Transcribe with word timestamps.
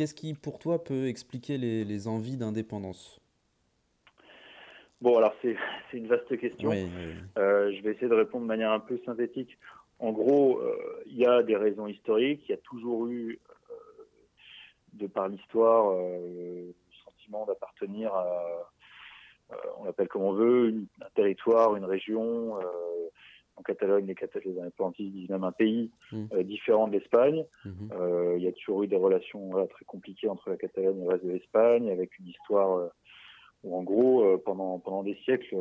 qu'est-ce 0.00 0.14
qui, 0.14 0.32
pour 0.32 0.58
toi, 0.58 0.82
peut 0.82 1.08
expliquer 1.08 1.58
les, 1.58 2.08
envies 2.08 2.38
d'indépendance? 2.38 3.20
Bon, 5.02 5.18
alors 5.18 5.34
c'est 5.42 5.58
une 5.92 6.06
vaste 6.06 6.38
question. 6.38 6.70
Euh, 7.36 7.70
je 7.70 7.82
vais 7.82 7.90
essayer 7.92 8.08
de 8.08 8.14
répondre 8.14 8.44
de 8.44 8.48
manière 8.48 8.72
un 8.72 8.80
peu 8.80 8.98
synthétique. 9.04 9.58
En 9.98 10.12
gros, 10.12 10.58
euh, 10.58 11.02
il 11.04 11.18
y 11.18 11.26
a 11.26 11.42
des 11.42 11.54
raisons 11.54 11.86
historiques. 11.86 12.40
Il 12.48 12.52
y 12.52 12.54
a 12.54 12.62
toujours 12.64 13.08
eu, 13.08 13.38
de 14.94 15.06
par 15.06 15.28
l'histoire, 15.28 15.94
le 15.94 16.74
sentiment 17.04 17.44
d'appartenir 17.44 18.14
à, 18.14 18.72
on 19.80 19.84
l'appelle 19.84 20.08
comme 20.08 20.22
on 20.22 20.32
veut, 20.32 20.72
un 21.02 21.10
territoire, 21.14 21.76
une 21.76 21.84
région 21.84 22.58
en 23.60 23.62
Catalogne, 23.62 24.06
les, 24.06 24.14
les 24.44 24.58
indépendantistes 24.58 25.12
disent 25.12 25.28
même 25.28 25.44
un 25.44 25.52
pays 25.52 25.90
mmh. 26.12 26.24
euh, 26.32 26.42
différent 26.42 26.88
de 26.88 26.92
l'Espagne. 26.92 27.44
Mmh. 27.64 27.70
Euh, 27.92 28.34
il 28.38 28.42
y 28.42 28.48
a 28.48 28.52
toujours 28.52 28.82
eu 28.82 28.86
des 28.86 28.96
relations 28.96 29.50
très 29.66 29.84
compliquées 29.84 30.28
entre 30.28 30.48
la 30.48 30.56
Catalogne 30.56 30.98
et 30.98 31.02
le 31.02 31.08
reste 31.08 31.26
de 31.26 31.32
l'Espagne, 31.32 31.90
avec 31.90 32.18
une 32.18 32.28
histoire 32.28 32.78
euh, 32.78 32.88
où, 33.62 33.76
en 33.76 33.82
gros, 33.82 34.38
pendant, 34.38 34.78
pendant 34.78 35.02
des 35.02 35.16
siècles, 35.24 35.54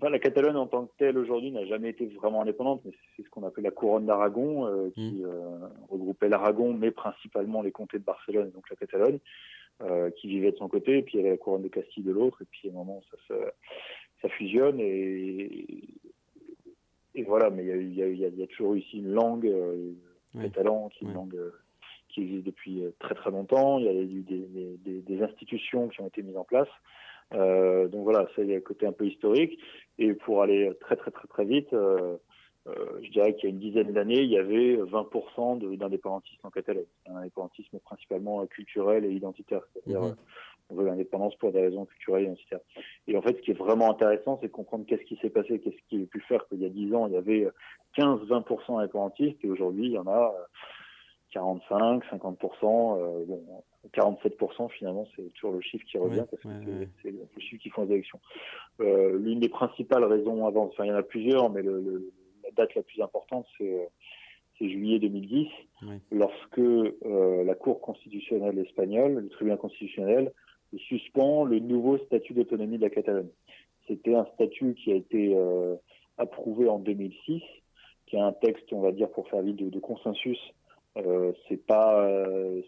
la 0.00 0.18
Catalogne 0.18 0.56
en 0.56 0.66
tant 0.66 0.86
que 0.86 0.92
telle 0.96 1.18
aujourd'hui 1.18 1.50
n'a 1.50 1.66
jamais 1.66 1.90
été 1.90 2.06
vraiment 2.06 2.40
indépendante, 2.40 2.80
mais 2.86 2.92
c'est 3.14 3.22
ce 3.22 3.28
qu'on 3.28 3.42
appelle 3.42 3.64
la 3.64 3.70
couronne 3.70 4.06
d'Aragon, 4.06 4.90
qui 4.94 5.22
mmh. 5.22 5.70
regroupait 5.90 6.30
l'Aragon, 6.30 6.72
mais 6.72 6.90
principalement 6.90 7.60
les 7.60 7.72
comtés 7.72 7.98
de 7.98 8.04
Barcelone, 8.04 8.50
donc 8.52 8.70
la 8.70 8.76
Catalogne, 8.76 9.18
qui 10.16 10.28
vivait 10.28 10.52
de 10.52 10.56
son 10.56 10.68
côté, 10.68 10.96
et 10.96 11.02
puis 11.02 11.14
il 11.14 11.16
y 11.18 11.20
avait 11.20 11.32
la 11.32 11.36
couronne 11.36 11.62
de 11.62 11.68
Castille 11.68 12.04
de 12.04 12.12
l'autre, 12.12 12.40
et 12.40 12.46
puis 12.50 12.70
à 12.70 12.72
un 12.72 12.74
moment 12.74 13.02
ça, 13.10 13.36
ça 14.22 14.28
fusionne, 14.30 14.80
et, 14.80 15.88
et 17.18 17.24
voilà, 17.24 17.50
mais 17.50 17.64
il 17.64 17.94
y 17.94 18.02
a, 18.02 18.06
y, 18.06 18.24
a, 18.24 18.28
y 18.28 18.42
a, 18.42 18.46
toujours 18.46 18.76
ici 18.76 18.98
une 18.98 19.10
langue, 19.10 19.46
euh, 19.46 19.92
catalan, 20.40 20.88
qui 20.88 21.04
une 21.04 21.14
langue 21.14 21.34
euh, 21.34 21.50
qui 22.08 22.22
existe 22.22 22.46
depuis 22.46 22.84
euh, 22.84 22.92
très 23.00 23.16
très 23.16 23.32
longtemps. 23.32 23.78
Il 23.78 23.86
y 23.86 23.88
a 23.88 23.92
eu 23.92 24.22
des, 24.22 24.78
des, 24.84 25.00
des, 25.00 25.22
institutions 25.22 25.88
qui 25.88 26.00
ont 26.00 26.06
été 26.06 26.22
mises 26.22 26.36
en 26.36 26.44
place. 26.44 26.68
Euh, 27.34 27.88
donc 27.88 28.04
voilà, 28.04 28.28
ça 28.36 28.42
il 28.42 28.50
y 28.50 28.54
a 28.54 28.58
un 28.58 28.60
côté 28.60 28.86
un 28.86 28.92
peu 28.92 29.04
historique. 29.04 29.58
Et 29.98 30.14
pour 30.14 30.42
aller 30.42 30.70
très 30.80 30.94
très 30.94 31.10
très 31.10 31.26
très 31.26 31.44
vite, 31.44 31.70
je 31.72 33.10
dirais 33.10 33.34
qu'il 33.34 33.48
y 33.48 33.52
a 33.52 33.54
une 33.54 33.58
dizaine 33.58 33.92
d'années, 33.92 34.22
il 34.22 34.30
y 34.30 34.38
avait 34.38 34.76
20% 34.76 35.76
d'indépendantistes 35.76 36.44
en 36.44 36.50
Catalogne. 36.50 36.86
Un 37.06 37.16
indépendantisme 37.16 37.80
principalement 37.80 38.46
culturel 38.46 39.04
et 39.04 39.10
identitaire. 39.10 39.62
C'est-à-dire, 39.72 40.02
mhm 40.02 40.16
on 40.70 40.74
veut 40.74 40.86
l'indépendance 40.86 41.34
pour 41.36 41.52
des 41.52 41.60
raisons 41.60 41.86
culturelles 41.86 42.24
et 42.24 42.26
identitaires. 42.26 42.60
Et 43.06 43.16
en 43.16 43.22
fait, 43.22 43.36
ce 43.36 43.42
qui 43.42 43.50
est 43.52 43.58
vraiment 43.58 43.90
intéressant, 43.90 44.38
c'est 44.40 44.48
de 44.48 44.52
comprendre 44.52 44.84
qu'est-ce 44.86 45.04
qui 45.04 45.16
s'est 45.16 45.30
passé, 45.30 45.60
qu'est-ce 45.60 45.76
qui 45.88 46.02
a 46.02 46.06
pu 46.06 46.20
faire 46.20 46.46
qu'il 46.48 46.60
y 46.60 46.66
a 46.66 46.68
10 46.68 46.94
ans, 46.94 47.06
il 47.06 47.14
y 47.14 47.16
avait 47.16 47.48
15-20% 47.96 48.78
indépendantistes 48.78 49.44
et 49.44 49.48
aujourd'hui, 49.48 49.86
il 49.86 49.92
y 49.92 49.98
en 49.98 50.06
a 50.06 50.34
45, 51.32 52.04
50%, 52.04 52.98
euh, 52.98 53.24
bon, 53.26 53.42
47% 53.94 54.70
finalement, 54.70 55.06
c'est 55.14 55.32
toujours 55.34 55.52
le 55.52 55.60
chiffre 55.60 55.84
qui 55.84 55.98
revient 55.98 56.24
parce 56.30 56.42
que 56.42 56.88
c'est 57.02 57.10
le 57.10 57.26
chiffre 57.38 57.62
qui 57.62 57.70
font 57.70 57.84
les 57.84 57.92
élections. 57.92 58.20
Euh, 58.80 59.18
L'une 59.18 59.40
des 59.40 59.48
principales 59.48 60.04
raisons 60.04 60.46
avant, 60.46 60.64
enfin 60.64 60.84
il 60.84 60.88
y 60.88 60.92
en 60.92 60.96
a 60.96 61.02
plusieurs, 61.02 61.50
mais 61.50 61.62
le, 61.62 61.80
le, 61.80 62.12
la 62.44 62.50
date 62.52 62.74
la 62.74 62.82
plus 62.82 63.00
importante, 63.02 63.46
c'est 63.56 63.88
c'est 64.58 64.68
juillet 64.68 64.98
2010, 64.98 65.48
lorsque 66.10 66.58
euh, 66.58 67.44
la 67.44 67.54
Cour 67.54 67.80
constitutionnelle 67.80 68.58
espagnole, 68.58 69.14
le 69.14 69.28
tribunal 69.28 69.58
constitutionnel, 69.58 70.32
suspend 70.76 71.44
le 71.44 71.58
nouveau 71.60 71.98
statut 71.98 72.34
d'autonomie 72.34 72.76
de 72.76 72.82
la 72.82 72.90
Catalogne. 72.90 73.30
C'était 73.86 74.14
un 74.14 74.26
statut 74.34 74.74
qui 74.74 74.92
a 74.92 74.94
été 74.94 75.34
euh, 75.34 75.76
approuvé 76.18 76.68
en 76.68 76.78
2006, 76.78 77.42
qui 78.06 78.16
est 78.16 78.20
un 78.20 78.32
texte, 78.32 78.72
on 78.72 78.80
va 78.80 78.92
dire, 78.92 79.10
pour 79.10 79.28
faire 79.28 79.42
vite, 79.42 79.56
de, 79.56 79.80
consensus. 79.80 80.38
Euh, 80.98 81.32
c'est 81.48 81.64
pas, 81.64 82.04
euh, 82.04 82.60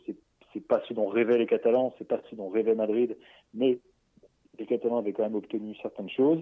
c'est 0.52 0.66
pas 0.66 0.80
ce 0.88 0.94
dont 0.94 1.08
rêvaient 1.08 1.38
les 1.38 1.46
Catalans, 1.46 1.94
c'est 1.98 2.08
pas 2.08 2.20
ce 2.30 2.34
dont 2.34 2.48
rêvait 2.48 2.74
Madrid, 2.74 3.16
mais 3.52 3.78
les 4.58 4.66
Catalans 4.66 4.98
avaient 4.98 5.12
quand 5.12 5.22
même 5.22 5.34
obtenu 5.34 5.74
certaines 5.82 6.08
choses. 6.08 6.40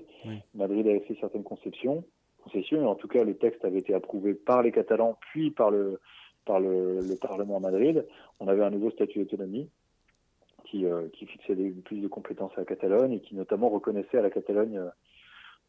Madrid 0.54 0.86
avait 0.86 1.00
fait 1.00 1.16
certaines 1.20 1.44
conceptions, 1.44 2.04
concessions, 2.42 2.82
et 2.82 2.86
en 2.86 2.94
tout 2.94 3.08
cas, 3.08 3.24
le 3.24 3.36
texte 3.36 3.64
avait 3.64 3.78
été 3.78 3.94
approuvé 3.94 4.34
par 4.34 4.62
les 4.62 4.72
Catalans, 4.72 5.18
puis 5.32 5.50
par 5.50 5.70
le 5.70 6.00
par 6.44 6.60
le, 6.60 7.02
le 7.02 7.16
Parlement 7.16 7.58
à 7.58 7.60
Madrid. 7.60 8.06
On 8.40 8.48
avait 8.48 8.62
un 8.62 8.70
nouveau 8.70 8.90
statut 8.90 9.18
d'autonomie 9.18 9.68
qui, 10.70 10.86
euh, 10.86 11.08
qui 11.12 11.26
fixait 11.26 11.54
des, 11.54 11.70
plus 11.70 12.00
de 12.00 12.08
compétences 12.08 12.52
à 12.56 12.60
la 12.60 12.64
Catalogne 12.64 13.12
et 13.12 13.20
qui 13.20 13.34
notamment 13.34 13.68
reconnaissait 13.68 14.18
à 14.18 14.22
la 14.22 14.30
Catalogne 14.30 14.78
euh, 14.78 14.88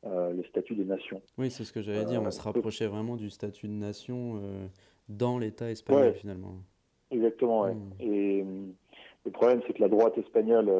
euh 0.06 0.34
le 0.34 0.44
statut 0.44 0.76
de 0.76 0.84
nation. 0.84 1.22
Oui, 1.38 1.52
c'est 1.52 1.64
ce 1.64 1.74
que 1.74 1.82
j'allais 1.82 2.06
dire. 2.06 2.22
On 2.22 2.32
se 2.32 2.42
rapprochait 2.42 2.88
vraiment 2.88 3.16
du 3.16 3.30
statut 3.30 3.68
de 3.68 3.74
nation 3.74 4.42
dans 5.09 5.38
l'État 5.38 5.70
espagnol 5.70 6.14
finalement. 6.14 6.56
Exactement, 7.12 7.62
ouais. 7.62 7.74
Hmm. 7.74 7.92
Et 8.00 8.46
le 9.26 9.32
problème, 9.32 9.62
c'est 9.68 9.74
que 9.74 9.82
la 9.82 9.90
droite 9.90 10.18
espagnole, 10.18 10.72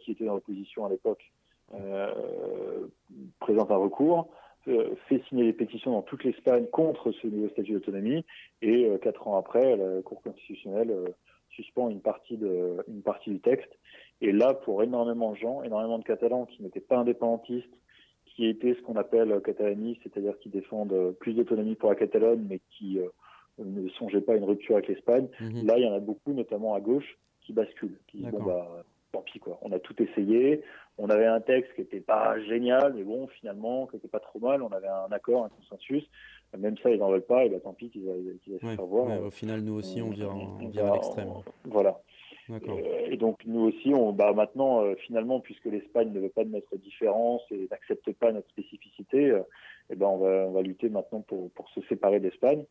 qui 0.00 0.12
était 0.12 0.24
dans 0.24 0.34
l'opposition 0.34 0.84
à 0.84 0.90
l'époque, 0.90 1.32
présente 3.40 3.70
un 3.72 3.76
recours, 3.76 4.28
fait 4.64 5.22
signer 5.28 5.44
des 5.44 5.52
pétitions 5.52 5.92
dans 5.92 6.02
toute 6.02 6.22
l'Espagne 6.22 6.66
contre 6.66 7.10
ce 7.10 7.26
nouveau 7.26 7.48
statut 7.48 7.72
d'autonomie, 7.72 8.24
et 8.62 8.88
quatre 9.02 9.26
ans 9.26 9.36
après, 9.38 9.76
la 9.76 10.02
Cour 10.02 10.22
constitutionnelle 10.22 10.94
suspend 11.62 11.88
une 11.88 12.00
partie, 12.00 12.36
de, 12.36 12.84
une 12.88 13.02
partie 13.02 13.30
du 13.30 13.40
texte. 13.40 13.70
Et 14.20 14.32
là, 14.32 14.54
pour 14.54 14.82
énormément 14.82 15.32
de 15.32 15.36
gens, 15.36 15.62
énormément 15.62 15.98
de 15.98 16.04
Catalans 16.04 16.46
qui 16.46 16.62
n'étaient 16.62 16.80
pas 16.80 16.98
indépendantistes, 16.98 17.74
qui 18.26 18.46
étaient 18.46 18.74
ce 18.74 18.82
qu'on 18.82 18.96
appelle 18.96 19.40
catalanistes, 19.44 20.00
c'est-à-dire 20.04 20.38
qui 20.38 20.48
défendent 20.48 21.12
plus 21.18 21.34
d'autonomie 21.34 21.74
pour 21.74 21.88
la 21.88 21.96
Catalogne, 21.96 22.44
mais 22.48 22.60
qui 22.70 23.00
euh, 23.00 23.08
ne 23.58 23.88
songeaient 23.90 24.20
pas 24.20 24.34
à 24.34 24.36
une 24.36 24.44
rupture 24.44 24.76
avec 24.76 24.88
l'Espagne, 24.88 25.28
mhm. 25.40 25.66
là, 25.66 25.78
il 25.78 25.84
y 25.84 25.88
en 25.88 25.92
a 25.92 26.00
beaucoup, 26.00 26.32
notamment 26.32 26.74
à 26.74 26.80
gauche, 26.80 27.18
qui 27.40 27.52
basculent, 27.52 27.98
qui 28.06 28.18
disent, 28.18 28.30
bon, 28.30 28.44
bah, 28.44 28.84
tant 29.12 29.22
pis, 29.22 29.38
quoi. 29.38 29.58
On 29.62 29.72
a 29.72 29.78
tout 29.78 30.00
essayé. 30.02 30.62
On 30.98 31.10
avait 31.10 31.26
un 31.26 31.40
texte 31.40 31.74
qui 31.74 31.80
était 31.80 32.00
pas 32.00 32.38
génial, 32.40 32.92
mais 32.94 33.04
bon, 33.04 33.26
finalement, 33.28 33.86
qui 33.86 33.96
était 33.96 34.08
pas 34.08 34.20
trop 34.20 34.38
mal. 34.38 34.62
On 34.62 34.68
avait 34.68 34.88
un 34.88 35.10
accord, 35.10 35.44
un 35.44 35.48
consensus 35.48 36.04
même 36.56 36.76
ça, 36.78 36.90
ils 36.90 36.98
n'en 36.98 37.10
veulent 37.10 37.22
pas, 37.22 37.44
et 37.44 37.48
bah, 37.48 37.60
tant 37.60 37.74
pis 37.74 37.90
qu'ils 37.90 38.08
aient, 38.08 38.36
qu 38.42 38.58
faire 38.58 38.86
voir. 38.86 39.22
au 39.22 39.30
final, 39.30 39.60
nous 39.60 39.74
aussi, 39.74 40.00
on, 40.00 40.10
vient, 40.10 40.30
on, 40.30 40.68
vient 40.68 40.90
à 40.90 40.94
l'extrême. 40.94 41.28
Voilà. 41.64 42.00
Euh, 42.50 43.06
et 43.10 43.16
donc, 43.16 43.44
nous 43.44 43.60
aussi, 43.60 43.92
on, 43.92 44.12
bah, 44.12 44.32
maintenant, 44.32 44.82
euh, 44.82 44.94
finalement, 44.94 45.40
puisque 45.40 45.66
l'Espagne 45.66 46.12
ne 46.12 46.20
veut 46.20 46.30
pas 46.30 46.44
de 46.44 46.50
notre 46.50 46.76
différence 46.76 47.42
et 47.50 47.68
n'accepte 47.70 48.12
pas 48.12 48.32
notre 48.32 48.48
spécificité, 48.48 49.30
euh, 49.30 49.42
et 49.90 49.96
ben, 49.96 50.06
on, 50.06 50.18
va, 50.18 50.46
on 50.46 50.52
va 50.52 50.62
lutter 50.62 50.88
maintenant 50.88 51.20
pour, 51.20 51.50
pour 51.50 51.68
se 51.70 51.80
séparer 51.82 52.20
d'Espagne. 52.20 52.64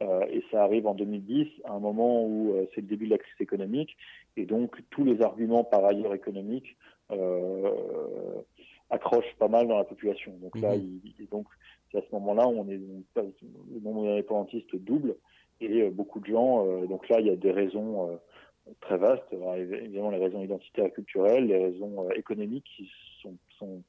Euh, 0.00 0.26
et 0.28 0.42
ça 0.50 0.64
arrive 0.64 0.86
en 0.86 0.94
2010, 0.94 1.46
à 1.64 1.72
un 1.72 1.78
moment 1.78 2.24
où 2.24 2.54
euh, 2.54 2.66
c'est 2.74 2.80
le 2.80 2.88
début 2.88 3.06
de 3.06 3.12
la 3.12 3.18
crise 3.18 3.40
économique, 3.40 3.96
et 4.36 4.44
donc 4.44 4.82
tous 4.90 5.04
les 5.04 5.22
arguments 5.22 5.62
par 5.62 5.84
ailleurs 5.84 6.14
économiques 6.14 6.76
accrochent 8.90 9.36
pas 9.38 9.46
mal 9.46 9.68
dans 9.68 9.78
la 9.78 9.84
population. 9.84 10.32
Donc 10.42 10.58
là, 10.58 10.76
mhm. 10.76 11.00
il, 11.04 11.28
donc 11.28 11.46
à 11.94 12.00
ce 12.00 12.14
moment-là, 12.14 12.48
on 12.48 12.68
est 12.68 12.78
le 12.78 13.80
nombre 13.80 14.04
d'indépendantistes 14.04 14.76
double 14.76 15.16
et 15.60 15.82
euh, 15.82 15.90
beaucoup 15.90 16.20
de 16.20 16.26
gens. 16.26 16.66
Euh, 16.66 16.86
donc 16.86 17.08
là, 17.08 17.20
il 17.20 17.26
y 17.26 17.30
a 17.30 17.36
des 17.36 17.52
raisons 17.52 18.10
euh, 18.10 18.16
très 18.80 18.98
vastes. 18.98 19.32
évidemment, 19.56 20.10
les 20.10 20.18
raisons 20.18 20.42
identitaires 20.42 20.86
et 20.86 20.92
culturelles, 20.92 21.46
les 21.46 21.58
raisons 21.58 22.10
économiques 22.10 22.66
qui 22.76 22.90
sont, 23.22 23.36
sont 23.58 23.82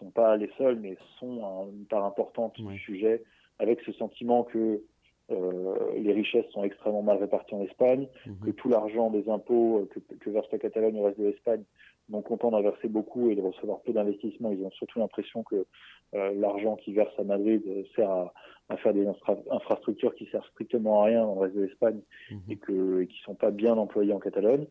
sont 0.00 0.10
pas 0.10 0.36
les 0.36 0.50
seules, 0.58 0.78
mais 0.80 0.96
sont 1.18 1.70
une 1.72 1.84
part 1.84 2.04
importante 2.04 2.60
du 2.60 2.78
sujet, 2.78 3.22
avec 3.58 3.80
ce 3.82 3.92
sentiment 3.92 4.42
que 4.42 4.82
euh, 5.30 5.74
les 5.96 6.12
richesses 6.12 6.48
sont 6.50 6.64
extrêmement 6.64 7.02
mal 7.02 7.18
réparties 7.18 7.54
en 7.54 7.62
Espagne, 7.62 8.08
mhm. 8.26 8.38
que 8.40 8.50
tout 8.50 8.68
l'argent 8.68 9.10
des 9.10 9.28
impôts 9.28 9.88
que, 9.90 10.00
que 10.14 10.30
verse 10.30 10.48
la 10.50 10.58
Catalogne 10.58 10.98
au 10.98 11.04
reste 11.04 11.20
de 11.20 11.26
l'Espagne 11.26 11.62
non 12.08 12.22
contents 12.22 12.50
d'en 12.50 12.60
verser 12.62 12.88
beaucoup 12.88 13.30
et 13.30 13.36
de 13.36 13.40
recevoir 13.40 13.80
peu 13.82 13.92
d'investissements. 13.92 14.50
Ils 14.50 14.64
ont 14.64 14.70
surtout 14.72 14.98
l'impression 14.98 15.44
que 15.44 15.66
l'argent 16.12 16.76
qui 16.76 16.92
verse 16.92 17.12
à 17.18 17.24
Madrid 17.24 17.62
euh, 17.66 17.82
sert 17.94 18.10
à, 18.10 18.32
à 18.68 18.76
faire 18.76 18.94
des 18.94 19.06
infrastructures 19.50 20.14
qui 20.14 20.26
servent 20.26 20.46
strictement 20.52 21.02
à 21.02 21.06
rien 21.06 21.24
dans 21.24 21.34
le 21.34 21.40
reste 21.40 21.56
de 21.56 21.62
l'Espagne 21.62 22.00
mhm. 22.30 22.40
et 22.48 22.56
que 22.56 23.00
et 23.02 23.06
qui 23.06 23.20
sont 23.20 23.34
pas 23.34 23.50
bien 23.50 23.76
employées 23.76 24.12
en 24.12 24.20
Catalogne. 24.20 24.66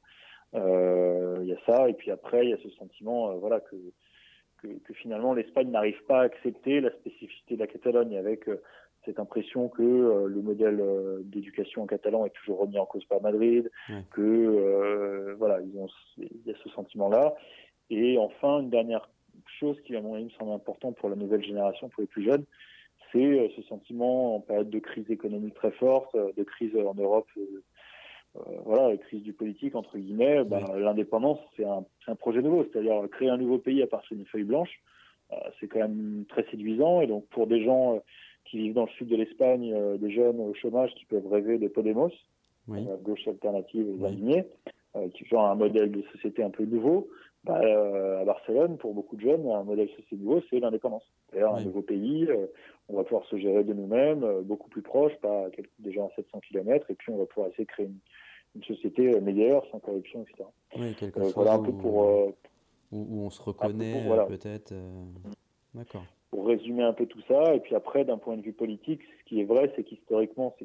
Euh, 0.56 1.38
il 1.42 1.48
y 1.48 1.54
a 1.54 1.60
ça 1.66 1.90
et 1.90 1.94
puis 1.94 2.10
après 2.10 2.46
il 2.46 2.50
y 2.50 2.54
a 2.54 2.58
ce 2.58 2.70
sentiment 2.72 3.36
voilà 3.38 3.60
que 3.60 3.76
que, 4.58 4.68
que 4.68 4.94
finalement 4.94 5.34
l'Espagne 5.34 5.70
n'arrive 5.70 6.04
pas 6.06 6.22
à 6.22 6.24
accepter 6.24 6.82
la 6.82 6.92
spécificité 6.92 7.56
de 7.56 7.60
la 7.60 7.68
Catalogne 7.68 8.18
avec 8.18 8.48
cette 9.06 9.20
impression 9.20 9.70
que 9.70 9.82
euh, 9.82 10.28
le 10.28 10.42
modèle 10.42 10.80
euh, 10.80 11.22
d'éducation 11.24 11.84
en 11.84 11.86
catalan 11.86 12.26
est 12.26 12.32
toujours 12.32 12.60
remis 12.60 12.78
en 12.78 12.86
cause 12.86 13.06
par 13.06 13.22
Madrid, 13.22 13.70
que 14.12 14.22
euh, 14.22 15.36
voilà, 15.38 15.60
ils 15.62 15.78
ont, 15.78 15.88
il 16.18 16.30
y 16.46 16.52
a 16.52 16.56
ce 16.64 16.70
sentiment-là. 16.70 17.36
Et 17.90 18.18
enfin, 18.18 18.60
une 18.60 18.70
dernière 18.70 19.10
chose 19.60 19.78
qui 19.86 19.96
à 19.96 20.02
mon 20.02 20.16
avis 20.16 20.26
me 20.26 20.30
semble 20.32 20.52
important 20.52 20.92
pour 20.92 21.10
la 21.10 21.16
nouvelle 21.16 21.44
génération, 21.44 21.90
pour 21.90 22.02
les 22.02 22.08
plus 22.08 22.24
jeunes, 22.24 22.46
c'est 23.12 23.52
ce 23.56 23.62
sentiment 23.64 24.36
en 24.36 24.40
période 24.40 24.70
de 24.70 24.80
crise 24.80 25.10
économique 25.10 25.56
très 25.56 25.72
forte, 25.72 26.16
de 26.16 26.44
crise 26.44 26.76
en 26.76 26.94
Europe, 26.94 27.28
euh, 27.38 28.42
voilà, 28.66 28.96
crise 28.98 29.24
du 29.24 29.34
politique 29.34 29.76
entre 29.76 29.98
guillemets. 29.98 30.44
Bah, 30.44 30.62
L'indépendance, 30.78 31.40
c'est 31.58 31.66
un, 31.66 31.84
un, 32.08 32.16
projet 32.16 32.42
nouveau, 32.42 32.64
c'est-à-dire 32.64 33.02
créer 33.12 33.30
un 33.30 33.38
nouveau 33.38 33.58
pays 33.58 33.82
à 33.82 33.88
partir 33.88 34.16
d'une 34.16 34.28
feuille 34.28 34.44
blanche. 34.44 34.82
c'est 35.60 35.68
quand 35.68 35.80
même 35.80 36.26
très 36.30 36.46
séduisant 36.52 37.02
et 37.02 37.08
donc 37.08 37.26
pour 37.28 37.48
des 37.48 37.64
gens 37.64 38.02
qui 38.46 38.58
vivent 38.58 38.74
dans 38.74 38.86
le 38.86 38.92
sud 38.92 39.08
de 39.08 39.16
l'Espagne, 39.16 39.72
euh, 39.74 39.98
des 39.98 40.12
jeunes 40.12 40.40
au 40.40 40.54
chômage 40.54 40.94
qui 40.96 41.06
peuvent 41.06 41.28
rêver 41.28 41.58
de 41.58 41.68
Podemos, 41.68 42.12
la 42.68 42.98
gauche 42.98 43.28
alternative 43.28 43.88
et 43.88 44.46
oui. 44.96 45.12
qui 45.14 45.26
genre 45.26 45.46
un 45.46 45.56
modèle 45.56 45.92
de 45.92 46.04
société 46.14 46.44
un 46.44 46.52
peu 46.52 46.66
nouveau. 46.66 47.10
Bah, 47.46 47.62
à 48.20 48.26
Barcelone, 48.26 48.78
pour 48.78 48.94
beaucoup 48.94 49.16
de 49.16 49.22
jeunes, 49.22 49.50
un 49.50 49.64
modèle 49.64 49.88
société 49.90 50.18
nouveau, 50.18 50.42
c'est 50.50 50.60
l'indépendance. 50.60 51.10
D'ailleurs, 51.32 51.56
un 51.56 51.64
nouveau 51.64 51.82
pays, 51.82 52.28
on 52.90 52.98
va 52.98 53.04
pouvoir 53.04 53.26
se 53.28 53.38
gérer 53.38 53.64
de 53.64 53.74
nous-mêmes, 53.74 54.42
beaucoup 54.44 54.70
plus 54.70 54.82
proche, 54.82 55.16
pas 55.22 55.48
déjà 55.80 56.04
à 56.04 56.10
700 56.18 56.42
km, 56.42 56.92
et 56.92 56.96
puis 56.96 57.14
on 57.14 57.18
va 57.18 57.26
pouvoir 57.26 57.48
essayer 57.48 57.64
de 57.64 57.70
créer 57.70 57.86
une, 57.86 58.64
société 58.64 59.22
meilleure, 59.22 59.66
sans 59.72 59.80
corruption, 59.80 60.24
etc. 60.24 60.50
Oui, 60.76 60.94
quelque 60.96 61.22
chose 61.22 61.34
voilà 61.34 61.54
un 61.54 61.64
peu 61.64 61.72
pour, 61.72 61.96
où, 61.96 62.36
où, 62.92 63.22
on 63.22 63.30
se 63.30 63.42
reconnaît, 63.42 64.04
peut-être. 64.28 64.74
D'accord 65.74 66.04
pour 66.32 66.48
résumer 66.48 66.84
un 66.84 66.94
peu 66.94 67.06
tout 67.06 67.22
ça. 67.28 67.56
Et 67.56 67.60
puis 67.60 67.76
après, 67.76 68.06
d'un 68.06 68.18
point 68.18 68.38
de 68.38 68.42
vue 68.42 68.54
politique, 68.54 69.02
ce 69.20 69.26
qui 69.26 69.42
est 69.42 69.46
vrai, 69.46 69.72
c'est 69.76 69.84
qu'historiquement, 69.84 70.56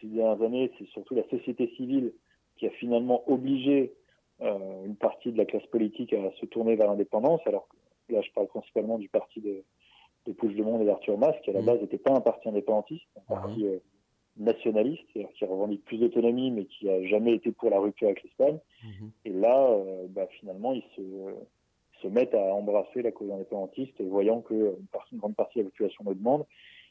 ces 0.00 0.06
dernières 0.06 0.42
années, 0.42 0.70
c'est 0.78 0.88
surtout 0.88 1.14
la 1.14 1.28
société 1.28 1.72
civile 1.76 2.12
qui 2.56 2.66
a 2.66 2.70
finalement 2.70 3.28
obligé 3.30 3.92
euh, 4.42 4.84
une 4.84 4.96
partie 4.96 5.32
de 5.32 5.38
la 5.38 5.44
classe 5.44 5.66
politique 5.66 6.12
à 6.12 6.30
se 6.40 6.46
tourner 6.46 6.76
vers 6.76 6.88
l'indépendance. 6.88 7.40
Alors 7.46 7.68
là, 8.08 8.20
je 8.20 8.30
parle 8.32 8.48
principalement 8.48 8.98
du 8.98 9.08
parti 9.08 9.40
de, 9.40 9.62
de 10.26 10.32
Pouche 10.32 10.54
de 10.54 10.62
Monde 10.62 10.82
et 10.82 10.86
d'Arthur 10.86 11.18
Mas, 11.18 11.34
qui 11.42 11.50
à 11.50 11.52
la 11.52 11.62
mmh. 11.62 11.66
base 11.66 11.80
n'était 11.80 11.98
pas 11.98 12.12
un 12.12 12.20
parti 12.20 12.48
indépendantiste, 12.48 13.06
un 13.16 13.34
parti 13.34 13.66
euh, 13.66 13.78
nationaliste, 14.36 15.04
qui 15.12 15.44
revendique 15.44 15.84
plus 15.84 15.98
d'autonomie, 15.98 16.50
mais 16.50 16.64
qui 16.64 16.90
a 16.90 17.04
jamais 17.04 17.34
été 17.34 17.52
pour 17.52 17.70
la 17.70 17.78
rupture 17.78 18.08
avec 18.08 18.22
l'Espagne. 18.22 18.58
Mmh. 18.82 19.06
Et 19.24 19.30
là, 19.30 19.70
euh, 19.70 20.06
bah, 20.08 20.26
finalement, 20.38 20.72
il 20.72 20.82
se 20.96 21.02
se 22.04 22.08
mettent 22.08 22.34
à 22.34 22.54
embrasser 22.54 23.02
la 23.02 23.12
cause 23.12 23.30
indépendantiste, 23.30 24.00
voyant 24.02 24.40
que 24.42 24.54
une, 24.54 24.86
partie, 24.92 25.14
une 25.14 25.20
grande 25.20 25.36
partie 25.36 25.58
de 25.58 25.64
la 25.64 25.70
population 25.70 26.04
le 26.06 26.14
demande, 26.14 26.44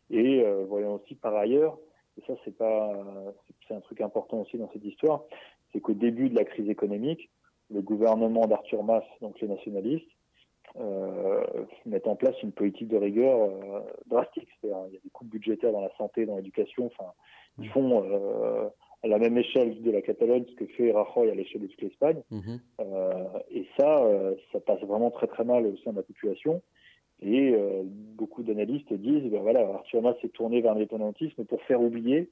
et 0.09 0.41
euh, 0.41 0.65
voyant 0.67 0.95
aussi 0.95 1.15
par 1.15 1.35
ailleurs, 1.35 1.77
et 2.17 2.21
ça 2.25 2.33
c'est 2.43 2.55
pas, 2.55 2.91
c'est 3.67 3.75
un 3.75 3.81
truc 3.81 4.01
important 4.01 4.41
aussi 4.41 4.57
dans 4.57 4.69
cette 4.73 4.83
histoire, 4.83 5.23
c'est 5.73 5.81
qu'au 5.81 5.93
début 5.93 6.29
de 6.29 6.35
la 6.35 6.45
crise 6.45 6.69
économique, 6.69 7.29
le 7.69 7.81
gouvernement 7.81 8.47
d'Arthur 8.47 8.83
Mas, 8.83 9.03
donc 9.21 9.39
les 9.41 9.47
nationalistes, 9.47 10.07
euh, 10.79 11.43
mettent 11.85 12.07
en 12.07 12.15
place 12.15 12.41
une 12.41 12.51
politique 12.51 12.87
de 12.87 12.97
rigueur 12.97 13.39
euh, 13.41 13.81
drastique. 14.07 14.47
C'est-à-dire, 14.59 14.85
il 14.87 14.93
y 14.93 14.97
a 14.97 15.01
des 15.01 15.09
coupes 15.11 15.27
budgétaires 15.27 15.71
dans 15.71 15.81
la 15.81 15.95
santé, 15.97 16.25
dans 16.25 16.35
l'éducation. 16.35 16.87
Enfin, 16.87 17.11
ils 17.59 17.69
font 17.69 18.03
euh, 18.03 18.67
à 19.03 19.07
la 19.07 19.19
même 19.19 19.37
échelle 19.37 19.81
de 19.81 19.91
la 19.91 20.01
Catalogne, 20.01 20.45
ce 20.49 20.55
que 20.55 20.65
fait 20.65 20.91
Rajoy 20.91 21.29
à 21.29 21.35
l'échelle 21.35 21.61
de 21.61 21.67
toute 21.67 21.81
l'Espagne. 21.81 22.23
Mhm. 22.31 22.59
Euh, 22.79 23.23
et 23.51 23.67
ça, 23.77 24.03
ça 24.51 24.59
passe 24.59 24.81
vraiment 24.81 25.11
très 25.11 25.27
très 25.27 25.43
mal 25.43 25.65
au 25.67 25.77
sein 25.77 25.91
de 25.91 25.97
la 25.97 26.03
population. 26.03 26.61
Et 27.21 27.55
beaucoup 28.15 28.43
d'analystes 28.43 28.91
disent, 28.91 29.31
ben 29.31 29.41
voilà, 29.41 29.61
Arthur 29.61 30.01
Mas 30.01 30.15
s'est 30.21 30.29
tourné 30.29 30.61
vers 30.61 30.73
l'indépendantisme 30.73 31.45
pour 31.45 31.61
faire 31.61 31.81
oublier, 31.81 32.29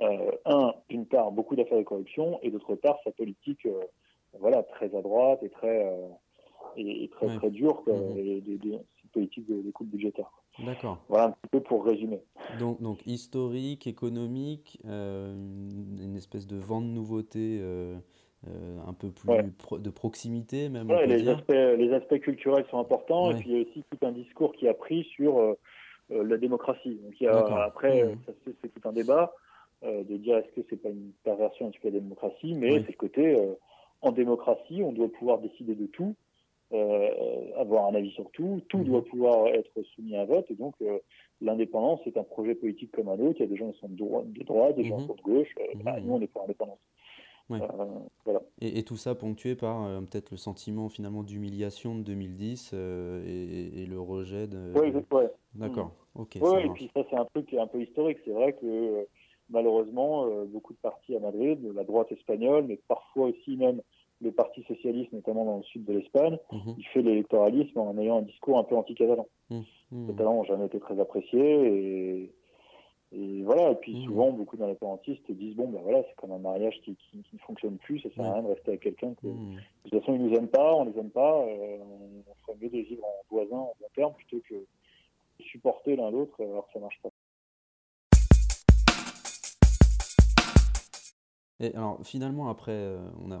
un, 0.00 0.72
d'une 0.88 1.06
part, 1.06 1.32
beaucoup 1.32 1.56
d'affaires 1.56 1.78
de 1.78 1.82
corruption, 1.82 2.38
et 2.42 2.50
d'autre 2.50 2.74
part, 2.74 2.98
sa 3.04 3.10
politique, 3.10 3.66
voilà, 4.38 4.62
très 4.62 4.94
à 4.94 5.02
droite 5.02 5.42
et 5.42 5.50
très 5.50 5.90
et, 6.76 7.08
très 7.08 7.36
très 7.36 7.50
dure, 7.50 7.82
mhm. 7.86 8.14
des, 8.14 8.40
des, 8.40 8.78
politiques 9.12 9.48
de, 9.48 9.62
de 9.62 9.70
coupe 9.70 9.88
budgétaire. 9.88 10.30
D'accord. 10.64 10.98
Voilà 11.08 11.26
un 11.26 11.30
petit 11.30 11.48
peu 11.50 11.60
pour 11.60 11.84
résumer. 11.84 12.20
Donc, 12.58 12.80
donc 12.82 13.06
historique, 13.06 13.86
économique, 13.86 14.80
euh, 14.86 15.32
une 15.32 16.16
espèce 16.16 16.46
de 16.46 16.56
vent 16.56 16.80
de 16.80 16.86
nouveauté 16.86 17.58
euh, 17.60 17.96
euh, 18.48 18.78
un 18.86 18.92
peu 18.92 19.10
plus 19.10 19.30
de 19.78 19.90
proximité 19.90 20.68
même. 20.68 20.90
Ouais, 20.90 21.06
les, 21.06 21.28
Aspects, 21.28 21.50
les 21.50 21.92
aspects 21.92 22.18
culturels 22.18 22.64
sont 22.70 22.78
importants 22.78 23.30
et 23.30 23.36
puis 23.36 23.50
il 23.50 23.56
y 23.56 23.58
a 23.58 23.62
aussi 23.62 23.84
tout 23.90 24.06
un 24.06 24.12
discours 24.12 24.52
qui 24.52 24.68
a 24.68 24.74
pris 24.74 25.04
sur 25.04 25.56
la 26.10 26.36
démocratie. 26.36 27.00
Donc 27.04 27.20
il 27.20 27.24
y 27.24 27.26
a, 27.28 27.62
après, 27.62 28.04
mmh. 28.04 28.18
c'est 28.62 28.68
tout 28.68 28.88
un 28.88 28.92
débat 28.92 29.32
de 29.82 30.16
dire 30.16 30.38
est-ce 30.38 30.60
que 30.60 30.66
c'est 30.68 30.82
pas 30.82 30.88
une 30.88 31.12
perversion 31.24 31.66
un 31.66 31.70
petit 31.70 31.80
peu 31.80 31.90
de 31.90 31.94
la 31.94 32.00
démocratie, 32.00 32.54
mais 32.54 32.80
c'est 32.80 32.92
le 32.92 32.96
côté 32.96 33.36
en 34.02 34.12
démocratie, 34.12 34.82
on 34.82 34.92
doit 34.92 35.08
pouvoir 35.08 35.38
décider 35.38 35.74
de 35.74 35.86
tout. 35.86 36.14
Euh, 36.74 37.08
avoir 37.56 37.86
un 37.86 37.94
avis 37.94 38.10
sur 38.10 38.30
tout, 38.30 38.60
tout 38.68 38.84
doit 38.84 39.00
mhm. 39.00 39.06
pouvoir 39.06 39.46
être 39.46 39.82
soumis 39.94 40.14
à 40.16 40.20
un 40.20 40.24
vote, 40.26 40.50
et 40.50 40.54
donc 40.54 40.74
euh, 40.82 40.98
l'indépendance 41.40 42.00
est 42.04 42.18
un 42.18 42.24
projet 42.24 42.54
politique 42.54 42.92
comme 42.92 43.08
un 43.08 43.18
autre, 43.18 43.36
il 43.38 43.40
y 43.40 43.44
a 43.44 43.46
des 43.46 43.56
gens 43.56 43.72
qui 43.72 43.78
sont 43.78 43.88
de, 43.88 43.96
droite, 44.44 44.76
des 44.76 44.84
gens 44.84 44.96
qui 44.98 45.02
mhm. 45.02 45.08
sont 45.08 45.14
de 45.14 45.22
gauche, 45.22 45.48
euh, 45.58 45.76
mhm. 45.76 45.82
bah, 45.82 45.98
nous 45.98 46.12
on 46.12 46.20
est 46.20 46.26
pour 46.26 46.42
l'indépendance. 46.42 46.78
voilà. 47.48 48.42
et, 48.60 48.78
et, 48.78 48.82
tout 48.82 48.98
ça 48.98 49.14
ponctué 49.14 49.54
par 49.54 49.88
peut-être 50.02 50.30
le 50.30 50.36
sentiment 50.36 50.90
finalement 50.90 51.22
d'humiliation 51.22 51.94
de 51.94 52.02
2010 52.02 52.74
et, 52.74 53.82
et, 53.82 53.86
le 53.86 53.98
rejet 53.98 54.46
de... 54.46 54.74
Oui, 54.74 54.92
ouais. 55.12 55.30
D'accord, 55.54 55.92
ok. 56.16 56.36
Oui, 56.42 56.66
et 56.66 56.68
puis 56.68 56.90
ça 56.92 57.00
c'est 57.08 57.16
un 57.16 57.24
truc 57.24 57.54
un 57.54 57.66
peu 57.66 57.80
historique, 57.80 58.18
c'est 58.26 58.32
vrai 58.32 58.52
que 58.52 59.06
malheureusement 59.50 60.26
beaucoup 60.46 60.72
de 60.72 60.78
partis 60.78 61.16
à 61.16 61.20
Madrid, 61.20 61.58
la 61.74 61.84
droite 61.84 62.12
espagnole, 62.12 62.64
mais 62.66 62.78
parfois 62.88 63.28
aussi 63.28 63.56
même 63.56 63.80
le 64.20 64.32
Parti 64.32 64.62
socialiste, 64.64 65.12
notamment 65.12 65.44
dans 65.44 65.58
le 65.58 65.62
sud 65.62 65.84
de 65.84 65.92
l'Espagne, 65.92 66.38
mhm. 66.52 66.74
il 66.76 66.86
fait 66.86 67.02
l'électoralisme 67.02 67.78
en 67.78 67.96
ayant 67.98 68.18
un 68.18 68.22
discours 68.22 68.58
un 68.58 68.64
peu 68.64 68.76
anti-catalan. 68.76 69.26
Mhm. 69.50 69.64
Les 69.92 70.06
Catalans 70.08 70.34
n'ont 70.34 70.44
jamais 70.44 70.66
été 70.66 70.80
très 70.80 70.98
appréciés 71.00 72.30
et, 73.12 73.42
voilà. 73.42 73.70
Et 73.70 73.74
puis 73.76 73.94
mhm. 73.94 74.04
souvent, 74.04 74.32
beaucoup 74.32 74.56
d'indépendantistes 74.56 75.30
disent 75.30 75.56
bon, 75.56 75.68
ben 75.68 75.80
voilà, 75.82 76.02
c'est 76.02 76.16
comme 76.16 76.32
un 76.32 76.38
mariage 76.38 76.78
qui, 76.82 76.96
ne 77.14 77.38
fonctionne 77.38 77.78
plus, 77.78 78.00
ça 78.00 78.10
sert 78.14 78.24
à 78.24 78.34
rien 78.34 78.42
de 78.42 78.48
rester 78.48 78.68
avec 78.68 78.82
quelqu'un 78.82 79.14
que 79.14 79.26
de 79.26 79.90
toute 79.90 80.00
façon 80.00 80.14
ils 80.14 80.22
nous 80.22 80.34
aiment 80.36 80.48
pas, 80.48 80.74
on 80.74 80.84
les 80.84 80.98
aime 80.98 81.10
pas, 81.10 81.42
euh, 81.46 81.78
on 82.26 82.34
ferait 82.44 82.58
mieux 82.60 82.68
de 82.68 82.78
vivre 82.78 83.04
en 83.04 83.24
voisin, 83.30 83.56
en 83.56 83.74
bon 83.80 83.86
terme, 83.94 84.12
plutôt 84.12 84.40
que 84.46 84.54
de 84.54 85.44
supporter 85.44 85.96
l'un 85.96 86.10
l'autre 86.10 86.42
alors 86.42 86.66
que 86.66 86.72
ça 86.74 86.80
marche 86.80 87.00
pas. 87.02 87.10
Et 91.60 91.74
alors 91.74 91.98
finalement, 92.04 92.48
après, 92.48 92.72
euh, 92.72 92.98
on 93.20 93.32
a, 93.32 93.40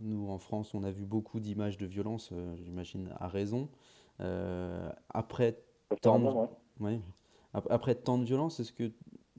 nous 0.00 0.28
en 0.28 0.38
France, 0.38 0.74
on 0.74 0.82
a 0.82 0.90
vu 0.90 1.04
beaucoup 1.04 1.40
d'images 1.40 1.78
de 1.78 1.86
violence, 1.86 2.30
euh, 2.32 2.54
j'imagine 2.56 3.14
à 3.18 3.28
raison. 3.28 3.68
Euh, 4.20 4.90
après, 5.08 5.58
tant 6.02 6.18
de, 6.18 6.98
après 7.70 7.94
tant 7.94 8.18
de 8.18 8.24
violence, 8.24 8.60
est-ce 8.60 8.72
que, 8.72 8.92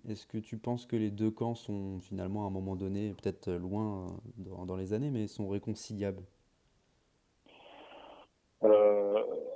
est 0.07 0.27
que 0.27 0.39
tu 0.39 0.57
penses 0.57 0.87
que 0.87 0.95
les 0.95 1.11
deux 1.11 1.29
camps 1.29 1.53
sont 1.53 1.99
finalement 1.99 2.45
à 2.45 2.47
un 2.47 2.49
moment 2.51 2.75
donné, 2.75 3.13
peut-être 3.13 3.51
loin 3.51 4.07
dans, 4.37 4.75
les 4.75 4.93
années, 4.93 5.11
mais 5.11 5.27
sont 5.27 5.47
réconciliables? 5.47 6.23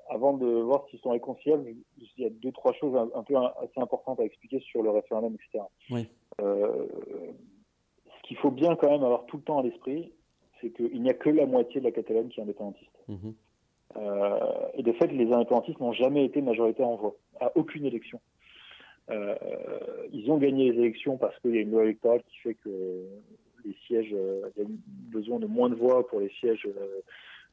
Avant 0.10 0.34
de 0.34 0.48
voir 0.48 0.86
s'ils 0.90 1.00
sont 1.00 1.10
réconciliables, 1.10 1.76
il 1.98 2.24
y 2.24 2.26
a 2.26 2.30
deux, 2.30 2.52
trois 2.52 2.74
choses 2.74 2.96
un, 2.96 3.24
peu 3.24 3.36
assez 3.36 3.80
importantes 3.80 4.20
à 4.20 4.24
expliquer 4.24 4.60
sur 4.62 4.82
le 4.82 4.90
référendum, 4.90 5.36
etc. 5.36 5.64
Oui 5.92 6.08
qu'il 8.28 8.38
faut 8.38 8.52
bien 8.52 8.76
quand 8.76 8.90
même 8.90 9.04
avoir 9.04 9.26
tout 9.26 9.38
le 9.38 9.44
temps 9.44 9.60
à 9.60 9.64
l'esprit, 9.64 10.12
c'est 10.60 10.70
qu'il 10.72 11.02
n'y 11.02 11.10
a 11.10 11.14
que 11.14 11.30
la 11.30 11.46
moitié 11.46 11.80
de 11.80 11.86
la 11.86 11.92
Catalogne 11.92 12.28
qui 12.28 12.40
est 12.40 12.44
indépendantiste. 12.44 12.92
Mhm. 13.08 13.34
Euh, 13.96 14.40
et 14.74 14.84
de 14.84 14.92
fait, 14.92 15.08
les 15.08 15.32
indépendantistes 15.32 15.80
n'ont 15.80 15.94
jamais 15.94 16.26
été 16.26 16.42
majoritaires 16.42 16.88
en 16.88 16.98
voix, 16.98 17.16
à 17.40 17.52
aucune 17.56 17.86
élection. 17.86 18.20
Euh, 19.10 19.36
ils 20.12 20.30
ont 20.30 20.38
gagné 20.38 20.72
les 20.72 20.80
élections 20.80 21.18
parce 21.18 21.40
qu'il 21.40 21.56
y 21.56 21.58
a 21.58 21.62
une 21.62 21.72
loi 21.72 21.84
électorale 21.84 22.22
qui 22.28 22.38
fait 22.40 22.56
que 22.56 23.06
les 23.64 23.76
sièges, 23.88 24.14
euh, 24.14 24.50
il 24.58 24.64
y 24.64 24.66
a 24.66 24.70
besoin 25.10 25.40
de 25.40 25.46
moins 25.46 25.70
de 25.70 25.76
voix 25.76 26.06
pour 26.06 26.20
les 26.20 26.30
sièges 26.30 26.68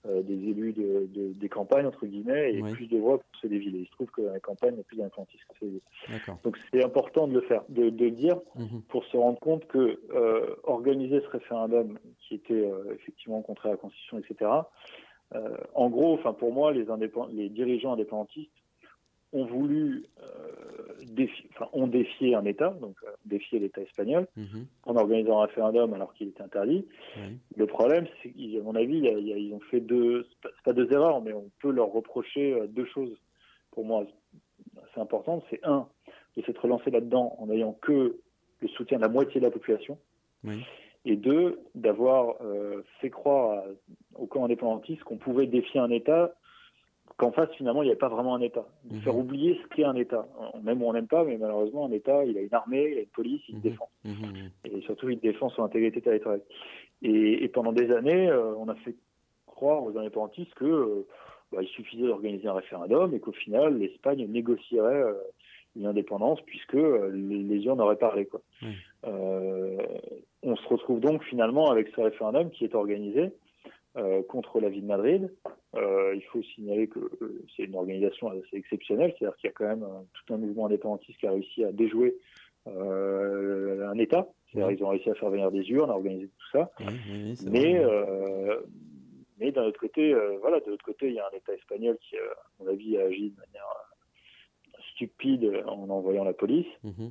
euh, 0.06 0.22
des 0.22 0.34
élus 0.34 0.72
de, 0.72 1.08
des 1.14 1.48
campagnes, 1.48 1.86
entre 1.86 2.06
guillemets, 2.06 2.54
et 2.54 2.62
plus 2.62 2.86
de 2.86 2.98
voix 2.98 3.18
pour 3.18 3.40
ceux 3.40 3.48
des 3.48 3.58
villes. 3.58 3.76
il 3.76 3.86
se 3.86 3.92
trouve 3.92 4.08
que 4.08 4.22
la 4.22 4.40
campagne, 4.40 4.74
il 4.74 4.78
y 4.78 4.80
a 4.80 4.84
plus 4.84 4.98
villes. 5.68 5.80
Donc 6.44 6.58
c'est 6.72 6.82
important 6.82 7.26
de 7.26 7.32
le 7.32 7.40
faire, 7.42 7.62
de, 7.68 7.88
de 7.88 8.04
le 8.04 8.10
dire, 8.10 8.38
mhm. 8.56 8.82
pour 8.88 9.04
se 9.04 9.16
rendre 9.16 9.38
compte 9.38 9.66
que 9.66 10.00
euh, 10.14 10.56
organiser 10.64 11.20
ce 11.20 11.28
référendum, 11.28 11.98
qui 12.20 12.34
était 12.34 12.52
euh, 12.52 12.94
effectivement 12.94 13.40
contraire 13.42 13.72
à 13.72 13.74
la 13.74 13.80
Constitution, 13.80 14.18
etc., 14.18 14.50
en 15.74 15.90
gros, 15.90 16.14
enfin 16.14 16.32
pour 16.32 16.52
moi, 16.52 16.72
les, 16.72 16.86
les 17.32 17.48
dirigeants 17.48 17.94
indépendantistes 17.94 18.52
ont 19.34 19.44
voulu 19.44 20.04
euh, 20.22 21.04
défier, 21.06 21.50
enfin, 21.52 21.68
ont 21.72 21.88
défié 21.88 22.34
un 22.36 22.44
État, 22.44 22.70
donc 22.80 22.96
euh, 23.04 23.10
défier 23.26 23.58
l'État 23.58 23.82
espagnol, 23.82 24.26
mhm. 24.36 24.66
en 24.84 24.96
organisant 24.96 25.40
un 25.40 25.46
référendum 25.46 25.92
alors 25.92 26.14
qu'il 26.14 26.28
était 26.28 26.42
interdit. 26.42 26.86
Le 27.56 27.66
problème, 27.66 28.06
c'est 28.22 28.30
qu'à 28.30 28.62
mon 28.62 28.76
avis, 28.76 28.98
ils 28.98 29.52
ont 29.52 29.60
fait 29.60 29.80
deux, 29.80 30.26
c'est 30.42 30.64
pas 30.64 30.72
deux 30.72 30.90
erreurs, 30.92 31.20
mais 31.20 31.32
on 31.32 31.50
peut 31.60 31.72
leur 31.72 31.92
reprocher 31.92 32.54
euh, 32.54 32.66
deux 32.68 32.86
choses, 32.86 33.14
pour 33.72 33.84
moi, 33.84 34.06
assez 34.84 35.00
importantes. 35.00 35.44
C'est 35.50 35.60
un, 35.64 35.88
de 36.36 36.42
s'être 36.42 36.68
lancé 36.68 36.90
là-dedans 36.90 37.34
en 37.38 37.46
n'ayant 37.46 37.72
que 37.72 38.20
le 38.60 38.68
soutien 38.68 38.98
de 38.98 39.02
la 39.02 39.08
moitié 39.08 39.40
de 39.40 39.46
la 39.46 39.50
population. 39.50 39.98
Et 41.06 41.16
deux, 41.16 41.60
d'avoir 41.74 42.36
fait 43.00 43.10
croire 43.10 43.64
au 44.14 44.26
camp 44.26 44.44
indépendantiste 44.44 45.02
qu'on 45.04 45.16
pouvait 45.16 45.46
défier 45.46 45.80
un 45.80 45.90
État 45.90 46.34
qu'en 47.16 47.30
face, 47.30 47.50
finalement, 47.56 47.82
il 47.82 47.86
n'y 47.86 47.90
avait 47.90 47.98
pas 47.98 48.08
vraiment 48.08 48.34
un 48.34 48.40
État. 48.40 48.66
De 48.84 48.98
faire 49.00 49.14
mhm. 49.14 49.20
oublier 49.20 49.60
ce 49.62 49.74
qu'est 49.74 49.84
un 49.84 49.94
État. 49.94 50.26
Même 50.62 50.82
on 50.82 50.92
n'aime 50.92 51.06
pas, 51.06 51.24
mais 51.24 51.38
malheureusement, 51.38 51.86
un 51.86 51.92
État, 51.92 52.24
il 52.24 52.36
a 52.36 52.40
une 52.40 52.54
armée, 52.54 52.88
il 52.90 52.98
a 52.98 53.00
une 53.02 53.06
police, 53.06 53.42
il 53.48 53.52
se 53.52 53.56
mhm. 53.56 53.62
défend. 53.62 53.88
Mhm. 54.04 54.50
Et 54.64 54.80
surtout, 54.82 55.10
il 55.10 55.20
défend 55.20 55.48
son 55.50 55.62
intégrité 55.62 56.00
territoriale. 56.00 56.42
Et, 57.02 57.48
pendant 57.48 57.72
des 57.72 57.92
années, 57.92 58.28
euh, 58.28 58.54
on 58.56 58.68
a 58.68 58.74
fait 58.76 58.96
croire 59.46 59.84
aux 59.84 59.96
indépendantistes 59.96 60.54
que 60.54 60.64
euh, 60.64 61.06
bah, 61.52 61.58
il 61.62 61.68
suffisait 61.68 62.06
d'organiser 62.06 62.48
un 62.48 62.54
référendum 62.54 63.14
et 63.14 63.20
qu'au 63.20 63.32
final, 63.32 63.78
l'Espagne 63.78 64.26
négocierait 64.26 65.02
euh, 65.02 65.12
une 65.76 65.86
indépendance 65.86 66.40
puisque 66.42 66.72
les, 66.72 67.42
les, 67.42 67.66
n'auraient 67.66 67.96
parlé. 67.96 68.26
Quoi. 68.26 68.40
on 69.02 70.56
se 70.56 70.68
retrouve 70.68 71.00
donc 71.00 71.22
finalement 71.24 71.70
avec 71.70 71.88
ce 71.88 72.00
référendum 72.00 72.50
qui 72.50 72.64
est 72.64 72.74
organisé 72.74 73.32
contre 74.28 74.60
la 74.60 74.68
ville 74.68 74.82
de 74.82 74.86
Madrid. 74.86 75.30
Euh, 75.76 76.14
il 76.14 76.22
faut 76.24 76.42
signaler 76.42 76.88
que 76.88 76.98
euh, 76.98 77.44
c'est 77.56 77.64
une 77.64 77.74
organisation 77.74 78.28
assez 78.28 78.56
exceptionnelle, 78.56 79.14
c'est-à-dire 79.18 79.36
qu'il 79.36 79.48
y 79.48 79.50
a 79.50 79.52
quand 79.52 79.66
même 79.66 79.86
tout 80.12 80.34
un 80.34 80.38
mouvement 80.38 80.66
indépendantiste 80.66 81.18
qui 81.18 81.26
a 81.26 81.32
réussi 81.32 81.64
à 81.64 81.72
déjouer 81.72 82.16
un 82.66 83.98
État. 83.98 84.26
C'est-à-dire 84.50 84.78
ils 84.78 84.84
ont 84.84 84.88
réussi 84.88 85.10
à 85.10 85.14
faire 85.14 85.30
venir 85.30 85.50
des 85.50 85.68
urnes, 85.70 85.90
à 85.90 85.94
organiser 85.94 86.28
tout 86.28 86.58
ça. 86.58 86.70
mais 87.44 87.82
mais 89.38 89.50
d'un 89.50 89.64
autre 89.64 89.80
côté, 89.80 90.14
voilà, 90.40 90.60
de 90.60 90.70
l'autre 90.70 90.84
côté, 90.84 91.08
il 91.08 91.14
y 91.14 91.18
a 91.18 91.26
un 91.26 91.36
État 91.36 91.52
espagnol 91.52 91.98
qui, 92.00 92.16
à 92.16 92.20
mon 92.60 92.68
avis, 92.68 92.96
a 92.96 93.02
agi 93.02 93.30
de 93.30 93.36
manière 93.36 93.66
stupide 94.92 95.64
en 95.66 95.90
envoyant 95.90 96.24
la 96.24 96.32
police. 96.32 96.68
Mhm 96.84 97.10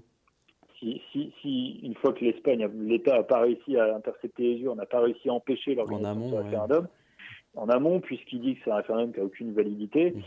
si, 1.12 1.34
si, 1.42 1.80
une 1.84 1.96
fois 1.96 2.14
que 2.14 2.24
l'Espagne, 2.24 2.68
l'État 2.82 3.18
n'a 3.18 3.24
pas 3.24 3.40
réussi 3.40 3.78
à 3.78 3.96
intercepter 3.96 4.56
les 4.56 4.62
urnes, 4.62 4.78
n'a 4.78 4.86
pas 4.86 5.02
réussi 5.02 5.30
à 5.30 5.34
empêcher 5.34 5.76
l'organisation 5.76 6.30
du 6.30 6.36
référendum, 6.36 6.88
en 7.56 7.70
amont, 7.70 8.00
puisqu'il 8.00 8.42
dit 8.42 8.56
que 8.56 8.62
c'est 8.64 8.72
un 8.72 8.78
référendum 8.78 9.12
qui 9.14 9.20
n'a 9.20 9.26
aucune 9.26 9.54
validité, 9.54 10.12
mhm. 10.12 10.24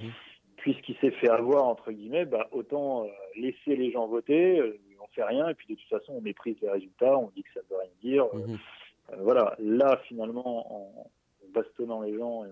puisqu'il 0.56 0.96
s'est 0.96 1.10
fait 1.10 1.28
avoir, 1.28 1.64
entre 1.64 1.92
guillemets, 1.92 2.24
bah, 2.24 2.48
autant 2.52 3.04
euh, 3.04 3.08
laisser 3.36 3.76
les 3.76 3.90
gens 3.92 4.06
voter, 4.06 4.58
euh, 4.60 4.78
on 5.00 5.04
ne 5.04 5.08
fait 5.12 5.24
rien, 5.24 5.48
et 5.48 5.54
puis 5.54 5.66
de 5.68 5.74
toute 5.74 5.88
façon, 5.88 6.14
on 6.14 6.20
méprise 6.20 6.56
les 6.60 6.70
résultats, 6.70 7.18
on 7.18 7.30
dit 7.34 7.42
que 7.42 7.52
ça 7.54 7.60
ne 7.60 7.74
veut 7.74 7.80
rien 7.80 7.90
dire. 8.02 8.24
Euh, 8.34 8.46
mhm. 8.46 9.22
voilà, 9.22 9.56
là, 9.58 10.00
finalement, 10.08 10.72
en, 10.72 11.10
bastonnant 11.52 12.02
les 12.02 12.16
gens 12.16 12.44
et 12.44 12.48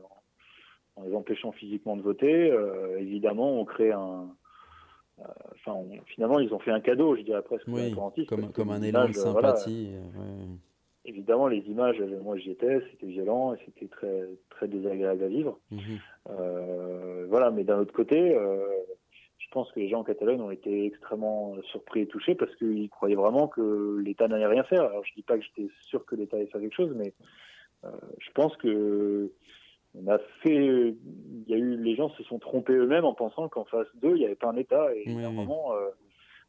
en, 0.96 1.04
les 1.04 1.14
empêchant 1.14 1.52
physiquement 1.52 1.96
de 1.96 2.02
voter, 2.02 2.54
évidemment, 2.98 3.60
on 3.60 3.64
crée 3.64 3.90
un, 3.90 4.28
euh, 5.20 5.24
enfin, 5.54 5.80
finalement, 6.06 6.40
ils 6.40 6.52
ont 6.52 6.58
fait 6.58 6.72
un 6.72 6.80
cadeau, 6.80 7.16
je 7.16 7.22
dirais 7.22 7.42
presque, 7.42 7.66
oui, 7.68 7.94
comme, 8.26 8.50
comme 8.52 8.70
un 8.70 8.82
élan 8.82 9.08
de 9.08 9.12
sympathie. 9.12 9.90
Évidemment, 11.04 11.48
les 11.48 11.60
images, 11.68 12.00
moi 12.22 12.36
j'y 12.38 12.50
étais, 12.50 12.80
c'était 12.90 13.06
violent 13.06 13.54
et 13.54 13.58
c'était 13.64 13.88
très, 13.88 14.28
très 14.50 14.68
désagréable 14.68 15.22
à 15.22 15.28
vivre. 15.28 15.58
Mhm. 15.70 15.80
Euh, 16.30 17.26
voilà, 17.28 17.50
mais 17.50 17.64
d'un 17.64 17.78
autre 17.78 17.92
côté, 17.92 18.34
euh, 18.34 18.66
je 19.38 19.48
pense 19.50 19.70
que 19.72 19.80
les 19.80 19.88
gens 19.88 20.00
en 20.00 20.04
Catalogne 20.04 20.40
ont 20.40 20.50
été 20.50 20.86
extrêmement 20.86 21.56
surpris 21.64 22.00
et 22.00 22.06
touchés 22.06 22.34
parce 22.34 22.54
qu'ils 22.56 22.88
croyaient 22.88 23.16
vraiment 23.16 23.48
que 23.48 23.98
l'État 23.98 24.28
n'allait 24.28 24.46
rien 24.46 24.64
faire. 24.64 24.84
Alors 24.84 25.04
je 25.04 25.12
dis 25.14 25.22
pas 25.22 25.36
que 25.36 25.44
j'étais 25.44 25.68
sûr 25.82 26.06
que 26.06 26.16
l'État 26.16 26.36
allait 26.36 26.46
faire 26.46 26.60
quelque 26.60 26.74
chose, 26.74 26.94
mais 26.96 27.12
je 28.18 28.30
pense 28.32 28.56
que 28.56 29.30
on 29.94 30.10
a 30.10 30.18
fait, 30.42 30.54
il 30.56 31.44
y 31.46 31.54
a 31.54 31.56
eu, 31.56 31.76
les 31.76 31.94
gens 31.94 32.10
se 32.10 32.22
sont 32.24 32.38
trompés 32.38 32.72
eux-mêmes 32.72 33.04
en 33.04 33.14
pensant 33.14 33.48
qu'en 33.48 33.64
face 33.64 33.86
d'eux, 33.94 34.14
il 34.16 34.18
n'y 34.18 34.24
avait 34.24 34.34
pas 34.34 34.48
un 34.48 34.56
État. 34.56 34.88
Et 34.94 35.08
moment, 35.08 35.72
euh, 35.74 35.90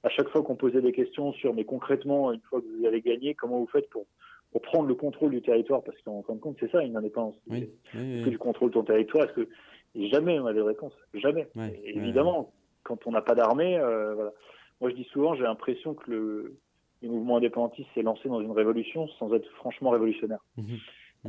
à 0.03 0.09
chaque 0.09 0.29
fois 0.29 0.41
qu'on 0.41 0.55
posait 0.55 0.81
des 0.81 0.91
questions 0.91 1.31
sur, 1.33 1.53
mais 1.53 1.63
concrètement, 1.63 2.31
une 2.31 2.41
fois 2.41 2.61
que 2.61 2.65
vous 2.65 2.85
avez 2.85 3.01
gagné, 3.01 3.35
comment 3.35 3.59
vous 3.59 3.67
faites 3.67 3.89
pour, 3.89 4.07
pour 4.55 4.61
prendre 4.61 4.87
le 4.87 4.95
contrôle 4.95 5.31
du 5.31 5.41
territoire 5.41 5.83
Parce 5.83 6.01
qu'en 6.03 6.23
fin 6.23 6.33
de 6.33 6.39
compte, 6.39 6.55
c'est 6.61 6.71
ça 6.71 6.81
une 6.81 6.95
indépendance. 6.95 7.35
Oui, 7.49 7.69
est-ce 7.93 8.23
que 8.23 8.29
tu 8.29 8.37
contrôles 8.37 8.71
ton 8.71 8.83
territoire? 8.83 9.25
Est-ce 9.25 9.33
que 9.33 9.49
et 9.95 10.07
jamais 10.07 10.39
on 10.39 10.45
avait 10.45 10.59
de 10.59 10.63
réponse? 10.63 10.93
Jamais. 11.13 11.49
évidemment, 11.83 12.53
quand 12.83 13.05
on 13.05 13.11
n'a 13.11 13.21
pas 13.21 13.35
d'armée, 13.35 13.77
euh, 13.77 14.13
voilà. 14.13 14.31
Moi, 14.79 14.91
je 14.91 14.95
dis 14.95 15.03
souvent, 15.11 15.35
j'ai 15.35 15.43
l'impression 15.43 15.93
que 15.93 16.09
le, 16.09 16.55
le, 17.01 17.09
mouvement 17.09 17.35
indépendantiste 17.35 17.89
s'est 17.93 18.01
lancé 18.01 18.29
dans 18.29 18.39
une 18.39 18.51
révolution 18.51 19.09
sans 19.19 19.33
être 19.33 19.49
franchement 19.55 19.89
révolutionnaire. 19.89 20.39
Mhm. 20.55 20.77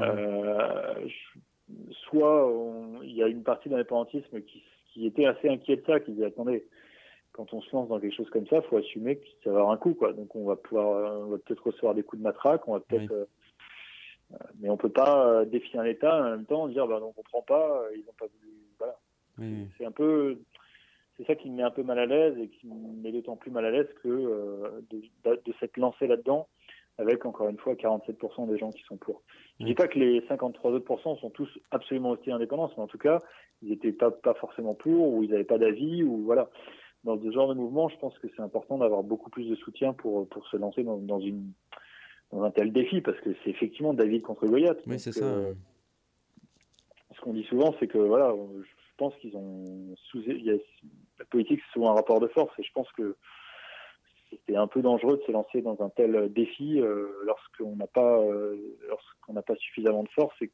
Euh, 0.02 0.94
soit 2.08 2.48
il 3.02 3.12
y 3.12 3.24
a 3.24 3.26
une 3.26 3.42
partie 3.42 3.68
de 3.68 3.74
l'indépendantisme 3.74 4.40
qui, 4.42 4.62
qui, 4.92 5.04
était 5.04 5.26
assez 5.26 5.48
inquiète 5.48 5.80
de 5.80 5.86
ça, 5.92 5.98
qui 5.98 6.12
disait 6.12 6.26
attendez, 6.26 6.64
quand 7.36 7.52
on 7.52 7.60
se 7.60 7.74
lance 7.74 7.88
dans 7.88 8.00
quelque 8.00 8.14
chose 8.14 8.30
comme 8.30 8.46
ça, 8.46 8.56
il 8.56 8.62
faut 8.62 8.78
assumer 8.78 9.16
que 9.16 9.26
ça 9.44 9.50
va 9.50 9.58
avoir 9.58 9.72
un 9.72 9.76
coup, 9.76 9.94
quoi. 9.94 10.12
Donc 10.12 10.34
on 10.34 10.46
va 10.46 10.56
pouvoir, 10.56 11.20
on 11.20 11.26
va 11.26 11.38
peut-être 11.38 11.66
recevoir 11.66 11.94
des 11.94 12.02
coups 12.02 12.20
de 12.20 12.24
matraque, 12.24 12.66
on 12.66 12.72
va 12.72 12.80
peut-être, 12.80 13.12
euh, 13.12 13.26
euh, 14.32 14.36
mais 14.58 14.70
on 14.70 14.76
peut 14.76 14.90
pas 14.90 15.28
euh, 15.28 15.44
défier 15.44 15.78
un 15.78 15.84
État 15.84 16.18
en 16.18 16.30
même 16.30 16.46
temps 16.46 16.66
dire 16.68 16.86
bah 16.86 16.98
non, 16.98 17.08
on 17.08 17.12
comprend 17.12 17.42
pas, 17.42 17.84
ils 17.94 18.04
n'ont 18.04 18.14
pas 18.18 18.26
voulu, 18.26 18.54
voilà. 18.78 18.98
C'est 19.76 19.84
un 19.84 19.92
peu, 19.92 20.38
c'est 21.16 21.26
ça 21.26 21.34
qui 21.34 21.50
me 21.50 21.56
met 21.56 21.62
un 21.62 21.70
peu 21.70 21.82
mal 21.82 21.98
à 21.98 22.06
l'aise 22.06 22.38
et 22.38 22.48
qui 22.48 22.66
me 22.66 23.02
met 23.02 23.12
d'autant 23.12 23.36
plus 23.36 23.50
mal 23.50 23.66
à 23.66 23.70
l'aise 23.70 23.88
que 24.02 24.08
de, 24.08 25.02
de 25.24 25.52
s'être 25.60 25.76
lancé 25.76 26.06
là-dedans 26.06 26.48
avec 26.98 27.26
encore 27.26 27.48
une 27.48 27.58
fois 27.58 27.74
47% 27.74 28.48
des 28.48 28.58
gens 28.58 28.70
qui 28.70 28.82
sont 28.84 28.96
pour. 28.96 29.22
Je 29.58 29.64
ne 29.64 29.68
dis 29.68 29.74
pas 29.74 29.88
que 29.88 29.98
les 29.98 30.24
53 30.28 30.70
autres 30.72 31.02
sont 31.02 31.30
tous 31.30 31.58
absolument 31.70 32.10
aussi 32.10 32.30
indépendants, 32.30 32.70
mais 32.76 32.82
en 32.82 32.86
tout 32.86 32.98
cas, 32.98 33.22
ils 33.62 33.70
n'étaient 33.70 33.92
pas, 33.92 34.10
pas 34.10 34.34
forcément 34.34 34.74
pour, 34.74 35.12
ou 35.12 35.22
ils 35.22 35.30
n'avaient 35.30 35.44
pas 35.44 35.58
d'avis, 35.58 36.02
ou 36.02 36.22
voilà. 36.24 36.48
Dans 37.06 37.22
ce 37.22 37.30
genre 37.30 37.48
de 37.48 37.54
mouvement, 37.54 37.88
je 37.88 37.96
pense 37.98 38.18
que 38.18 38.26
c'est 38.34 38.42
important 38.42 38.78
d'avoir 38.78 39.04
beaucoup 39.04 39.30
plus 39.30 39.48
de 39.48 39.54
soutien 39.54 39.92
pour, 39.92 40.28
pour 40.28 40.44
se 40.48 40.56
lancer 40.56 40.82
dans, 40.82 40.96
dans, 40.96 41.20
une, 41.20 41.52
dans 42.32 42.42
un 42.42 42.50
tel 42.50 42.72
défi, 42.72 43.00
parce 43.00 43.18
que 43.20 43.30
c'est 43.44 43.50
effectivement 43.50 43.94
David 43.94 44.22
contre 44.22 44.44
Goliath. 44.48 44.80
Oui, 44.88 44.98
c'est 44.98 45.12
ça. 45.12 45.24
Euh, 45.24 45.54
ce 47.14 47.20
qu'on 47.20 47.32
dit 47.32 47.44
souvent, 47.44 47.76
c'est 47.78 47.86
que 47.86 47.98
voilà, 47.98 48.34
je 48.60 48.96
pense 48.96 49.14
qu'ils 49.18 49.36
ont 49.36 49.94
sous, 50.10 50.20
la 50.26 51.24
politique, 51.26 51.60
c'est 51.64 51.72
souvent 51.74 51.92
un 51.92 51.94
rapport 51.94 52.18
de 52.18 52.26
force, 52.26 52.52
et 52.58 52.64
je 52.64 52.72
pense 52.72 52.90
que 52.90 53.16
c'est 54.48 54.56
un 54.56 54.66
peu 54.66 54.82
dangereux 54.82 55.18
de 55.18 55.22
se 55.22 55.30
lancer 55.30 55.62
dans 55.62 55.80
un 55.80 55.88
tel 55.88 56.32
défi 56.32 56.80
euh, 56.80 57.06
lorsqu'on 57.24 57.76
n'a 57.76 57.86
pas 57.86 58.18
euh, 58.18 58.56
lorsqu'on 58.88 59.32
n'a 59.32 59.42
pas 59.42 59.54
suffisamment 59.54 60.02
de 60.02 60.08
force 60.08 60.34
et, 60.42 60.50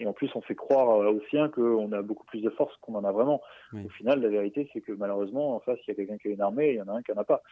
et, 0.00 0.06
en 0.06 0.12
plus 0.12 0.30
on 0.34 0.40
fait 0.40 0.54
croire 0.54 0.88
aux 0.88 1.20
siens 1.30 1.48
qu'on 1.48 1.92
a 1.92 2.02
beaucoup 2.02 2.24
plus 2.26 2.40
de 2.40 2.50
force 2.50 2.76
qu'on 2.80 2.94
en 2.94 3.04
a 3.04 3.12
vraiment. 3.12 3.40
Au 3.72 3.88
final, 3.90 4.20
la 4.20 4.28
vérité 4.28 4.68
c'est 4.72 4.80
que 4.80 4.92
malheureusement 4.92 5.56
en 5.56 5.60
face 5.60 5.78
il 5.86 5.90
y 5.90 5.92
a 5.92 5.94
quelqu'un 5.94 6.18
qui 6.18 6.28
a 6.28 6.30
une 6.32 6.40
armée 6.40 6.68
et 6.68 6.72
il 6.72 6.76
y 6.76 6.82
en 6.82 6.88
a 6.88 6.92
un 6.92 7.02
qui 7.02 7.12
n'en 7.12 7.20
a 7.20 7.24
pas. 7.24 7.42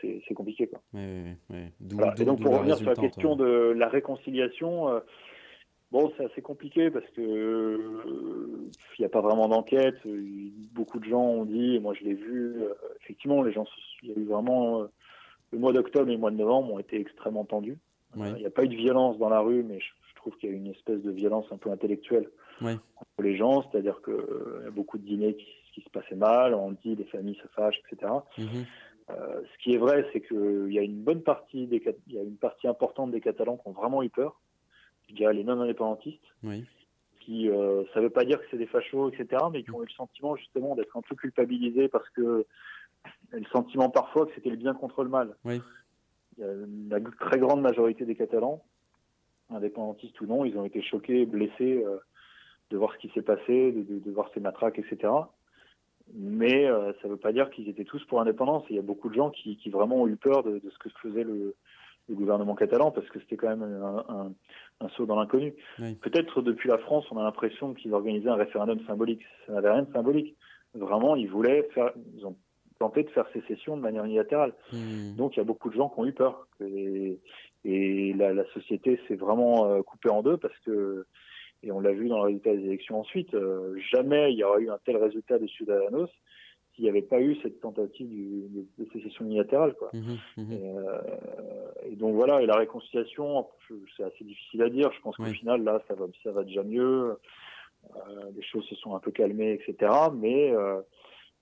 C'est 0.00 0.34
compliqué 0.34 0.66
quoi. 0.66 0.80
et 0.94 2.24
donc 2.24 2.40
pour 2.40 2.54
revenir 2.54 2.76
sur 2.76 2.88
la 2.88 2.96
question 2.96 3.36
de 3.36 3.74
la 3.76 3.88
réconciliation. 3.88 4.88
Euh, 4.88 5.00
Bon, 5.92 6.12
c'est 6.16 6.24
assez 6.24 6.42
compliqué 6.42 6.90
parce 6.90 7.08
que 7.10 7.78
il 8.98 9.00
n'y 9.00 9.04
a 9.04 9.08
pas 9.08 9.20
vraiment 9.20 9.48
d'enquête. 9.48 9.96
Beaucoup 10.72 10.98
de 10.98 11.04
gens 11.04 11.22
ont 11.22 11.44
dit, 11.44 11.76
et 11.76 11.80
moi 11.80 11.94
je 11.94 12.04
l'ai 12.04 12.14
vu, 12.14 12.56
euh, 12.56 12.74
effectivement, 13.02 13.42
les 13.42 13.52
gens, 13.52 13.66
il 14.02 14.08
y 14.08 14.12
a 14.12 14.16
eu 14.16 14.24
vraiment 14.24 14.82
euh, 14.82 14.86
le 15.52 15.58
mois 15.58 15.72
d'octobre 15.72 16.08
et 16.10 16.14
le 16.14 16.18
mois 16.18 16.32
de 16.32 16.36
novembre 16.36 16.72
ont 16.72 16.78
été 16.78 17.00
extrêmement 17.00 17.44
tendus. 17.44 17.78
Il 18.16 18.34
n'y 18.34 18.46
a 18.46 18.50
pas 18.50 18.64
eu 18.64 18.68
de 18.68 18.74
violence 18.74 19.18
dans 19.18 19.28
la 19.28 19.40
rue, 19.40 19.62
mais 19.62 19.78
je, 19.78 19.92
trouve 20.30 20.38
qu'il 20.38 20.50
y 20.50 20.52
a 20.52 20.56
une 20.56 20.68
espèce 20.68 21.02
de 21.02 21.10
violence 21.10 21.46
un 21.50 21.56
peu 21.56 21.70
intellectuelle 21.70 22.30
entre 22.62 23.22
les 23.22 23.36
gens, 23.36 23.62
c'est-à-dire 23.62 24.00
qu'il 24.02 24.14
euh, 24.14 24.62
y 24.64 24.66
a 24.68 24.70
beaucoup 24.70 24.98
de 24.98 25.04
dîners 25.04 25.36
qui, 25.36 25.82
se 25.82 25.90
passaient 25.90 26.16
mal, 26.16 26.54
on 26.54 26.72
dit, 26.72 26.94
les 26.96 27.04
familles 27.04 27.38
se 27.42 27.48
fâchent, 27.48 27.82
etc. 27.90 28.10
Mhm. 28.38 28.64
ce 29.08 29.62
qui 29.62 29.74
est 29.74 29.78
vrai, 29.78 30.08
c'est 30.10 30.22
qu'il 30.22 30.72
y 30.72 30.78
a 30.78 30.82
une 30.82 31.02
bonne 31.02 31.22
partie 31.22 31.66
des, 31.66 31.82
il 32.06 32.14
y 32.14 32.18
a 32.18 32.22
une 32.22 32.38
partie 32.38 32.66
importante 32.66 33.10
des 33.10 33.20
Catalans 33.20 33.58
qui 33.58 33.68
ont 33.68 33.72
vraiment 33.72 34.02
eu 34.02 34.08
peur 34.08 34.40
je 35.08 35.14
dirais 35.14 35.34
les 35.34 35.44
non-indépendantistes, 35.44 36.24
oui. 36.42 36.64
qui, 37.20 37.48
euh, 37.48 37.84
ça 37.92 38.00
ne 38.00 38.04
veut 38.04 38.10
pas 38.10 38.24
dire 38.24 38.40
que 38.40 38.46
c'est 38.50 38.58
des 38.58 38.66
fachos, 38.66 39.10
etc., 39.10 39.42
mais 39.52 39.62
qui 39.62 39.70
ont 39.70 39.82
eu 39.82 39.86
le 39.86 39.92
sentiment 39.92 40.36
justement 40.36 40.74
d'être 40.74 40.96
un 40.96 41.02
peu 41.02 41.14
culpabilisés 41.14 41.88
parce 41.88 42.08
que 42.10 42.46
le 43.30 43.44
sentiment 43.52 43.88
parfois 43.88 44.26
que 44.26 44.32
c'était 44.34 44.50
le 44.50 44.56
bien 44.56 44.74
contre 44.74 45.04
le 45.04 45.10
mal. 45.10 45.36
Oui. 45.44 45.60
Il 46.38 46.44
y 46.44 46.94
a 46.94 46.98
la 46.98 47.10
très 47.18 47.38
grande 47.38 47.62
majorité 47.62 48.04
des 48.04 48.14
Catalans, 48.14 48.62
indépendantistes 49.50 50.20
ou 50.20 50.26
non, 50.26 50.44
ils 50.44 50.56
ont 50.56 50.64
été 50.64 50.82
choqués, 50.82 51.26
blessés 51.26 51.84
euh, 51.84 51.98
de 52.70 52.76
voir 52.76 52.92
ce 52.92 52.98
qui 52.98 53.10
s'est 53.14 53.22
passé, 53.22 53.72
de, 53.72 53.98
de, 53.98 54.10
voir 54.10 54.30
ces 54.34 54.40
matraques, 54.40 54.78
etc. 54.78 55.12
Mais 56.14 56.66
euh, 56.66 56.92
ça 57.00 57.08
ne 57.08 57.12
veut 57.12 57.18
pas 57.18 57.32
dire 57.32 57.50
qu'ils 57.50 57.68
étaient 57.68 57.84
tous 57.84 58.04
pour 58.06 58.18
l'indépendance. 58.18 58.64
Il 58.70 58.76
y 58.76 58.78
a 58.78 58.82
beaucoup 58.82 59.08
de 59.08 59.14
gens 59.14 59.30
qui, 59.30 59.56
qui 59.56 59.70
vraiment 59.70 60.02
ont 60.02 60.08
eu 60.08 60.16
peur 60.16 60.42
de, 60.42 60.58
de 60.58 60.70
ce 60.70 60.78
que 60.78 60.88
faisait 61.00 61.24
le, 61.24 61.54
le 62.08 62.14
gouvernement 62.14 62.54
catalan 62.54 62.90
parce 62.90 63.08
que 63.08 63.18
c'était 63.20 63.36
quand 63.36 63.48
même 63.48 63.62
un, 63.62 64.32
un, 64.80 64.88
saut 64.90 65.06
dans 65.06 65.16
l'inconnu. 65.16 65.54
Peut-être 66.00 66.42
depuis 66.42 66.68
la 66.68 66.78
France, 66.78 67.06
on 67.10 67.18
a 67.18 67.22
l'impression 67.22 67.74
qu'ils 67.74 67.94
organisaient 67.94 68.28
un 68.28 68.36
référendum 68.36 68.80
symbolique. 68.86 69.22
Ça 69.46 69.52
n'avait 69.52 69.70
rien 69.70 69.82
de 69.82 69.92
symbolique. 69.92 70.36
Vraiment, 70.74 71.16
ils 71.16 71.28
voulaient 71.28 71.68
faire, 71.74 71.92
ils 72.16 72.26
ont 72.26 72.36
tenté 72.78 73.02
de 73.02 73.10
faire 73.10 73.26
sécession 73.32 73.76
de 73.76 73.82
manière 73.82 74.04
unilatérale. 74.04 74.52
Hmm. 74.72 75.14
Donc 75.16 75.36
il 75.36 75.38
y 75.38 75.40
a 75.40 75.44
beaucoup 75.44 75.70
de 75.70 75.74
gens 75.74 75.88
qui 75.88 76.00
ont 76.00 76.06
eu 76.06 76.12
peur. 76.12 76.46
Et, 76.60 77.18
et 77.64 78.12
la, 78.14 78.32
la, 78.32 78.44
société 78.52 79.00
s'est 79.08 79.16
vraiment 79.16 79.66
euh, 79.66 79.82
coupée 79.82 80.08
en 80.08 80.22
deux 80.22 80.36
parce 80.36 80.56
que, 80.64 81.06
et 81.62 81.72
on 81.72 81.80
l'a 81.80 81.92
vu 81.92 82.08
dans 82.08 82.18
le 82.18 82.24
résultat 82.24 82.54
des 82.54 82.64
élections 82.64 83.00
ensuite, 83.00 83.34
euh, 83.34 83.76
jamais 83.90 84.32
il 84.32 84.38
y 84.38 84.44
aurait 84.44 84.62
eu 84.62 84.70
un 84.70 84.78
tel 84.84 84.96
résultat 84.96 85.38
des 85.38 85.48
Ciudadanos 85.48 86.10
s'il 86.74 86.84
n'y 86.84 86.90
avait 86.90 87.02
pas 87.02 87.20
eu 87.20 87.36
cette 87.42 87.60
tentative 87.60 88.08
de, 88.78 88.86
sécession 88.92 89.24
unilatérale. 89.24 89.74
Quoi. 89.74 89.90
Mmh 89.94 90.16
mmh 90.36 90.52
euh, 90.52 91.00
et, 91.90 91.96
donc 91.96 92.14
voilà, 92.14 92.42
et 92.42 92.46
la 92.46 92.56
réconciliation, 92.56 93.48
c'est 93.96 94.04
assez 94.04 94.24
difficile 94.24 94.62
à 94.62 94.68
dire. 94.68 94.92
Je 94.92 95.00
pense 95.00 95.16
qu'au 95.16 95.24
final, 95.24 95.64
là, 95.64 95.82
ça 95.88 95.94
va, 95.94 96.04
ça 96.22 96.32
va 96.32 96.44
déjà 96.44 96.62
mieux. 96.62 97.16
Euh, 97.94 98.30
les 98.34 98.42
choses 98.42 98.64
se 98.66 98.74
sont 98.74 98.94
un 98.94 98.98
peu 99.00 99.10
calmées, 99.10 99.52
etc. 99.52 99.90
Mais 100.14 100.52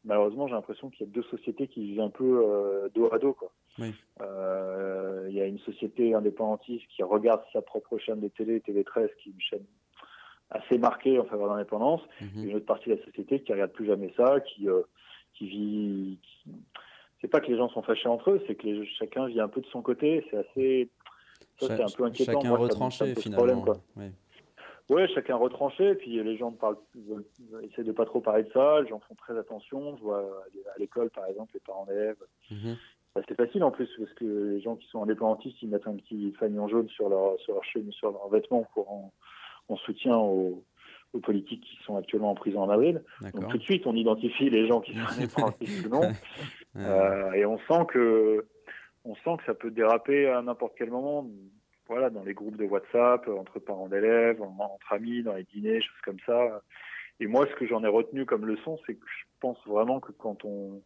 malheureusement, 0.05 0.47
j'ai 0.47 0.55
l'impression 0.55 0.91
qu'il 0.91 1.07
y 1.07 1.11
a 1.11 1.13
deux 1.13 1.23
sociétés 1.25 1.69
qui 1.69 1.85
vivent 1.85 2.01
un 2.01 2.11
peu 2.11 2.91
dos 2.95 3.13
à 3.13 3.19
dos. 3.19 3.35
Quoi. 3.35 3.53
Il 3.79 5.35
y 5.35 5.41
a 5.41 5.47
une 5.47 5.59
société 5.61 6.15
indépendantiste 6.15 6.87
qui 6.89 7.03
regarde 7.03 7.43
sa 7.53 7.63
propre 7.63 7.99
chaîne 7.99 8.21
de 8.21 8.29
télé, 8.29 8.61
TV13, 8.61 9.09
qui 9.23 9.31
est 9.31 9.33
une 9.33 9.41
chaîne 9.41 9.65
assez 10.51 10.79
marquée 10.79 11.19
en 11.19 11.25
faveur 11.25 11.49
de 11.49 11.53
l'indépendance, 11.55 12.03
mmh 12.21 12.25
et 12.41 12.51
une 12.51 12.57
autre 12.57 12.67
partie 12.67 12.91
de 12.91 12.95
la 12.95 13.05
société 13.05 13.41
qui 13.41 13.53
regarde 13.53 13.73
plus 13.73 13.87
jamais 13.87 14.13
ça, 14.17 14.41
qui 14.41 14.69
qui 15.35 15.47
vit. 15.49 16.19
C'est 17.21 17.29
pas 17.29 17.41
que 17.41 17.51
les 17.51 17.57
gens 17.57 17.69
sont 17.69 17.83
fâchés 17.83 18.09
entre 18.09 18.33
eux, 18.33 18.43
c'est 18.47 18.55
que 18.55 18.85
chacun 18.85 19.27
vit 19.27 19.41
un 19.41 19.49
peu 19.49 19.61
de 19.61 19.67
son 19.67 19.83
côté. 19.83 20.25
C'est 20.31 20.37
assez. 20.37 20.91
c'est 21.59 21.81
un 21.81 21.87
peu 21.89 22.05
inquiétant. 22.05 22.41
Chacun 22.41 22.55
retranché 22.55 23.15
finalement. 23.15 23.63
Problème, 23.63 23.65
quoi. 23.65 24.05
Ouais, 24.91 25.09
chacun 25.09 25.37
retranché, 25.37 25.95
puis 25.95 26.23
les 26.23 26.37
gens 26.37 26.53
parlent, 26.53 26.77
essaient 27.63 27.85
de 27.85 27.93
pas 27.93 28.05
trop 28.05 28.21
parler 28.21 28.43
de 28.43 28.51
ça, 28.53 28.83
les 28.83 28.89
gens 28.89 29.01
font 29.01 29.15
très 29.15 29.37
attention. 29.39 29.97
Je 29.97 30.03
vois 30.03 30.19
à 30.19 30.79
l'école, 30.79 31.09
par 31.11 31.25
exemple, 31.27 31.53
les 31.55 31.61
parents 31.61 31.87
d'élèves. 31.87 32.23
Mhm. 32.51 32.77
C'est 33.29 33.37
facile 33.37 33.63
en 33.63 33.71
plus, 33.71 33.89
parce 33.97 34.13
que 34.15 34.25
les 34.25 34.61
gens 34.61 34.77
qui 34.77 34.89
sont 34.89 35.03
indépendantistes, 35.03 35.63
ils 35.63 35.69
mettent 35.69 35.87
un 35.87 35.95
petit 35.95 36.33
fanion 36.33 36.69
jaune 36.69 36.89
sur 36.89 37.09
leur, 37.09 37.39
sur 37.41 37.55
leur 37.55 37.65
chemise, 37.65 37.95
sur 37.95 38.11
leurs 38.11 38.29
vêtements 38.29 38.67
pour 38.75 38.91
en, 39.69 39.77
soutien 39.77 40.17
aux, 40.17 40.65
politiques 41.23 41.63
qui 41.63 41.79
sont 41.85 41.97
actuellement 41.97 42.33
en 42.33 42.35
prison 42.35 42.63
en 42.63 42.69
avril. 42.69 43.05
Donc 43.33 43.49
tout 43.49 43.57
de 43.57 43.63
suite, 43.63 43.87
on 43.87 43.95
identifie 43.95 44.51
les 44.51 44.67
gens 44.67 44.81
qui 44.81 44.95
sont 44.95 45.07
indépendantistes 45.17 45.87
ou 45.87 45.89
non. 45.89 46.11
Euh, 46.77 47.31
et 47.35 47.47
on 47.47 47.57
sent 47.69 47.87
que 47.89 48.47
on 49.05 49.15
sent 49.15 49.37
que 49.39 49.45
ça 49.47 49.55
peut 49.55 49.71
déraper 49.71 50.27
à 50.27 50.43
n'importe 50.43 50.73
quel 50.77 50.91
moment 50.91 51.25
voilà, 51.87 52.11
dans 52.11 52.23
les 52.23 52.35
groupes 52.35 52.57
de 52.57 52.65
WhatsApp, 52.65 53.29
entre 53.29 53.59
parents 53.59 53.89
d'élèves, 53.89 54.41
entre 54.43 54.93
amis, 54.93 55.23
dans 55.23 55.35
les 55.35 55.45
dîners, 55.45 55.81
choses 55.81 56.01
comme 56.03 56.21
ça. 56.27 56.63
Et 57.21 57.27
moi, 57.27 57.47
ce 57.47 57.55
que 57.55 57.67
j'en 57.67 57.85
ai 57.85 57.89
retenu 57.89 58.27
comme 58.27 58.47
leçon, 58.47 58.79
c'est 58.87 58.95
que 58.95 59.07
je 59.07 59.25
pense 59.41 59.59
vraiment 59.67 60.01
que 60.01 60.13
quand 60.13 60.45
on 60.45 60.83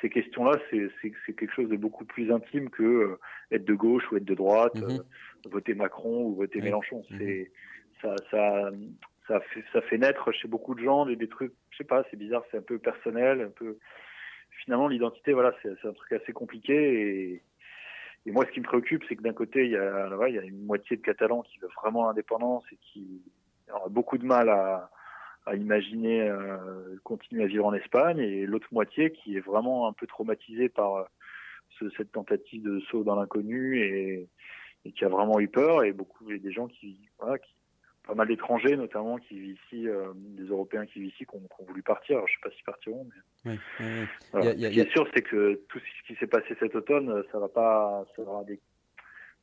ces 0.00 0.10
questions-là, 0.10 0.58
c'est 0.70 1.34
quelque 1.34 1.54
chose 1.54 1.68
de 1.68 1.76
beaucoup 1.76 2.04
plus 2.04 2.32
intime 2.32 2.68
que 2.68 2.82
euh, 2.82 3.20
être 3.50 3.64
de 3.64 3.74
gauche 3.74 4.10
ou 4.10 4.16
être 4.16 4.24
de 4.24 4.34
droite, 4.34 4.74
mm-hmm. 4.74 5.00
euh, 5.00 5.48
voter 5.48 5.74
Macron 5.74 6.24
ou 6.24 6.34
voter 6.34 6.60
Mélenchon. 6.60 7.04
Mm-hmm. 7.10 7.18
C'est 7.18 7.52
ça, 8.02 8.16
ça, 8.30 8.70
ça 9.28 9.40
fait, 9.40 9.64
ça 9.72 9.80
fait 9.82 9.98
naître 9.98 10.32
chez 10.32 10.48
beaucoup 10.48 10.74
de 10.74 10.82
gens 10.82 11.06
des, 11.06 11.16
des 11.16 11.28
trucs, 11.28 11.52
je 11.70 11.78
sais 11.78 11.84
pas, 11.84 12.04
c'est 12.10 12.16
bizarre, 12.16 12.42
c'est 12.50 12.58
un 12.58 12.62
peu 12.62 12.78
personnel, 12.78 13.40
un 13.40 13.50
peu. 13.50 13.78
Finalement, 14.50 14.88
l'identité, 14.88 15.32
voilà, 15.32 15.54
c'est 15.62 15.70
un 15.84 15.92
truc 15.92 16.12
assez 16.12 16.32
compliqué 16.32 16.74
et 16.74 17.42
et 18.26 18.32
moi, 18.32 18.46
ce 18.46 18.52
qui 18.52 18.60
me 18.60 18.64
préoccupe, 18.64 19.04
c'est 19.08 19.16
que 19.16 19.22
d'un 19.22 19.34
côté, 19.34 19.66
il 19.66 19.72
y, 19.72 19.76
a, 19.76 20.28
il 20.28 20.34
y 20.34 20.38
a 20.38 20.42
une 20.42 20.64
moitié 20.64 20.96
de 20.96 21.02
Catalans 21.02 21.42
qui 21.42 21.58
veulent 21.58 21.70
vraiment 21.82 22.06
l'indépendance 22.06 22.64
et 22.72 22.76
qui 22.76 23.22
aura 23.70 23.88
beaucoup 23.88 24.16
de 24.16 24.24
mal 24.24 24.48
à, 24.48 24.90
à 25.46 25.54
imaginer 25.56 26.22
euh, 26.22 26.96
continuer 27.02 27.44
à 27.44 27.46
vivre 27.46 27.66
en 27.66 27.74
Espagne, 27.74 28.18
et 28.18 28.46
l'autre 28.46 28.68
moitié 28.72 29.12
qui 29.12 29.36
est 29.36 29.40
vraiment 29.40 29.88
un 29.88 29.92
peu 29.92 30.06
traumatisée 30.06 30.68
par 30.68 30.96
euh, 30.96 31.04
ce, 31.78 31.90
cette 31.90 32.12
tentative 32.12 32.62
de 32.62 32.80
saut 32.80 33.04
dans 33.04 33.16
l'inconnu 33.16 33.78
et, 33.78 34.28
et, 34.84 34.92
qui 34.92 35.04
a 35.04 35.08
vraiment 35.08 35.40
eu 35.40 35.48
peur, 35.48 35.84
et 35.84 35.92
beaucoup 35.92 36.30
et 36.30 36.38
des 36.38 36.52
gens 36.52 36.66
qui, 36.66 36.98
voilà, 37.18 37.38
qui 37.38 37.54
pas 38.06 38.14
mal 38.14 38.28
d'étrangers 38.28 38.76
notamment 38.76 39.16
qui 39.18 39.38
vivent 39.38 39.58
ici, 39.66 39.88
euh, 39.88 40.12
des 40.14 40.44
Européens 40.44 40.86
qui 40.86 41.00
vivent 41.00 41.12
ici, 41.14 41.26
qui 41.26 41.36
ont, 41.36 41.66
voulu 41.66 41.82
partir. 41.82 42.16
Alors, 42.16 42.28
je 42.28 42.34
sais 42.34 42.40
pas 42.42 42.50
s'ils 42.50 42.64
partiront, 42.64 43.06
mais 43.44 43.52
oui, 43.52 43.58
oui, 43.80 43.86
oui. 44.34 44.42
ce 44.62 44.68
qui 44.68 44.80
est 44.80 44.90
sûr, 44.90 45.08
c'est 45.14 45.22
que 45.22 45.60
tout 45.68 45.78
ce 45.78 46.06
qui 46.06 46.18
s'est 46.18 46.26
passé 46.26 46.56
cet 46.60 46.74
automne, 46.74 47.22
ça 47.32 47.38
va 47.38 47.48
pas, 47.48 48.04
ça 48.14 48.22
va, 48.22 48.44
des... 48.44 48.60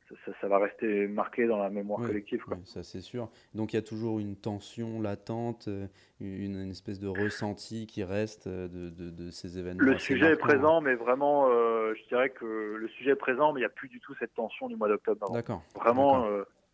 ça, 0.08 0.32
ça, 0.40 0.48
va 0.48 0.58
rester 0.58 1.08
marqué 1.08 1.46
dans 1.46 1.58
la 1.58 1.70
mémoire 1.70 2.00
collective. 2.00 2.42
Quoi. 2.42 2.58
ça 2.64 2.82
c'est 2.82 3.00
sûr. 3.00 3.30
Donc 3.54 3.72
il 3.72 3.76
y 3.76 3.78
a 3.78 3.82
toujours 3.82 4.20
une 4.20 4.36
tension 4.36 5.00
latente, 5.00 5.66
euh, 5.66 5.86
une, 6.20 6.60
une 6.60 6.70
espèce 6.70 7.00
de 7.00 7.08
ressenti 7.08 7.86
qui 7.86 8.04
reste 8.04 8.46
euh, 8.46 8.68
de, 8.68 8.90
de, 8.90 9.10
de 9.10 9.30
ces 9.30 9.58
événements. 9.58 9.82
Le 9.82 9.98
sujet 9.98 10.32
est 10.32 10.36
présent, 10.36 10.80
mais 10.80 10.94
vraiment, 10.94 11.48
euh, 11.50 11.94
je 11.94 12.08
dirais 12.08 12.30
que 12.30 12.76
le 12.76 12.88
sujet 12.88 13.10
est 13.10 13.16
présent, 13.16 13.52
mais 13.52 13.60
il 13.60 13.62
n'y 13.62 13.66
a 13.66 13.70
plus 13.70 13.88
du 13.88 13.98
tout 13.98 14.14
cette 14.20 14.34
tension 14.34 14.68
du 14.68 14.76
mois 14.76 14.88
d'octobre. 14.88 15.32
D'accord. 15.32 15.62
Vraiment, 15.74 16.26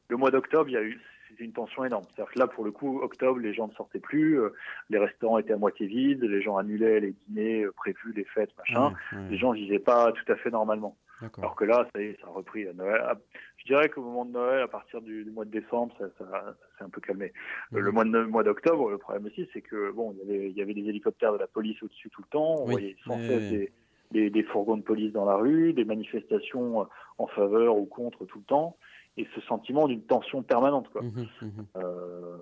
le 0.08 0.16
mois 0.16 0.30
d'octobre, 0.30 0.68
il 0.68 0.72
y 0.72 0.76
a 0.76 0.82
eu 0.82 1.00
c'était 1.28 1.44
une 1.44 1.52
tension 1.52 1.84
énorme. 1.84 2.04
C'est-à-dire 2.14 2.32
que 2.32 2.38
là, 2.38 2.46
pour 2.46 2.64
le 2.64 2.70
coup, 2.70 3.00
octobre, 3.00 3.38
les 3.38 3.52
gens 3.52 3.68
ne 3.68 3.72
sortaient 3.72 4.00
plus, 4.00 4.40
euh, 4.40 4.50
les 4.90 4.98
restaurants 4.98 5.38
étaient 5.38 5.52
à 5.52 5.58
moitié 5.58 5.86
vides, 5.86 6.22
les 6.22 6.40
gens 6.40 6.56
annulaient 6.56 7.00
les 7.00 7.14
dîners 7.26 7.64
euh, 7.64 7.72
prévus, 7.72 8.12
les 8.14 8.24
fêtes, 8.24 8.50
machin. 8.56 8.92
Les 9.30 9.36
gens 9.36 9.52
vivaient 9.52 9.78
pas 9.78 10.12
tout 10.12 10.32
à 10.32 10.36
fait 10.36 10.50
normalement. 10.50 10.96
Alors 11.38 11.56
que 11.56 11.64
là, 11.64 11.88
ça 11.92 12.00
y 12.00 12.06
est, 12.06 12.20
ça 12.20 12.28
a 12.28 12.30
repris 12.30 12.68
à 12.68 12.72
Noël. 12.72 13.02
Ah, 13.04 13.16
je 13.56 13.64
dirais 13.64 13.88
qu'au 13.88 14.02
moment 14.02 14.24
de 14.24 14.30
Noël, 14.30 14.62
à 14.62 14.68
partir 14.68 15.02
du, 15.02 15.24
mois 15.24 15.44
de 15.44 15.50
décembre, 15.50 15.92
ça, 15.98 16.06
ça, 16.16 16.56
s'est 16.78 16.84
un 16.84 16.88
peu 16.88 17.00
calmé. 17.00 17.32
Le 17.72 17.90
mois 17.90 18.04
de 18.04 18.22
mois 18.24 18.44
d'octobre, 18.44 18.88
le 18.90 18.98
problème 18.98 19.26
aussi, 19.26 19.48
c'est 19.52 19.60
que 19.60 19.90
bon, 19.90 20.14
il 20.22 20.30
y, 20.30 20.36
avait, 20.36 20.50
il 20.50 20.56
y 20.56 20.62
avait 20.62 20.74
des 20.74 20.88
hélicoptères 20.88 21.32
de 21.32 21.38
la 21.38 21.48
police 21.48 21.82
au-dessus 21.82 22.08
tout 22.10 22.22
le 22.22 22.28
temps. 22.28 22.60
On 22.60 22.66
voyait 22.66 22.96
sans 23.04 23.18
cesse 23.18 23.68
des, 24.12 24.30
des 24.30 24.42
fourgons 24.44 24.76
de 24.76 24.82
police 24.82 25.12
dans 25.12 25.24
la 25.24 25.34
rue, 25.34 25.72
des 25.72 25.84
manifestations 25.84 26.86
en 27.18 27.26
faveur 27.26 27.76
ou 27.76 27.86
contre 27.86 28.24
tout 28.24 28.38
le 28.38 28.44
temps 28.44 28.76
et 29.18 29.26
ce 29.34 29.40
sentiment 29.42 29.88
d'une 29.88 30.02
tension 30.02 30.42
permanente, 30.42 30.88
quoi. 30.90 31.02
Mmh 31.02 31.26
mmh 31.42 31.48
euh, 31.76 32.38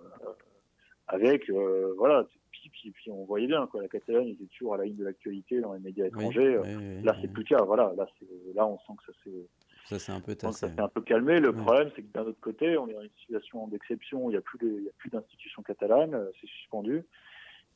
avec, 1.09 1.49
euh, 1.51 1.95
voilà, 1.97 2.27
puis, 2.51 2.71
puis, 2.91 3.11
on 3.11 3.25
voyait 3.25 3.47
bien, 3.47 3.67
quoi, 3.69 3.81
la 3.81 3.89
Catalogne 3.89 4.29
était 4.29 4.47
toujours 4.47 4.75
à 4.75 4.79
la 4.79 4.85
ligne 4.85 4.97
de 4.97 5.05
l'actualité 5.05 5.61
dans 5.61 5.73
les 5.73 5.81
médias 5.81 6.07
étrangers. 6.07 6.59
là, 7.03 7.17
c'est 7.21 7.29
plus 7.29 7.45
le 7.45 7.57
cas, 7.57 7.63
voilà, 7.63 7.93
là, 7.97 8.07
là, 8.55 8.67
on 8.67 8.79
sent 8.79 8.93
que 8.99 9.13
ça 9.13 9.19
s'est. 9.25 9.49
Ça 9.87 10.01
s'est 10.01 10.11
un 10.11 10.21
peu 10.21 10.35
tassé. 10.35 10.67
un 10.79 10.89
peu 10.89 11.01
calmé. 11.01 11.39
Le 11.39 11.53
problème, 11.53 11.91
c'est 11.95 12.03
que 12.03 12.13
d'un 12.13 12.25
autre 12.25 12.41
côté, 12.41 12.77
on 12.77 12.89
est 12.89 12.95
dans 12.95 13.03
une 13.03 13.17
situation 13.21 13.69
d'exception. 13.69 14.29
Il 14.29 14.33
n'y 14.33 14.37
a 14.37 14.41
plus 14.41 15.11
d'institutions 15.11 15.63
catalanes, 15.63 16.15
euh, 16.15 16.29
c'est 16.41 16.49
suspendu. 16.49 17.05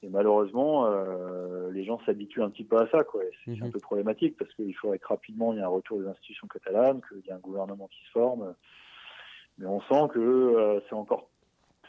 Et 0.02 0.08
malheureusement, 0.08 0.86
euh, 0.86 1.70
les 1.70 1.84
gens 1.84 2.00
s'habituent 2.06 2.42
un 2.42 2.50
petit 2.50 2.64
peu 2.64 2.78
à 2.78 2.88
ça. 2.88 3.04
quoi. 3.04 3.22
C'est 3.44 3.52
un 3.62 3.66
mmh 3.66 3.70
peu 3.70 3.80
problématique 3.80 4.36
parce 4.36 4.52
qu'il 4.54 4.74
faudrait 4.74 4.98
que 4.98 5.06
rapidement 5.06 5.52
il 5.52 5.58
y 5.58 5.60
ait 5.60 5.64
un 5.64 5.68
retour 5.68 6.00
des 6.00 6.08
institutions 6.08 6.48
catalanes, 6.48 7.00
qu'il 7.08 7.18
y 7.26 7.28
ait 7.28 7.32
un 7.32 7.38
gouvernement 7.38 7.86
qui 7.88 8.02
se 8.06 8.10
forme. 8.10 8.54
Mais 9.60 9.66
on 9.66 9.80
sent 9.82 10.12
que 10.12 10.18
euh, 10.18 10.80
c'est 10.88 10.94
encore 10.94 11.28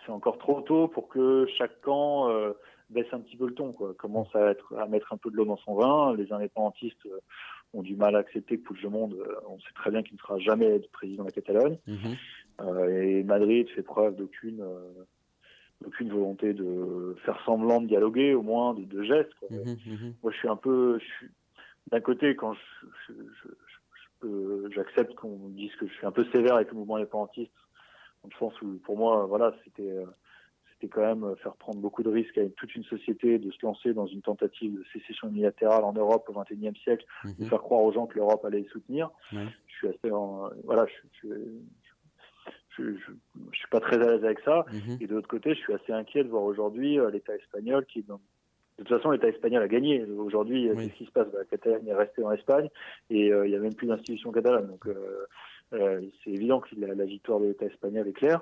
c'est 0.05 0.11
encore 0.11 0.37
trop 0.37 0.61
tôt 0.61 0.87
pour 0.87 1.07
que 1.07 1.45
chaque 1.57 1.79
camp 1.81 2.29
euh, 2.29 2.53
baisse 2.89 3.07
un 3.11 3.19
petit 3.19 3.37
peu 3.37 3.47
le 3.47 3.53
ton, 3.53 3.71
quoi. 3.71 3.93
Commence 3.93 4.35
à 4.35 4.51
être 4.51 4.75
à 4.77 4.87
mettre 4.87 5.13
un 5.13 5.17
peu 5.17 5.31
de 5.31 5.35
l'eau 5.35 5.45
dans 5.45 5.57
son 5.57 5.75
vin. 5.75 6.15
Les 6.15 6.31
indépendantistes 6.33 7.05
euh, 7.05 7.19
ont 7.73 7.81
du 7.81 7.95
mal 7.95 8.15
à 8.15 8.19
accepter 8.19 8.57
que 8.57 8.63
Puigdemont, 8.63 9.09
on 9.47 9.59
sait 9.59 9.73
très 9.75 9.91
bien 9.91 10.03
qu'il 10.03 10.15
ne 10.15 10.19
sera 10.19 10.37
jamais 10.39 10.79
président 10.91 11.23
de 11.23 11.29
la 11.29 11.33
Catalogne. 11.33 11.77
Mhm. 11.87 12.89
et 12.89 13.23
Madrid 13.23 13.69
fait 13.69 13.81
preuve 13.81 14.15
d'aucune 14.17 14.61
aucune 15.85 16.09
volonté 16.09 16.53
de 16.53 17.15
faire 17.25 17.41
semblant 17.45 17.81
de 17.81 17.87
dialoguer, 17.87 18.33
au 18.33 18.41
moins 18.41 18.73
de, 18.73 18.83
de 18.83 19.03
gestes. 19.03 19.33
Quoi. 19.39 19.49
Mhm, 19.49 19.77
mhm. 19.85 20.13
Moi, 20.21 20.31
je 20.31 20.37
suis 20.37 20.47
un 20.47 20.55
peu, 20.55 20.99
d'un 21.91 22.01
côté, 22.01 22.35
quand 22.35 22.53
je, 22.53 23.13
je, 23.37 23.49
j'accepte 24.73 25.15
qu'on 25.15 25.49
dise 25.49 25.75
que 25.75 25.87
je 25.87 25.93
suis 25.93 26.05
un 26.05 26.11
peu 26.11 26.25
sévère 26.31 26.55
avec 26.55 26.69
le 26.71 26.77
mouvement 26.77 26.97
indépendantiste, 26.97 27.51
dans 28.23 28.29
le 28.29 28.37
sens 28.37 28.61
où 28.61 28.79
pour 28.83 28.97
moi, 28.97 29.25
voilà, 29.25 29.53
c'était 29.63 29.89
euh, 29.89 30.05
c'était 30.73 30.87
quand 30.87 31.01
même 31.01 31.35
faire 31.37 31.55
prendre 31.55 31.79
beaucoup 31.79 32.01
de 32.01 32.09
risques 32.09 32.37
à 32.37 32.47
toute 32.49 32.73
une 32.75 32.83
société 32.83 33.37
de 33.37 33.51
se 33.51 33.57
lancer 33.63 33.93
dans 33.93 34.07
une 34.07 34.21
tentative 34.21 34.73
de 34.73 34.83
sécession 34.93 35.27
unilatérale 35.29 35.83
en 35.83 35.93
Europe 35.93 36.27
au 36.29 36.33
XXIe 36.33 36.79
siècle, 36.81 37.05
de 37.23 37.43
mhm. 37.43 37.49
faire 37.49 37.61
croire 37.61 37.81
aux 37.81 37.91
gens 37.91 38.07
que 38.07 38.15
l'Europe 38.15 38.43
allait 38.45 38.61
les 38.61 38.69
soutenir. 38.69 39.11
Je 39.31 39.47
suis 39.67 39.87
assez, 39.87 40.11
en, 40.11 40.49
voilà, 40.63 40.87
je, 40.87 41.27
je, 42.77 42.83
je, 42.95 43.57
suis 43.57 43.67
pas 43.69 43.79
très 43.79 43.95
à 43.95 44.11
l'aise 44.11 44.23
avec 44.23 44.39
ça. 44.39 44.65
Mhm. 44.71 44.97
Et 45.01 45.07
de 45.07 45.13
l'autre 45.13 45.27
côté, 45.27 45.53
je 45.53 45.59
suis 45.59 45.73
assez 45.73 45.91
inquiet 45.91 46.23
de 46.23 46.29
voir 46.29 46.43
aujourd'hui 46.43 46.99
euh, 46.99 47.11
l'État 47.11 47.35
espagnol 47.35 47.85
qui 47.85 47.99
est 47.99 48.07
dans 48.07 48.21
de 48.77 48.83
toute 48.83 48.97
façon, 48.97 49.11
l'État 49.11 49.27
espagnol 49.27 49.61
a 49.61 49.67
gagné. 49.67 50.03
Aujourd'hui, 50.05 50.71
oui. 50.71 50.89
ce 50.89 50.97
qui 50.97 51.05
se 51.05 51.11
passe? 51.11 51.27
La 51.33 51.45
Catalogne 51.45 51.87
est 51.87 51.93
restée 51.93 52.23
en 52.23 52.31
Espagne 52.31 52.69
et 53.09 53.31
euh, 53.31 53.45
il 53.45 53.51
n'y 53.51 53.55
a 53.55 53.59
même 53.59 53.75
plus 53.75 53.87
d'institution 53.87 54.31
catalane. 54.31 54.67
Donc, 54.67 54.87
euh, 54.87 55.27
euh, 55.73 56.01
c'est 56.23 56.31
évident 56.31 56.59
que 56.59 56.69
la, 56.75 57.05
victoire 57.05 57.39
de 57.39 57.47
l'État 57.47 57.65
espagnol 57.65 58.07
est 58.07 58.13
claire. 58.13 58.41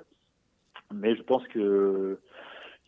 Mais 0.92 1.14
je 1.14 1.22
pense 1.22 1.46
que 1.48 2.18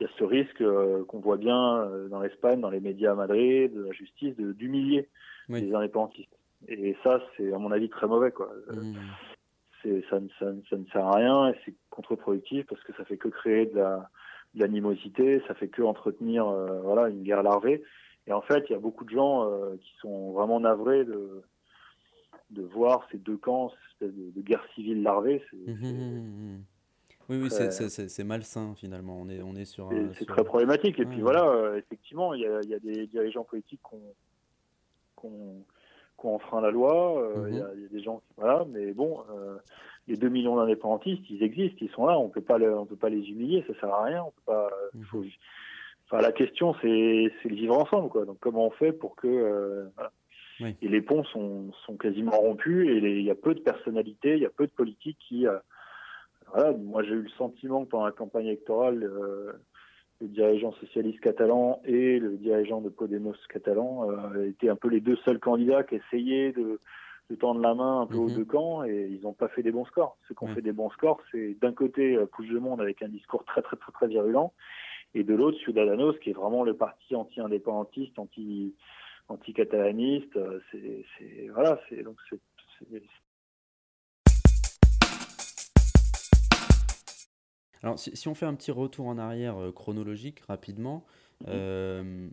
il 0.00 0.05
y 0.05 0.07
a 0.07 0.11
ce 0.18 0.24
risque 0.24 0.64
qu'on 1.07 1.20
voit 1.20 1.37
bien 1.37 1.88
dans 2.09 2.20
l'Espagne, 2.20 2.61
dans 2.61 2.70
les 2.70 2.81
médias 2.81 3.12
à 3.12 3.14
Madrid, 3.14 3.72
de 3.72 3.85
la 3.85 3.92
justice, 3.92 4.35
d'humilier 4.37 5.09
les 5.48 5.74
indépendantistes. 5.74 6.35
Et 6.66 6.96
ça, 7.05 7.22
c'est 7.37 7.52
à 7.52 7.59
mon 7.59 7.70
avis 7.70 7.90
très 7.90 8.09
mauvais. 8.09 8.33
Quoi. 8.33 8.50
Mmh. 8.72 8.94
Ça, 9.83 9.88
ça, 10.09 10.46
ça, 10.70 10.76
ne 10.76 10.85
sert 10.87 11.07
à 11.07 11.16
rien 11.16 11.48
et 11.50 11.57
c'est 11.64 11.74
contre-productif 11.90 12.66
parce 12.66 12.83
que 12.83 12.92
ça 12.94 13.05
fait 13.05 13.18
que 13.18 13.28
créer 13.28 13.66
de 13.66 13.76
la, 13.76 14.09
l'animosité, 14.54 15.42
ça 15.46 15.54
fait 15.54 15.68
que 15.68 15.82
entretenir 15.82 16.46
euh, 16.46 16.80
voilà 16.82 17.08
une 17.08 17.22
guerre 17.22 17.42
larvée. 17.42 17.82
Et 18.26 18.32
en 18.32 18.42
fait, 18.42 18.64
il 18.68 18.72
y 18.72 18.76
a 18.76 18.78
beaucoup 18.78 19.04
de 19.04 19.10
gens 19.10 19.50
euh, 19.50 19.76
qui 19.80 19.92
sont 20.00 20.32
vraiment 20.32 20.60
navrés 20.60 21.04
de 21.04 21.42
de 22.50 22.62
voir 22.62 23.08
ces 23.10 23.16
deux 23.16 23.38
camps, 23.38 23.70
cette 23.70 24.10
espèce 24.10 24.34
de, 24.34 24.42
guerre 24.42 24.62
civile 24.74 25.02
larvée. 25.02 25.42
Mmh, 25.66 25.72
mmh, 25.72 25.86
mmh, 25.86 26.64
oui, 27.30 27.40
oui, 27.42 27.50
c'est 27.50 28.24
malsain 28.24 28.74
finalement. 28.76 29.18
On 29.18 29.28
est, 29.28 29.40
on 29.40 29.54
est 29.56 29.64
sur. 29.64 29.90
C'est 30.18 30.26
très 30.26 30.44
problématique. 30.44 30.98
Et 30.98 31.06
puis 31.06 31.22
voilà, 31.22 31.46
euh, 31.48 31.78
effectivement, 31.78 32.34
il 32.34 32.42
y 32.42 32.46
a, 32.46 32.60
y 32.62 32.74
a, 32.74 32.78
des 32.78 33.06
dirigeants 33.06 33.44
politiques 33.44 33.80
qui 36.22 36.26
ont, 36.26 36.37
enfreint 36.37 36.61
la 36.61 36.70
loi. 36.70 37.30
Il 37.48 37.56
y, 37.56 37.61
a 37.61 37.68
des 37.90 38.02
gens 38.02 38.18
qui. 38.18 38.32
Voilà, 38.37 38.64
mais 38.70 38.92
bon, 38.92 39.18
les 40.08 40.16
2 40.16 40.28
millions 40.28 40.56
d'indépendantistes, 40.56 41.28
ils 41.30 41.42
existent, 41.42 41.78
ils 41.80 41.90
sont 41.90 42.06
là, 42.06 42.18
on 42.18 42.28
peut 42.28 42.40
pas 42.40 42.58
on 42.58 42.87
peut 42.87 42.96
pas 42.96 43.08
les 43.08 43.30
humilier, 43.30 43.64
ça 43.66 43.78
sert 43.80 43.92
à 43.92 44.04
rien, 44.04 44.24
on 44.24 44.30
peut 44.30 44.42
pas. 44.46 44.70
Mhm. 44.94 45.30
enfin, 46.06 46.22
la 46.22 46.32
question, 46.32 46.74
c'est, 46.80 47.32
le 47.44 47.54
vivre 47.54 47.76
ensemble, 47.76 48.08
quoi. 48.08 48.24
Donc, 48.24 48.38
comment 48.40 48.66
on 48.66 48.70
fait 48.70 48.92
pour 48.92 49.14
que 49.16 49.28
euh, 49.28 49.87
Et 50.80 50.88
les 50.88 51.02
ponts 51.02 51.24
sont, 51.24 51.72
sont 51.87 51.96
quasiment 51.96 52.32
rompus 52.32 52.88
et 52.88 52.98
il 52.98 53.22
y 53.22 53.30
a 53.30 53.35
peu 53.35 53.54
de 53.54 53.61
personnalités, 53.61 54.35
il 54.35 54.42
y 54.42 54.46
a 54.46 54.50
peu 54.50 54.66
de 54.66 54.72
politiques 54.72 55.18
qui. 55.28 55.46
Euh, 55.46 55.58
voilà, 56.52 56.72
moi, 56.72 57.02
j'ai 57.02 57.14
eu 57.14 57.22
le 57.22 57.30
sentiment 57.30 57.85
que 57.85 57.90
pendant 57.90 58.04
la 58.04 58.12
campagne 58.12 58.46
électorale, 58.46 59.04
euh, 59.04 59.52
le 60.22 60.28
dirigeant 60.28 60.72
socialiste 60.72 61.20
catalan 61.20 61.80
et 61.85 62.18
le 62.18 62.37
dirigeant 62.37 62.80
de 62.80 62.88
Podemos 62.88 63.35
catalan 63.48 64.08
étaient 64.44 64.68
un 64.68 64.76
peu 64.76 64.88
les 64.88 65.00
deux 65.00 65.16
seuls 65.24 65.40
candidats 65.40 65.82
qui 65.82 65.96
essayaient 65.96 66.52
de 66.52 66.80
de 67.30 67.37
tendre 67.37 67.61
la 67.61 67.74
main 67.74 68.02
un 68.02 68.06
peu 68.06 68.16
aux 68.16 68.28
mhm. 68.28 68.37
deux 68.37 68.44
camps 68.44 68.85
et 68.85 69.08
ils 69.11 69.22
n'ont 69.22 69.32
pas 69.32 69.48
fait 69.48 69.62
des 69.62 69.72
bons 69.72 69.85
scores. 69.87 70.18
Ceux 70.28 70.35
qui 70.35 70.44
ont 70.44 70.54
fait 70.54 70.61
des 70.61 70.72
bons 70.72 70.90
scores, 70.90 71.20
c'est 71.30 71.56
d'un 71.61 71.72
côté 71.72 72.16
de 72.16 72.58
Monde 72.58 72.80
avec 72.80 73.00
un 73.02 73.08
discours 73.08 73.44
très 73.44 73.62
très 73.62 73.76
très 73.76 73.92
très 73.92 74.08
virulent 74.08 74.52
et 75.14 75.24
de 75.24 75.35
l'autre 75.35 75.58
Ciudadanos 75.58 76.18
qui 76.18 76.30
est 76.30 76.35
vraiment 76.35 76.64
le 76.64 76.76
parti 76.76 77.14
anti-indépendantiste, 77.14 78.18
anti 78.18 78.74
anti-catalaniste. 79.28 80.38
C'est 80.70 81.48
voilà, 81.54 81.80
c'est 81.88 82.02
donc 82.02 82.16
c'est 82.28 82.38
Alors, 87.82 87.98
si, 87.98 88.28
on 88.28 88.34
fait 88.34 88.46
un 88.46 88.54
petit 88.54 88.70
retour 88.70 89.06
en 89.06 89.18
arrière 89.18 89.56
euh, 89.58 89.72
chronologique 89.72 90.40
rapidement, 90.46 91.04
mhm. 91.40 91.46
euh, 91.48 92.28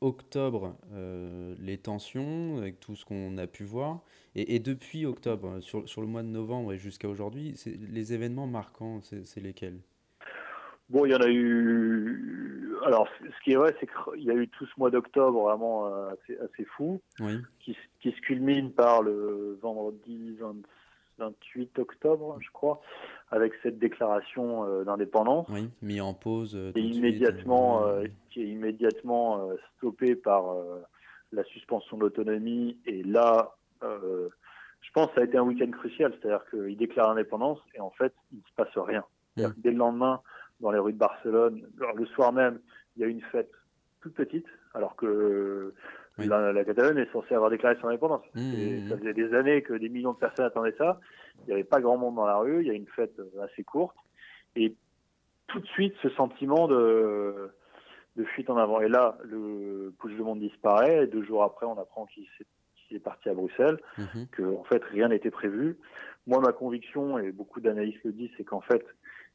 octobre, 0.00 0.76
euh, 0.92 1.54
les 1.60 1.78
tensions, 1.78 2.58
avec 2.58 2.80
tout 2.80 2.96
ce 2.96 3.04
qu'on 3.04 3.38
a 3.38 3.46
pu 3.46 3.64
voir, 3.64 4.00
et, 4.34 4.58
depuis 4.58 5.06
octobre, 5.06 5.60
sur, 5.60 5.88
sur, 5.88 6.00
le 6.00 6.06
mois 6.06 6.22
de 6.22 6.28
novembre 6.28 6.72
et 6.72 6.78
jusqu'à 6.78 7.08
aujourd'hui, 7.08 7.54
les 7.66 8.12
événements 8.12 8.46
marquants, 8.46 9.00
c'est 9.02 9.40
lesquels? 9.40 9.80
Bon, 10.88 11.04
il 11.04 11.10
y 11.10 11.14
en 11.14 11.20
a 11.20 11.28
eu. 11.28 12.72
Alors, 12.84 13.08
ce 13.20 13.44
qui 13.44 13.52
est 13.52 13.56
vrai, 13.56 13.76
c'est 13.78 13.86
qu'il 13.86 14.24
y 14.24 14.30
a 14.30 14.34
eu 14.34 14.48
tout 14.48 14.66
ce 14.66 14.72
mois 14.78 14.90
d'octobre 14.90 15.42
vraiment 15.42 15.86
assez, 16.06 16.38
assez 16.38 16.64
fou, 16.64 17.00
qui, 17.60 17.76
qui, 18.00 18.10
se 18.12 18.20
culmine 18.20 18.72
par 18.72 19.02
le 19.02 19.58
vendredi 19.60 20.36
28 21.20 21.78
octobre, 21.78 22.38
je 22.40 22.50
crois, 22.50 22.80
avec 23.30 23.52
cette 23.62 23.78
déclaration 23.78 24.66
euh, 24.66 24.84
d'indépendance. 24.84 25.46
Oui, 25.50 25.70
mis 25.82 26.00
en 26.00 26.14
pause. 26.14 26.56
Euh, 26.56 26.72
et 26.74 26.80
immédiatement, 26.80 27.86
euh, 27.86 28.04
qui 28.30 28.42
est 28.42 28.48
immédiatement 28.48 29.48
stoppé 29.76 30.16
par 30.16 30.56
la 31.32 31.44
suspension 31.44 31.96
de 31.96 32.02
l'autonomie. 32.02 32.78
Et 32.86 33.02
là, 33.02 33.54
je 33.82 34.90
pense 34.92 35.08
que 35.08 35.14
ça 35.16 35.20
a 35.20 35.24
été 35.24 35.36
un 35.36 35.42
week-end 35.42 35.70
crucial, 35.70 36.12
c'est-à-dire 36.20 36.44
qu'il 36.50 36.76
déclare 36.76 37.08
l'indépendance 37.08 37.58
et 37.74 37.80
en 37.80 37.90
fait, 37.90 38.12
il 38.32 38.38
ne 38.38 38.42
se 38.42 38.54
passe 38.56 38.76
rien. 38.76 39.04
Dès 39.36 39.70
le 39.70 39.78
lendemain, 39.78 40.20
dans 40.60 40.70
les 40.70 40.78
rues 40.78 40.92
de 40.92 40.98
Barcelone, 40.98 41.66
le 41.96 42.06
soir 42.06 42.32
même, 42.32 42.60
il 42.96 43.02
y 43.02 43.04
a 43.04 43.08
une 43.08 43.22
fête 43.22 43.50
toute 44.00 44.14
petite, 44.14 44.46
alors 44.74 44.96
que 44.96 45.74
la, 46.26 46.64
Catalogne 46.64 46.98
est 46.98 47.12
censée 47.12 47.34
avoir 47.34 47.50
déclaré 47.50 47.76
son 47.80 47.88
indépendance. 47.88 48.24
Mmh, 48.34 48.40
et 48.40 48.80
mmh, 48.80 48.88
ça 48.88 48.94
mmh. 48.94 48.98
faisait 48.98 49.14
des 49.14 49.34
années 49.34 49.62
que 49.62 49.74
des 49.74 49.88
millions 49.88 50.12
de 50.12 50.18
personnes 50.18 50.46
attendaient 50.46 50.74
ça. 50.78 51.00
Il 51.40 51.46
n'y 51.46 51.52
avait 51.52 51.64
pas 51.64 51.80
grand 51.80 51.96
monde 51.96 52.16
dans 52.16 52.26
la 52.26 52.36
rue. 52.36 52.60
Il 52.60 52.66
y 52.66 52.70
a 52.70 52.74
une 52.74 52.86
fête 52.86 53.18
euh, 53.18 53.42
assez 53.42 53.64
courte. 53.64 53.96
Et 54.56 54.74
tout 55.46 55.60
de 55.60 55.66
suite, 55.66 55.94
ce 56.02 56.08
sentiment 56.10 56.68
de, 56.68 57.50
de 58.16 58.24
fuite 58.24 58.50
en 58.50 58.56
avant. 58.56 58.80
Et 58.80 58.88
là, 58.88 59.18
le 59.24 59.94
Pouche 59.98 60.14
de 60.14 60.22
Monde 60.22 60.40
disparaît. 60.40 61.04
Et 61.04 61.06
deux 61.06 61.22
jours 61.22 61.42
après, 61.42 61.66
on 61.66 61.78
apprend 61.78 62.06
qu'il 62.06 62.24
est, 62.90 62.98
parti 62.98 63.28
à 63.28 63.34
Bruxelles, 63.34 63.78
que 64.32 64.42
en 64.42 64.64
fait, 64.64 64.82
rien 64.82 65.08
n'était 65.08 65.30
prévu. 65.30 65.78
Moi, 66.26 66.40
ma 66.40 66.52
conviction, 66.52 67.18
et 67.18 67.30
beaucoup 67.30 67.60
d'analystes 67.60 68.02
le 68.04 68.12
disent, 68.12 68.30
c'est 68.36 68.44
qu'en 68.44 68.60
fait, 68.60 68.84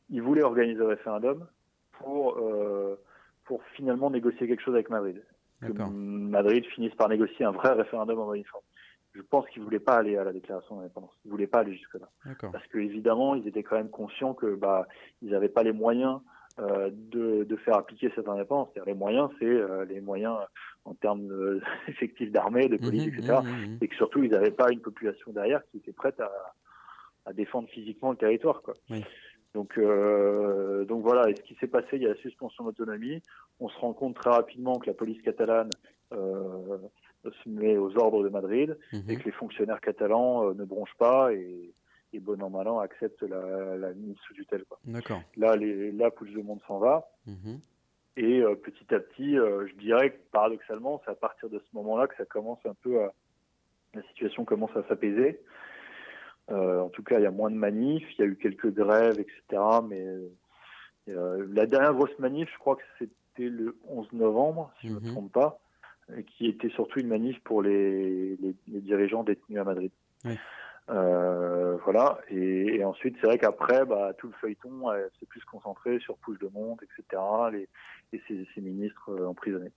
il 0.09 0.21
voulait 0.21 0.43
organiser 0.43 0.81
un 0.81 0.87
référendum 0.87 1.47
pour, 1.93 2.37
euh, 2.37 2.99
pour 3.45 3.63
finalement 3.73 4.09
négocier 4.09 4.47
quelque 4.47 4.61
chose 4.61 4.75
avec 4.75 4.89
Madrid 4.89 5.23
que 5.61 5.83
Madrid 5.83 6.65
finisse 6.65 6.95
par 6.95 7.09
négocier 7.09 7.45
un 7.45 7.51
vrai 7.51 7.73
référendum 7.73 8.19
en 8.19 8.25
mode 8.25 8.43
Je 9.13 9.21
pense 9.21 9.47
qu'ils 9.49 9.63
voulaient 9.63 9.79
pas 9.79 9.97
aller 9.97 10.17
à 10.17 10.23
la 10.23 10.33
déclaration 10.33 10.77
d'indépendance. 10.77 11.13
Ils 11.25 11.31
voulaient 11.31 11.47
pas 11.47 11.59
aller 11.59 11.73
jusque 11.73 11.95
là. 11.95 12.09
Parce 12.51 12.65
que 12.67 12.77
évidemment, 12.77 13.35
ils 13.35 13.47
étaient 13.47 13.63
quand 13.63 13.77
même 13.77 13.89
conscients 13.89 14.33
que 14.33 14.55
bah 14.55 14.87
ils 15.21 15.31
n'avaient 15.31 15.49
pas 15.49 15.63
les 15.63 15.73
moyens 15.73 16.19
euh, 16.57 16.89
de, 16.93 17.43
de, 17.43 17.55
faire 17.57 17.75
appliquer 17.75 18.09
cette 18.15 18.29
indépendance. 18.29 18.69
les 18.85 18.93
moyens, 18.93 19.29
c'est 19.39 19.45
euh, 19.45 19.83
les 19.83 19.99
moyens 19.99 20.37
en 20.85 20.93
termes 20.93 21.27
d'effectifs 21.85 22.31
d'armée, 22.31 22.69
de 22.69 22.77
police, 22.77 23.07
mmh, 23.07 23.17
etc. 23.17 23.39
Mmh, 23.43 23.47
mmh, 23.49 23.77
et 23.81 23.87
que 23.89 23.95
surtout, 23.95 24.23
ils 24.23 24.31
n'avaient 24.31 24.51
pas 24.51 24.71
une 24.71 24.79
population 24.79 25.33
derrière 25.33 25.61
qui 25.69 25.77
était 25.77 25.91
prête 25.91 26.17
à, 26.21 26.31
à 27.25 27.33
défendre 27.33 27.67
physiquement 27.67 28.11
le 28.11 28.17
territoire. 28.17 28.61
Quoi. 28.61 28.75
Donc, 29.53 29.77
euh, 29.77 30.14
et 31.29 31.35
ce 31.35 31.41
qui 31.41 31.55
s'est 31.55 31.67
passé, 31.67 31.89
il 31.93 32.03
y 32.03 32.05
a 32.05 32.09
la 32.09 32.15
suspension 32.15 32.63
d'autonomie. 32.63 33.21
On 33.59 33.69
se 33.69 33.77
rend 33.77 33.93
compte 33.93 34.15
très 34.15 34.29
rapidement 34.29 34.79
que 34.79 34.87
la 34.87 34.93
police 34.93 35.21
catalane 35.21 35.69
euh, 36.13 36.77
se 37.23 37.49
met 37.49 37.77
aux 37.77 37.97
ordres 37.97 38.23
de 38.23 38.29
Madrid 38.29 38.77
mhm. 38.93 39.09
et 39.09 39.17
que 39.17 39.23
les 39.23 39.31
fonctionnaires 39.31 39.81
catalans 39.81 40.49
euh, 40.49 40.53
ne 40.53 40.63
bronchent 40.65 40.97
pas 40.97 41.33
et, 41.33 41.73
et 42.13 42.19
bon 42.19 42.41
an 42.41 42.49
mal 42.49 42.67
an 42.67 42.79
acceptent 42.79 43.23
la, 43.23 43.93
mise 43.93 44.17
sous 44.27 44.33
tutelle. 44.33 44.63
D'accord. 44.85 45.21
Là, 45.37 45.55
les, 45.55 45.91
là, 45.91 46.09
de 46.09 46.41
Monde 46.41 46.61
s'en 46.67 46.79
va. 46.79 47.09
Mhm. 47.25 47.59
Et 48.17 48.41
petit 48.63 48.95
à 48.95 48.99
petit, 49.01 49.35
je 49.35 49.75
dirais 49.75 50.11
que 50.11 50.17
paradoxalement, 50.31 51.01
c'est 51.03 51.11
à 51.11 51.15
partir 51.15 51.49
de 51.49 51.59
ce 51.59 51.65
moment-là 51.73 52.07
que 52.07 52.15
ça 52.15 52.23
commence 52.23 52.59
un 52.65 52.73
peu 52.81 53.03
à, 53.03 53.13
la 53.95 54.03
situation 54.03 54.45
commence 54.45 54.75
à 54.75 54.83
s'apaiser. 54.87 55.39
Euh, 56.51 56.81
en 56.81 56.89
tout 56.89 57.03
cas, 57.03 57.19
il 57.19 57.23
y 57.23 57.27
a 57.27 57.31
moins 57.31 57.49
de 57.49 57.55
manifs, 57.55 58.07
il 58.17 58.21
y 58.21 58.23
a 58.23 58.27
eu 58.27 58.35
quelques 58.35 58.71
grèves, 58.71 59.19
etc. 59.19 59.61
Mais 59.87 60.05
euh, 61.09 61.47
la 61.51 61.65
dernière 61.65 61.93
grosse 61.93 62.17
manif, 62.19 62.49
je 62.51 62.59
crois 62.59 62.75
que 62.75 62.83
c'était 62.99 63.49
le 63.49 63.77
11 63.87 64.11
novembre, 64.13 64.71
si 64.79 64.87
je 64.87 64.93
ne 64.93 64.99
me 64.99 65.05
mhm. 65.05 65.11
trompe 65.11 65.31
pas, 65.31 65.59
qui 66.27 66.47
était 66.47 66.69
surtout 66.69 66.99
une 66.99 67.07
manif 67.07 67.39
pour 67.43 67.61
les, 67.61 68.37
les, 68.37 68.81
dirigeants 68.81 69.23
détenus 69.23 69.59
à 69.59 69.63
Madrid. 69.63 69.91
Euh, 70.89 71.77
voilà. 71.83 72.19
Et, 72.29 72.83
ensuite, 72.83 73.17
c'est 73.19 73.25
vrai 73.25 73.39
qu'après, 73.39 73.85
bah, 73.85 74.13
tout 74.17 74.27
le 74.27 74.33
feuilleton 74.33 74.91
s'est 75.19 75.25
plus 75.25 75.43
concentré 75.45 75.99
sur 75.99 76.15
Pouche 76.17 76.37
de 76.39 76.47
Monde, 76.47 76.79
etc. 76.83 77.21
Les, 77.51 77.67
et 78.13 78.21
ses, 78.27 78.61
ministres 78.61 79.25
emprisonnés. 79.25 79.71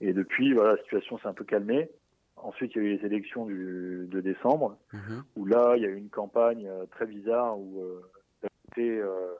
Et 0.00 0.12
depuis, 0.12 0.52
voilà, 0.54 0.72
la 0.72 0.78
situation 0.78 1.18
s'est 1.18 1.28
un 1.28 1.34
peu 1.34 1.44
calmée. 1.44 1.90
Ensuite, 2.36 2.74
il 2.74 2.82
y 2.82 2.86
a 2.86 2.88
eu 2.88 2.96
les 2.96 3.06
élections 3.06 3.44
du, 3.44 4.06
de 4.10 4.20
décembre, 4.20 4.78
mhm. 4.92 5.24
où 5.36 5.44
là, 5.44 5.74
il 5.76 5.82
y 5.82 5.86
a 5.86 5.88
eu 5.88 5.96
une 5.96 6.08
campagne 6.08 6.66
euh, 6.66 6.86
très 6.86 7.06
bizarre 7.06 7.58
où 7.58 7.82
euh, 7.82 8.02
euh, 8.78 9.02
euh 9.04 9.34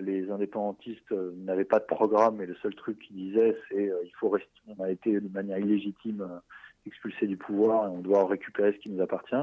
les 0.00 0.30
indépendantistes 0.30 1.12
n'avaient 1.12 1.64
pas 1.64 1.80
de 1.80 1.84
programme, 1.84 2.40
et 2.40 2.46
le 2.46 2.54
seul 2.56 2.74
truc 2.74 2.98
qu'ils 2.98 3.16
disaient, 3.16 3.56
c'est 3.68 3.92
il 4.04 4.12
faut 4.18 4.30
rester, 4.30 4.48
on 4.68 4.82
a 4.82 4.90
été 4.90 5.20
de 5.20 5.28
manière 5.28 5.58
illégitime 5.58 6.26
expulsé 6.86 7.26
du 7.26 7.36
pouvoir 7.36 7.86
et 7.86 7.90
on 7.90 8.00
doit 8.00 8.26
récupérer 8.26 8.72
ce 8.72 8.78
qui 8.78 8.90
nous 8.90 9.02
appartient. 9.02 9.34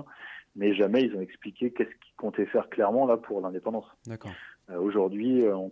Mais 0.55 0.73
jamais 0.73 1.03
ils 1.03 1.15
ont 1.15 1.21
expliqué 1.21 1.71
qu'est-ce 1.71 1.89
qu'ils 1.89 2.15
comptaient 2.15 2.45
faire 2.45 2.69
clairement 2.69 3.05
là 3.05 3.17
pour 3.17 3.41
l'indépendance. 3.41 3.85
D'accord. 4.05 4.31
Aujourd'hui, 4.79 5.43
on 5.47 5.69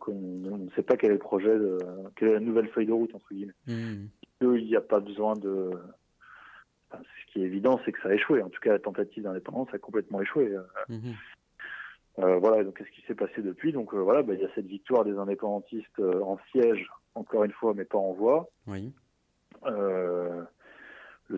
ne 0.58 0.70
sait 0.72 0.84
pas 0.84 0.98
quel 0.98 1.12
est 1.12 1.14
le 1.14 1.20
projet, 1.20 1.58
de, 1.58 1.78
quelle 2.16 2.30
est 2.30 2.34
la 2.34 2.40
nouvelle 2.40 2.68
feuille 2.70 2.88
de 2.88 2.92
route 2.92 3.16
entre 3.16 3.34
guillemets. 3.34 3.54
Mhm. 3.68 4.10
Il 4.42 4.66
n'y 4.66 4.76
a 4.76 4.82
pas 4.82 5.00
besoin 5.00 5.36
de 5.36 5.72
ce 6.92 7.32
qui 7.32 7.42
est 7.42 7.46
évident, 7.46 7.80
c'est 7.86 7.92
que 7.92 8.02
ça 8.02 8.10
a 8.10 8.14
échoué. 8.14 8.42
En 8.42 8.50
tout 8.50 8.60
cas, 8.60 8.72
la 8.72 8.80
tentative 8.80 9.24
d'indépendance 9.24 9.70
a 9.74 9.78
complètement 9.78 10.22
échoué. 10.22 10.54
Euh, 10.54 10.64
mhm. 10.90 11.14
Euh, 12.20 12.38
voilà, 12.38 12.64
donc 12.64 12.78
qu'est-ce 12.78 12.92
qui 12.92 13.02
s'est 13.08 13.16
passé 13.16 13.42
depuis? 13.42 13.72
Donc 13.72 13.94
euh, 13.94 13.98
voilà, 13.98 14.22
bah, 14.24 14.34
il 14.34 14.42
y 14.42 14.46
a 14.46 14.50
cette 14.54 14.66
victoire 14.66 15.06
des 15.06 15.18
indépendantistes 15.18 16.00
en 16.00 16.38
siège, 16.52 16.90
encore 17.16 17.44
une 17.44 17.52
fois, 17.52 17.74
mais 17.74 17.86
pas 17.86 17.98
en 17.98 18.14
voix. 18.14 18.50
Oui. 18.68 18.92
le 19.66 20.48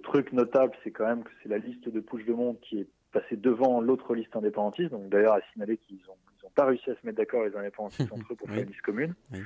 truc 0.02 0.34
notable, 0.34 0.74
c'est 0.84 0.92
quand 0.92 1.06
même 1.06 1.24
que 1.24 1.32
c'est 1.42 1.50
la 1.50 1.60
liste 1.60 1.88
de 1.88 2.00
Pouche 2.00 2.26
de 2.26 2.34
Monde 2.34 2.60
qui 2.62 2.80
est 2.80 2.88
passée 3.12 3.38
devant 3.38 3.80
l'autre 3.80 4.16
liste 4.16 4.36
indépendantiste. 4.36 4.92
Donc 4.92 5.10
d'ailleurs, 5.10 5.34
à 5.34 5.42
signaler 5.54 5.78
qu'ils 5.78 6.02
n'ont 6.08 6.18
ils 6.42 6.48
ont 6.48 6.52
pas 6.56 6.66
réussi 6.66 6.90
à 6.90 6.96
se 6.96 7.06
mettre 7.06 7.18
d'accord 7.20 7.46
les 7.46 7.56
indépendantistes 7.56 8.12
entre 8.12 8.34
eux 8.34 8.36
pour 8.36 8.50
faire 8.50 8.60
une 8.60 8.70
liste 8.70 8.82
commune. 8.82 9.14
Oui. 9.32 9.40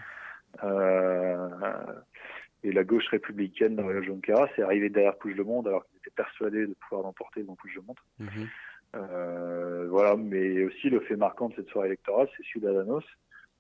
Et 2.63 2.71
la 2.71 2.83
gauche 2.83 3.07
républicaine 3.09 3.75
la 3.75 4.01
Junquera 4.01 4.47
s'est 4.55 4.63
arrivée 4.63 4.89
derrière 4.89 5.17
Pouche 5.17 5.35
de 5.35 5.43
Monde 5.43 5.67
alors 5.67 5.85
qu'ils 5.85 5.97
étaient 5.99 6.15
persuadés 6.15 6.65
de 6.65 6.73
pouvoir 6.73 7.03
l'emporter 7.03 7.43
dans 7.43 7.55
Pouche 7.55 7.75
de 7.75 7.81
Monde. 7.81 7.99
Mhm. 8.19 8.47
Euh, 8.95 9.87
voilà, 9.89 10.15
mais 10.15 10.63
aussi 10.63 10.89
le 10.89 10.99
fait 10.99 11.15
marquant 11.15 11.49
de 11.49 11.55
cette 11.55 11.69
soirée 11.69 11.87
électorale, 11.89 12.27
c'est 12.35 12.43
Ciudadanos, 12.43 13.03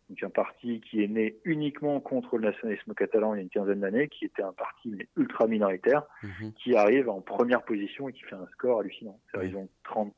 donc 0.09 0.23
un 0.23 0.29
parti 0.29 0.79
qui 0.81 1.03
est 1.03 1.07
né 1.07 1.37
uniquement 1.43 1.99
contre 1.99 2.37
le 2.37 2.45
nationalisme 2.45 2.93
catalan 2.93 3.33
il 3.33 3.37
y 3.37 3.39
a 3.39 3.43
une 3.43 3.49
quinzaine 3.49 3.81
d'années, 3.81 4.07
qui 4.07 4.25
était 4.25 4.43
un 4.43 4.53
parti 4.53 4.97
ultra 5.17 5.47
minoritaire, 5.47 6.03
mhm. 6.23 6.53
qui 6.53 6.75
arrive 6.75 7.09
en 7.09 7.21
première 7.21 7.63
position 7.63 8.07
et 8.07 8.13
qui 8.13 8.23
fait 8.23 8.35
un 8.35 8.47
score 8.53 8.79
hallucinant. 8.79 9.19
Ils 9.41 9.55
ont 9.55 9.69
30, 9.83 10.13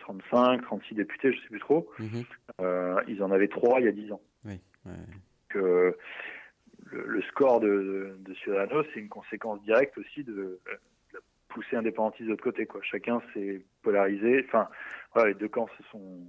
35, 0.00 0.62
36 0.62 0.94
députés, 0.94 1.32
je 1.32 1.40
sais 1.40 1.48
plus 1.48 1.60
trop. 1.60 1.90
Mhm. 1.98 2.24
euh, 2.60 3.02
ils 3.08 3.22
en 3.22 3.30
avaient 3.30 3.48
trois 3.48 3.80
il 3.80 3.86
y 3.86 3.88
a 3.88 3.92
10 3.92 4.12
ans. 4.12 4.20
Oui. 4.44 4.60
Ouais 4.84 4.92
le, 6.90 7.22
score 7.22 7.60
de, 7.60 8.16
de, 8.18 8.34
Ciudadanos, 8.34 8.86
c'est 8.92 9.00
une 9.00 9.08
conséquence 9.08 9.62
directe 9.62 9.96
aussi 9.98 10.24
de, 10.24 10.60
poussée 11.54 11.76
indépendantiste 11.76 12.24
de 12.24 12.30
l'autre 12.30 12.44
côté. 12.44 12.66
Quoi. 12.66 12.80
Chacun 12.82 13.22
s'est 13.32 13.64
polarisé. 13.82 14.44
Enfin, 14.46 14.68
voilà, 15.14 15.28
les 15.28 15.34
deux 15.34 15.48
camps 15.48 15.68
se 15.78 15.82
sont. 15.90 16.20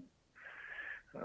Euh, 1.15 1.19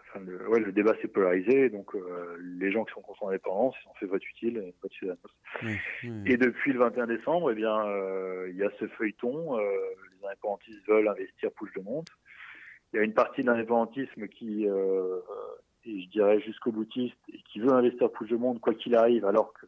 enfin, 0.00 0.20
le, 0.20 0.48
ouais, 0.48 0.60
le 0.60 0.72
débat 0.72 0.94
s'est 1.00 1.08
polarisé. 1.08 1.70
Donc, 1.70 1.94
euh, 1.94 2.36
les 2.58 2.70
gens 2.70 2.84
qui 2.84 2.92
sont 2.92 3.00
contre 3.00 3.24
l'indépendance, 3.24 3.74
ils 3.82 3.88
ont 3.88 3.94
fait 3.94 4.06
vote 4.06 4.28
utile 4.28 4.58
et 4.58 4.74
vote 4.82 4.92
Ciudadanos. 4.92 6.26
Et 6.26 6.36
depuis 6.36 6.72
le 6.72 6.80
21 6.80 7.06
décembre, 7.06 7.50
eh 7.52 7.54
bien, 7.54 7.86
euh, 7.86 8.48
il 8.50 8.56
y 8.56 8.64
a 8.64 8.70
ce 8.78 8.86
feuilleton. 8.86 9.56
les 9.58 10.26
indépendantistes 10.26 10.86
veulent 10.86 11.08
investir 11.08 11.50
Pouche 11.52 11.72
de 11.74 11.80
Monde. 11.80 12.08
Il 12.92 12.96
y 12.96 13.00
a 13.00 13.02
une 13.02 13.14
partie 13.14 13.42
de 13.42 13.46
l'indépendantisme 13.46 14.28
qui 14.28 14.66
et 15.84 16.02
je 16.02 16.08
dirais 16.08 16.40
jusqu'au 16.40 16.72
boutiste, 16.72 17.16
et 17.32 17.40
qui 17.42 17.60
veut 17.60 17.72
investir 17.72 18.10
Pouche 18.10 18.28
de 18.28 18.36
Monde 18.36 18.60
quoi 18.60 18.74
qu'il 18.74 18.94
arrive, 18.94 19.24
alors 19.24 19.52
que 19.54 19.66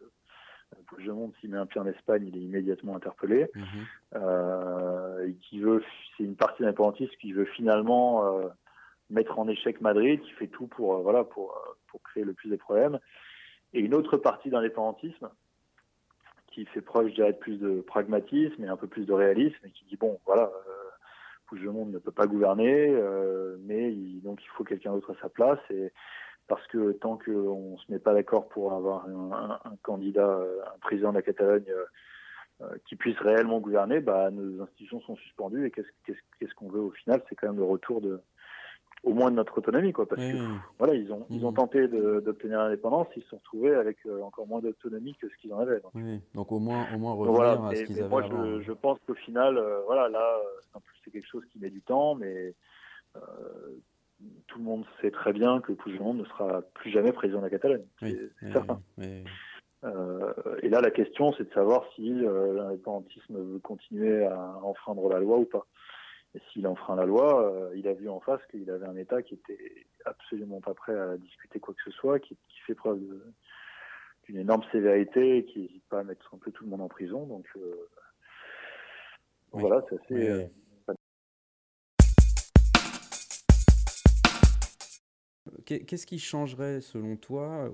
Pouche 0.86 1.04
de 1.04 1.12
Monde, 1.12 1.32
s'il 1.40 1.50
met 1.50 1.58
un 1.58 1.66
pied 1.66 1.80
en 1.80 1.86
Espagne, 1.86 2.26
il 2.26 2.36
est 2.36 2.40
immédiatement 2.40 2.96
interpellé. 2.96 3.50
Mhm. 3.54 3.64
Euh, 4.16 5.26
et 5.26 5.34
qui 5.34 5.60
veut, 5.60 5.82
c'est 6.16 6.24
une 6.24 6.36
partie 6.36 6.64
indépendantistes 6.64 7.16
qui 7.18 7.32
veut 7.32 7.44
finalement 7.44 8.24
mettre 9.08 9.38
en 9.38 9.48
échec 9.48 9.80
Madrid, 9.80 10.20
qui 10.20 10.30
fait 10.32 10.48
tout 10.48 10.66
pour 10.66 10.98
voilà 11.02 11.24
pour 11.24 11.56
pour 11.88 12.02
créer 12.02 12.24
le 12.24 12.32
plus 12.32 12.48
de 12.48 12.56
problèmes, 12.56 12.98
et 13.72 13.80
une 13.80 13.94
autre 13.94 14.16
partie 14.16 14.50
d'indépendantisme 14.50 15.30
qui 16.52 16.64
fait 16.66 16.80
preuve, 16.80 17.08
je 17.08 17.14
dirais, 17.14 17.32
de 17.32 17.38
plus 17.38 17.58
de 17.58 17.80
pragmatisme 17.80 18.64
et 18.64 18.68
un 18.68 18.76
peu 18.76 18.88
plus 18.88 19.06
de 19.06 19.12
réalisme, 19.12 19.64
et 19.64 19.70
qui 19.70 19.84
dit 19.84 19.96
bon, 19.96 20.18
voilà, 20.26 20.50
le 21.58 21.72
monde 21.72 21.92
ne 21.92 21.98
peut 21.98 22.12
pas 22.12 22.26
gouverner, 22.26 22.88
euh, 22.90 23.56
mais 23.62 23.90
donc 24.22 24.42
il 24.42 24.48
faut 24.48 24.64
quelqu'un 24.64 24.92
d'autre 24.92 25.12
à 25.12 25.22
sa 25.22 25.28
place. 25.28 25.58
Et 25.70 25.92
parce 26.50 26.66
que 26.66 26.90
tant 26.90 27.16
qu'on 27.16 27.74
ne 27.74 27.76
se 27.76 27.92
met 27.92 28.00
pas 28.00 28.12
d'accord 28.12 28.48
pour 28.48 28.72
avoir 28.72 29.06
un, 29.06 29.76
candidat, 29.82 30.36
un 30.66 30.78
président 30.80 31.10
de 31.10 31.14
la 31.14 31.22
Catalogne 31.22 31.64
euh, 32.60 32.66
qui 32.86 32.96
puisse 32.96 33.18
réellement 33.20 33.60
gouverner, 33.60 34.00
bah, 34.00 34.32
nos 34.32 34.60
institutions 34.60 35.00
sont 35.02 35.14
suspendues. 35.14 35.64
Et 35.64 35.70
qu'est-ce 35.70 36.54
qu'on 36.56 36.68
veut 36.68 36.80
au 36.80 36.90
final 36.90 37.22
C'est 37.28 37.36
quand 37.36 37.46
même 37.46 37.56
le 37.56 37.64
retour 37.64 38.00
de, 38.00 38.20
au 39.04 39.14
moins 39.14 39.30
de 39.30 39.36
notre 39.36 39.58
autonomie, 39.58 39.92
quoi. 39.92 40.08
Parce 40.08 40.20
que 40.20 40.36
voilà, 40.76 40.94
ils 40.94 41.12
ont 41.12 41.24
ils 41.30 41.46
ont 41.46 41.52
mmh. 41.52 41.54
tenté 41.54 41.86
d'obtenir 41.86 42.58
l'indépendance, 42.58 43.06
ils 43.14 43.22
se 43.22 43.28
sont 43.28 43.38
retrouvés 43.38 43.76
avec 43.76 43.98
euh, 44.06 44.20
encore 44.22 44.48
moins 44.48 44.60
d'autonomie 44.60 45.14
que 45.14 45.28
ce 45.28 45.36
qu'ils 45.36 45.54
en 45.54 45.60
avaient. 45.60 45.80
Donc. 45.80 45.92
donc 46.34 46.50
au 46.50 46.58
moins 46.58 46.84
au 46.92 46.98
moins 46.98 47.12
revenir 47.12 47.64
à 47.64 47.74
ce 47.76 47.84
qu'ils 47.84 48.00
avaient. 48.00 48.08
Moi, 48.08 48.24
je, 48.28 48.60
je, 48.62 48.72
pense 48.72 48.98
qu'au 49.06 49.14
final, 49.14 49.56
euh, 49.56 49.82
voilà, 49.86 50.08
là, 50.08 50.36
c'est 51.04 51.12
quelque 51.12 51.28
chose 51.28 51.44
qui 51.52 51.60
met 51.60 51.70
du 51.70 51.80
temps, 51.80 52.16
mais 52.16 52.56
euh, 53.16 53.20
tout 54.46 54.58
le 54.58 54.64
monde 54.64 54.84
sait 55.00 55.10
très 55.10 55.32
bien 55.32 55.60
que 55.60 55.72
Puigdemont 55.72 56.14
ne 56.14 56.24
sera 56.24 56.62
plus 56.74 56.90
jamais 56.90 57.12
président 57.12 57.38
de 57.38 57.44
la 57.44 57.50
Catalogne. 57.50 57.84
C'est 58.00 58.52
certain. 58.52 58.80
et 60.62 60.68
là, 60.68 60.80
la 60.80 60.90
question, 60.90 61.32
c'est 61.32 61.48
de 61.48 61.52
savoir 61.52 61.84
si 61.94 62.12
l'indépendantisme 62.12 63.38
veut 63.38 63.58
continuer 63.58 64.24
à 64.24 64.58
enfreindre 64.62 65.08
la 65.08 65.20
loi 65.20 65.38
ou 65.38 65.44
pas. 65.44 65.66
Et 66.34 66.40
s'il 66.52 66.66
enfreint 66.66 66.94
la 66.94 67.06
loi, 67.06 67.44
euh, 67.44 67.72
il 67.74 67.88
a 67.88 67.92
vu 67.92 68.08
en 68.08 68.20
face 68.20 68.40
qu'il 68.50 68.70
avait 68.70 68.86
un 68.86 68.96
État 68.96 69.22
qui 69.22 69.34
était 69.34 69.86
absolument 70.04 70.60
pas 70.60 70.74
prêt 70.74 70.96
à 70.96 71.16
discuter 71.16 71.58
quoi 71.58 71.74
que 71.74 71.82
ce 71.82 71.90
soit, 71.90 72.20
qui, 72.20 72.36
fait 72.66 72.74
preuve 72.74 73.00
d'une 74.24 74.36
énorme 74.36 74.62
sévérité, 74.70 75.44
qui 75.46 75.60
n'hésite 75.60 75.84
pas 75.88 76.00
à 76.00 76.04
mettre 76.04 76.32
un 76.34 76.38
peu 76.38 76.52
tout 76.52 76.64
le 76.64 76.70
monde 76.70 76.82
en 76.82 76.88
prison. 76.88 77.26
Donc, 77.26 77.46
euh, 77.56 77.88
voilà, 79.52 79.82
c'est 79.88 79.98
assez. 80.00 80.50
Qu'est-ce 85.64 86.06
qui 86.06 86.18
changerait, 86.18 86.80
selon 86.80 87.16
toi, 87.16 87.70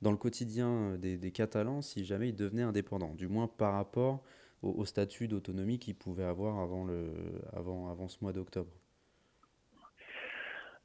dans 0.00 0.10
le 0.10 0.16
quotidien 0.16 0.96
des, 0.96 1.16
des, 1.16 1.30
Catalans 1.32 1.82
si 1.82 2.04
jamais 2.04 2.28
ils 2.28 2.36
devenaient 2.36 2.62
indépendants, 2.62 3.14
du 3.14 3.28
moins 3.28 3.46
par 3.46 3.74
rapport 3.74 4.22
au, 4.62 4.84
statut 4.84 5.28
d'autonomie 5.28 5.78
qu'ils 5.78 5.96
pouvaient 5.96 6.24
avoir 6.24 6.58
avant, 6.58 6.84
le, 6.84 7.10
avant, 7.52 7.90
avant 7.90 8.08
ce 8.08 8.18
mois 8.22 8.32
d'octobre 8.32 8.70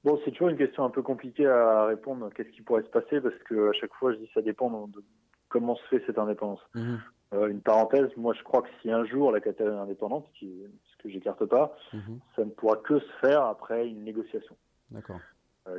Bon, 0.03 0.19
c'est 0.23 0.31
toujours 0.31 0.49
une 0.49 0.57
question 0.57 0.83
un 0.83 0.89
peu 0.89 1.01
compliquée 1.01 1.47
à 1.47 1.85
répondre. 1.85 2.29
Qu'est-ce 2.33 2.49
qui 2.49 2.61
pourrait 2.61 2.83
se 2.83 2.87
passer 2.87 3.19
Parce 3.19 3.37
que 3.45 3.69
à 3.69 3.73
chaque 3.73 3.93
fois, 3.95 4.13
je 4.13 4.19
dis 4.19 4.29
ça 4.33 4.41
dépend 4.41 4.87
de 4.87 5.03
comment 5.49 5.75
se 5.75 5.83
fait 5.89 6.03
cette 6.05 6.17
indépendance. 6.17 6.61
Mhm. 6.75 7.01
Euh, 7.33 7.47
une 7.47 7.61
parenthèse, 7.61 8.09
moi, 8.15 8.33
je 8.33 8.41
crois 8.43 8.61
que 8.61 8.69
si 8.81 8.89
un 8.89 9.03
jour 9.05 9.31
la 9.31 9.41
Catalogne 9.41 9.75
est 9.75 9.81
indépendante, 9.81 10.29
ce 10.39 10.97
que 11.03 11.09
j'écarte 11.09 11.45
pas, 11.45 11.75
mhm. 11.91 12.19
ça 12.35 12.45
ne 12.45 12.51
pourra 12.51 12.77
que 12.77 12.99
se 12.99 13.11
faire 13.19 13.43
après 13.43 13.87
une 13.87 14.03
négociation. 14.03 14.55
D'accord. 14.91 15.19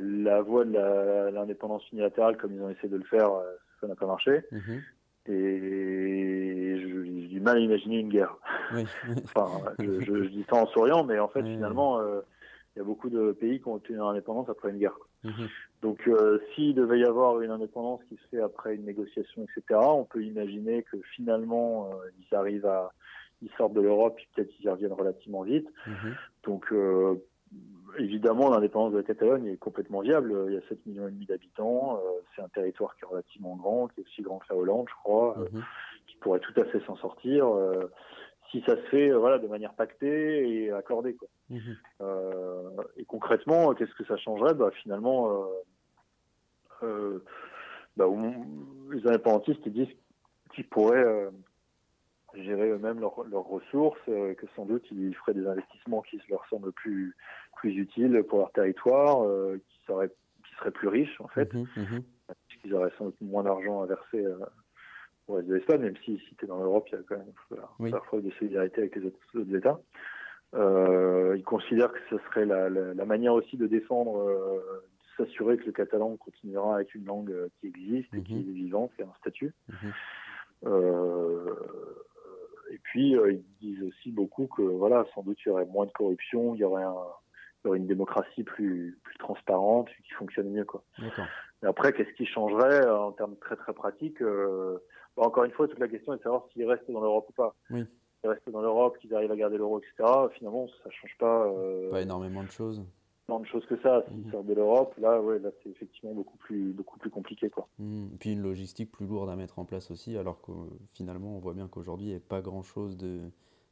La 0.01 0.41
voie 0.41 0.65
de 0.65 1.31
l'indépendance 1.31 1.89
unilatérale, 1.91 2.37
comme 2.37 2.53
ils 2.53 2.61
ont 2.61 2.69
essayé 2.69 2.89
de 2.89 2.97
le 2.97 3.03
faire, 3.03 3.31
euh, 3.31 3.55
ça 3.81 3.87
n'a 3.87 3.95
pas 3.95 4.07
marché. 4.07 4.41
Mhm. 4.51 4.81
Et 5.27 6.79
j'ai 6.79 7.27
du 7.27 7.39
mal 7.39 7.57
à 7.57 7.59
imaginer 7.59 7.99
une 7.99 8.09
guerre. 8.09 8.35
enfin, 9.25 9.49
je, 9.79 10.27
dis 10.27 10.45
ça 10.49 10.55
en 10.55 10.65
souriant, 10.67 11.03
mais 11.03 11.19
en 11.19 11.27
fait, 11.27 11.43
finalement, 11.43 11.99
euh, 11.99 12.21
il 12.75 12.79
y 12.79 12.81
a 12.81 12.85
beaucoup 12.85 13.09
de 13.09 13.31
pays 13.33 13.59
qui 13.59 13.67
ont 13.67 13.75
obtenu 13.75 13.97
l'indépendance 13.97 14.49
après 14.49 14.71
une 14.71 14.79
guerre. 14.79 14.97
Mhm. 15.23 15.47
Donc, 15.81 16.07
euh, 16.07 16.39
s'il 16.53 16.73
devait 16.73 16.99
y 16.99 17.05
avoir 17.05 17.41
une 17.41 17.51
indépendance 17.51 18.01
qui 18.09 18.15
se 18.15 18.27
fait 18.31 18.41
après 18.41 18.75
une 18.75 18.85
négociation, 18.85 19.43
etc., 19.43 19.79
on 19.83 20.05
peut 20.05 20.23
imaginer 20.23 20.83
que 20.83 20.97
finalement, 21.15 21.91
euh, 21.91 22.09
ils 22.19 22.35
arrivent 22.35 22.65
à, 22.65 22.91
ils 23.41 23.51
sortent 23.57 23.73
de 23.73 23.81
l'Europe, 23.81 24.15
puis 24.15 24.27
peut-être 24.33 24.51
ils 24.59 24.65
y 24.65 24.69
reviennent 24.69 24.93
relativement 24.93 25.43
vite. 25.43 25.67
Mhm. 25.85 26.15
Donc, 26.43 26.73
évidemment, 27.97 28.49
l'indépendance 28.49 28.93
de 28.93 28.97
la 28.97 29.03
Catalogne 29.03 29.47
est 29.47 29.57
complètement 29.57 30.01
viable. 30.01 30.33
Il 30.47 30.53
y 30.53 30.57
a 30.57 30.61
7 30.67 30.85
millions 30.85 31.07
et 31.07 31.11
demi 31.11 31.25
d'habitants. 31.25 31.97
Euh, 31.97 32.21
c'est 32.35 32.41
un 32.41 32.49
territoire 32.49 32.95
qui 32.95 33.03
est 33.03 33.07
relativement 33.07 33.55
grand, 33.55 33.87
qui 33.87 34.01
est 34.01 34.03
aussi 34.03 34.21
grand 34.21 34.39
que 34.39 34.45
la 34.49 34.55
Hollande, 34.55 34.87
je 34.89 34.95
crois, 34.95 35.37
euh, 35.39 35.47
mhm. 35.51 35.63
qui 36.07 36.17
pourrait 36.17 36.39
tout 36.39 36.53
à 36.59 36.65
fait 36.65 36.79
s'en 36.85 36.95
sortir 36.95 37.47
euh, 37.47 37.91
si 38.51 38.61
ça 38.61 38.75
se 38.75 38.81
fait 38.89 39.11
voilà, 39.11 39.37
de 39.37 39.47
manière 39.47 39.73
pactée 39.73 40.63
et 40.63 40.71
accordée. 40.71 41.15
Quoi. 41.15 41.27
Mhm. 41.49 41.77
et 42.97 43.05
concrètement, 43.05 43.73
qu'est-ce 43.73 43.93
que 43.93 44.05
ça 44.05 44.17
changerait? 44.17 44.53
Bah, 44.53 44.71
Finalement, 44.71 45.45
bah, 46.81 48.07
les 48.91 49.07
indépendantistes 49.07 49.67
disent 49.67 49.95
qu'ils 50.53 50.67
pourraient 50.67 51.29
gérer 52.35 52.69
eux-mêmes 52.69 52.99
leurs 52.99 53.47
ressources, 53.47 53.99
que 54.05 54.45
sans 54.55 54.65
doute 54.65 54.85
ils 54.91 55.15
feraient 55.15 55.33
des 55.33 55.47
investissements 55.47 56.01
qui 56.01 56.21
leur 56.29 56.45
semblent 56.49 56.71
plus 56.71 57.15
plus 57.59 57.75
utiles 57.75 58.23
pour 58.27 58.39
leur 58.39 58.51
territoire, 58.51 59.23
euh, 59.23 59.61
qui, 59.67 59.79
seraient, 59.85 60.09
qui 60.09 60.55
seraient 60.55 60.71
plus 60.71 60.87
riches 60.87 61.19
en 61.21 61.27
fait, 61.27 61.53
mmh 61.53 61.65
mmh 61.75 61.99
puisqu'ils 62.47 62.75
auraient 62.75 62.91
sans 62.97 63.05
doute 63.05 63.21
moins 63.21 63.43
d'argent 63.43 63.81
à 63.81 63.87
verser 63.87 64.23
euh, 64.23 64.37
au 65.27 65.35
reste 65.35 65.47
de 65.47 65.55
l'Espagne, 65.55 65.81
même 65.81 65.97
si, 66.05 66.21
si 66.29 66.35
tu 66.35 66.45
es 66.45 66.47
dans 66.47 66.61
l'Europe, 66.61 66.87
il 66.91 66.95
y 66.95 66.97
a 66.99 67.01
quand 67.07 67.17
même 67.79 67.91
parfois 67.91 68.21
de 68.21 68.29
solidarité 68.31 68.81
avec 68.81 68.95
les 68.95 69.05
autres, 69.05 69.55
États. 69.55 69.79
Euh, 70.53 71.35
ils 71.37 71.43
considèrent 71.43 71.91
que 71.91 71.99
ce 72.09 72.17
serait 72.25 72.45
la, 72.45 72.69
la, 72.69 73.05
manière 73.05 73.33
aussi 73.33 73.57
de 73.57 73.65
défendre, 73.65 74.19
euh, 74.19 74.83
de 75.17 75.25
s'assurer 75.25 75.57
que 75.57 75.65
le 75.65 75.71
catalan 75.71 76.17
continuera 76.17 76.75
avec 76.75 76.93
une 76.93 77.05
langue 77.05 77.33
qui 77.59 77.67
existe, 77.67 78.13
et 78.13 78.21
qui 78.21 78.35
mmh. 78.35 78.49
est 78.49 78.53
vivante, 78.53 78.91
qui 78.95 79.01
a 79.01 79.05
un 79.05 79.13
statut. 79.19 79.53
Euh, 80.65 81.55
et 82.71 82.79
puis, 82.83 83.11
ils 83.11 83.43
disent 83.61 83.83
aussi 83.83 84.11
beaucoup 84.11 84.47
que, 84.47 84.61
voilà, 84.61 85.05
sans 85.13 85.23
doute, 85.23 85.37
il 85.45 85.49
y 85.49 85.51
aurait 85.51 85.65
moins 85.65 85.85
de 85.85 85.91
corruption, 85.91 86.55
il 86.55 86.59
y 86.59 86.63
aurait 86.63 86.83
un, 86.83 86.95
une 87.65 87.87
démocratie 87.87 88.43
plus, 88.43 88.99
plus 89.03 89.17
transparente, 89.17 89.89
qui 90.05 90.13
fonctionne 90.13 90.49
mieux. 90.49 90.65
Quoi. 90.65 90.83
Et 91.63 91.65
après, 91.65 91.93
qu'est-ce 91.93 92.13
qui 92.13 92.25
changerait 92.25 92.85
euh, 92.85 92.97
en 92.97 93.11
termes 93.11 93.35
très 93.37 93.55
très 93.55 93.73
pratiques 93.73 94.21
euh, 94.21 94.79
bah, 95.17 95.23
Encore 95.23 95.43
une 95.43 95.51
fois, 95.51 95.67
toute 95.67 95.79
la 95.79 95.87
question 95.87 96.13
est 96.13 96.17
de 96.17 96.23
savoir 96.23 96.45
s'ils 96.51 96.65
restent 96.65 96.89
dans 96.89 97.01
l'Europe 97.01 97.27
ou 97.29 97.33
pas. 97.33 97.55
Oui. 97.69 97.85
S'ils 98.21 98.29
restent 98.29 98.49
dans 98.49 98.61
l'Europe, 98.61 98.97
qu'ils 98.99 99.13
arrivent 99.13 99.31
à 99.31 99.35
garder 99.35 99.57
l'euro, 99.57 99.79
etc., 99.79 100.09
finalement, 100.37 100.67
ça 100.83 100.89
change 100.89 101.15
pas. 101.17 101.47
Euh, 101.47 101.91
pas 101.91 102.01
énormément 102.01 102.43
de 102.43 102.51
choses. 102.51 102.83
De 103.37 103.45
choses 103.45 103.65
que 103.67 103.77
ça. 103.81 104.03
Mhm. 104.11 104.31
sortent 104.31 104.47
de 104.47 104.53
l'Europe, 104.55 104.95
là, 104.97 105.21
ouais, 105.21 105.39
là 105.39 105.49
c'est 105.61 105.69
effectivement 105.69 106.13
beaucoup 106.13 106.37
plus, 106.37 106.71
beaucoup 106.73 106.97
plus 106.97 107.09
compliqué. 107.09 107.49
Quoi. 107.49 107.67
Mhm. 107.77 108.17
Puis 108.19 108.33
une 108.33 108.41
logistique 108.41 108.91
plus 108.91 109.05
lourde 109.05 109.29
à 109.29 109.35
mettre 109.35 109.59
en 109.59 109.65
place 109.65 109.91
aussi, 109.91 110.17
alors 110.17 110.41
que 110.41 110.51
finalement, 110.93 111.35
on 111.35 111.39
voit 111.39 111.53
bien 111.53 111.67
qu'aujourd'hui, 111.67 112.07
il 112.07 112.11
n'y 112.11 112.15
a 112.15 112.19
pas 112.19 112.41
grand-chose 112.41 112.97
de, 112.97 113.21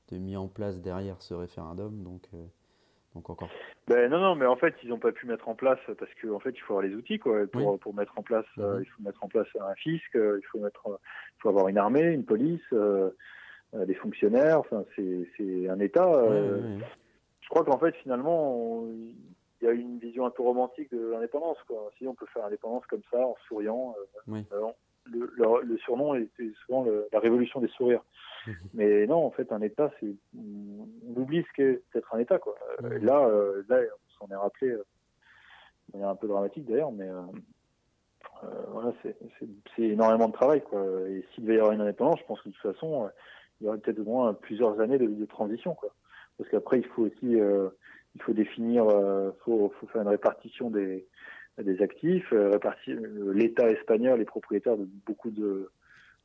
de 0.10 0.18
mis 0.18 0.38
en 0.38 0.48
place 0.48 0.82
derrière 0.82 1.22
ce 1.22 1.34
référendum. 1.34 2.04
Donc. 2.04 2.30
encore. 3.16 3.50
Ben 3.88 4.12
non, 4.12 4.20
non, 4.20 4.36
mais 4.36 4.46
en 4.46 4.56
fait, 4.56 4.76
ils 4.84 4.90
n'ont 4.90 5.00
pas 5.00 5.12
pu 5.12 5.26
mettre 5.28 5.48
en 5.48 5.56
place 5.56 5.80
parce 5.98 6.12
qu'en 6.22 6.36
en 6.36 6.40
fait, 6.40 6.52
il 6.52 6.60
faut 6.60 6.74
avoir 6.74 6.88
les 6.88 6.96
outils 6.96 7.20
quoi. 7.20 7.48
Pour, 7.48 7.80
pour 7.80 7.94
mettre 7.94 8.18
en 8.18 8.22
place, 8.22 8.46
euh, 8.58 8.76
mhm. 8.76 8.84
il 8.84 8.86
faut 8.86 9.04
mettre 9.04 9.24
en 9.24 9.28
place 9.28 9.48
un 9.60 9.76
fisc, 9.76 10.16
euh, 10.16 10.40
il 10.42 10.46
faut 10.48 10.60
mettre, 10.60 10.84
il 10.88 11.42
faut 11.42 11.50
avoir 11.50 11.68
une 11.68 11.78
armée, 11.78 12.12
une 12.12 12.26
police, 12.26 12.62
euh, 12.74 13.10
des 13.74 13.96
fonctionnaires. 13.96 14.60
Enfin, 14.60 14.84
c'est 14.96 15.70
un 15.70 15.80
État. 15.80 16.10
je 17.42 17.50
crois 17.50 17.64
qu'en 17.64 17.78
fait, 17.78 17.96
finalement, 17.96 18.86
vision 20.18 20.26
un 20.26 20.32
peu 20.32 20.44
romantique 20.44 20.92
de 20.92 21.12
l'indépendance. 21.12 21.58
Si 21.98 22.08
on 22.08 22.16
peut 22.16 22.26
faire 22.34 22.44
l'indépendance 22.44 22.86
comme 22.88 23.04
ça, 23.12 23.20
en 23.20 23.36
souriant, 23.48 23.96
le, 25.06 25.78
surnom 25.78 26.16
était 26.16 26.52
souvent 26.66 26.86
la 27.12 27.20
révolution 27.20 27.62
des 27.62 27.68
sourires. 27.70 28.04
Mhm. 28.48 28.56
Mais 28.74 29.08
non, 29.08 29.26
en 29.26 29.32
fait, 29.32 29.52
un 29.52 29.62
État, 29.62 29.92
c'est 30.00 30.16
on 30.38 31.22
oublie 31.22 31.44
ce 31.44 31.54
qu'est 31.56 31.82
être 31.96 32.16
un 32.16 32.20
État. 32.20 32.40
Quoi. 32.40 32.56
Mhm. 32.82 33.06
Là, 33.06 33.26
euh, 33.28 33.64
là, 33.70 33.78
on 33.80 34.26
s'en 34.26 34.34
est 34.34 34.38
rappelé 34.38 34.72
euh, 34.72 34.86
de 35.90 35.94
manière 35.94 36.10
un 36.10 36.16
peu 36.16 36.28
dramatique 36.28 36.66
d'ailleurs, 36.66 36.92
mais 36.92 37.08
euh, 37.08 37.22
voilà, 38.70 38.94
c'est 39.04 39.82
énormément 39.82 40.28
de 40.28 40.34
travail. 40.34 40.62
Quoi. 40.62 40.82
Et 41.10 41.26
s'il 41.34 41.44
devait 41.44 41.56
y 41.56 41.60
avoir 41.60 41.74
une 41.74 41.82
indépendance, 41.82 42.20
je 42.20 42.26
pense 42.26 42.42
que 42.42 42.50
de 42.50 42.54
toute 42.54 42.74
façon, 42.74 43.10
il 43.60 43.66
y 43.66 43.70
aurait 43.70 43.78
peut-être 43.78 44.00
au 44.00 44.06
moins 44.06 44.34
plusieurs 44.34 44.80
années 44.80 44.98
de, 44.98 45.08
de 45.08 45.26
transition. 45.26 45.76
Quoi. 45.76 45.90
Parce 46.38 46.50
qu'après, 46.50 46.80
il 46.80 46.86
faut 46.86 47.04
aussi 47.04 47.40
il 48.18 48.24
faut 48.24 48.34
définir, 48.34 48.84
il 48.86 49.32
faut, 49.44 49.72
faut, 49.80 49.88
faire 49.88 50.02
une 50.02 50.08
répartition 50.10 50.70
des, 50.70 51.08
des 51.62 51.82
actifs. 51.82 52.32
répartir 52.32 53.00
L'État 53.34 53.70
espagnol 53.70 54.20
est 54.22 54.26
propriétaire 54.26 54.76
de 54.76 54.88
beaucoup 55.06 55.32
de, 55.32 55.70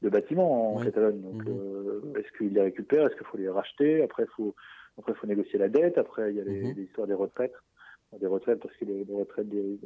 de 0.02 0.08
bâtiments 0.08 0.74
en 0.74 0.84
Catalogne. 0.84 1.20
Donc, 1.20 1.44
mhm. 1.44 1.48
euh, 1.48 2.14
est-ce 2.18 2.36
qu'il 2.36 2.52
les 2.52 2.60
récupère 2.60 3.06
Est-ce 3.06 3.14
qu'il 3.14 3.26
faut 3.26 3.38
les 3.38 3.48
racheter? 3.48 4.02
Après, 4.02 4.24
il 4.24 4.34
faut, 4.34 4.54
après, 4.98 5.14
faut 5.14 5.26
négocier 5.26 5.58
la 5.58 5.68
dette. 5.68 5.96
Après, 5.96 6.30
il 6.30 6.36
y 6.36 6.40
a 6.40 6.44
les, 6.44 6.74
mhm. 6.74 6.82
histoires 6.82 7.06
des 7.06 7.14
retraites. 7.14 7.54
Des 8.20 8.26
retraites, 8.26 8.60
parce 8.60 8.76
que 8.76 8.84
les, 8.84 9.06
retraites 9.10 9.48
des, 9.48 9.78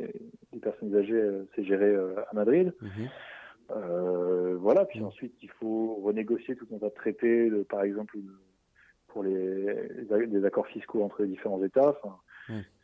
personnes 0.61 0.97
âgées, 0.97 1.15
euh, 1.15 1.45
c'est 1.55 1.63
géré 1.63 1.87
euh, 1.87 2.17
à 2.29 2.35
Madrid. 2.35 2.73
Mhm. 2.81 4.57
voilà. 4.57 4.85
Puis 4.85 5.01
ensuite, 5.03 5.35
il 5.43 5.51
faut 5.51 6.01
renégocier 6.03 6.57
tout 6.57 6.67
un 6.75 6.79
tas 6.79 6.89
de 6.89 6.95
traités, 6.95 7.51
par 7.69 7.83
exemple, 7.83 8.17
pour 9.17 9.25
les, 9.25 10.27
les, 10.27 10.45
accords 10.45 10.67
fiscaux 10.67 11.03
entre 11.03 11.23
les 11.23 11.29
différents 11.29 11.63
États. 11.65 11.99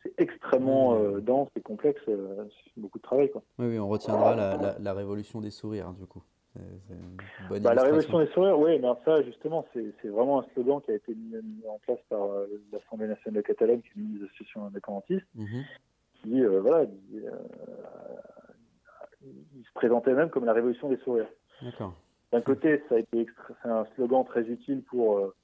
C'est 0.03 0.15
extrêmement 0.17 0.95
euh, 0.95 1.21
dense 1.21 1.51
et 1.57 1.61
complexe. 1.61 2.01
Euh, 2.09 2.47
c'est 2.49 2.81
beaucoup 2.81 2.97
de 2.97 3.03
travail. 3.03 3.31
Quoi. 3.31 3.43
Oui, 3.59 3.67
oui, 3.67 3.79
on 3.79 3.87
retiendra 3.87 4.35
la, 4.35 4.77
la, 4.81 4.95
révolution 4.95 5.43
des 5.43 5.51
sourires, 5.51 5.93
du 5.93 6.07
coup. 6.07 6.23
Bah, 7.51 7.75
la 7.75 7.83
révolution 7.83 8.19
des 8.19 8.29
sourires, 8.29 8.59
oui, 8.59 8.79
mais 8.79 8.89
ça, 9.05 9.23
justement, 9.23 9.67
c'est 9.75 10.09
vraiment 10.09 10.41
un 10.41 10.47
slogan 10.55 10.81
qui 10.81 10.93
a 10.93 10.95
été 10.95 11.15
mis, 11.15 11.37
en 11.69 11.79
place 11.81 12.01
par 12.09 12.23
euh, 12.23 12.47
l'Assemblée 12.73 13.09
nationale 13.09 13.43
de 13.43 13.47
Catalogne, 13.47 13.83
qui 13.83 13.89
est 13.91 14.03
une 14.03 14.25
association 14.25 14.65
indépendantiste, 14.65 15.27
mhm. 15.35 15.65
qui, 16.15 16.43
voilà, 16.45 16.85
il, 16.85 17.31
il, 19.23 19.65
se 19.65 19.73
présentait 19.75 20.15
même 20.15 20.31
comme 20.31 20.47
la 20.47 20.55
révolution 20.55 20.89
des 20.89 20.97
sourires. 20.97 21.29
D'accord. 21.61 21.95
D'un 22.33 22.41
côté, 22.41 22.83
ça 22.89 22.95
a 22.95 22.99
été 23.01 23.27
c'est 23.63 23.69
un 23.69 23.85
slogan 23.95 24.25
très 24.25 24.45
utile 24.45 24.83
pour 24.85 25.35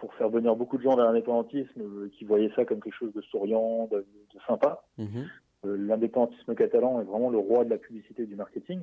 pour 0.00 0.14
faire 0.14 0.30
venir 0.30 0.56
beaucoup 0.56 0.78
de 0.78 0.82
gens 0.82 0.96
vers 0.96 1.04
l'indépendantisme 1.04 1.80
euh, 1.80 2.10
qui 2.16 2.24
voyaient 2.24 2.50
ça 2.56 2.64
comme 2.64 2.80
quelque 2.80 2.96
chose 2.96 3.12
de 3.12 3.20
souriant, 3.20 3.86
de, 3.92 4.04
sympa. 4.48 4.82
Mhm. 4.96 5.28
Euh, 5.66 5.76
l'indépendantisme 5.76 6.54
catalan 6.54 7.02
est 7.02 7.04
vraiment 7.04 7.28
le 7.28 7.38
roi 7.38 7.64
de 7.64 7.70
la 7.70 7.76
publicité 7.76 8.22
et 8.22 8.26
du 8.26 8.34
marketing. 8.34 8.80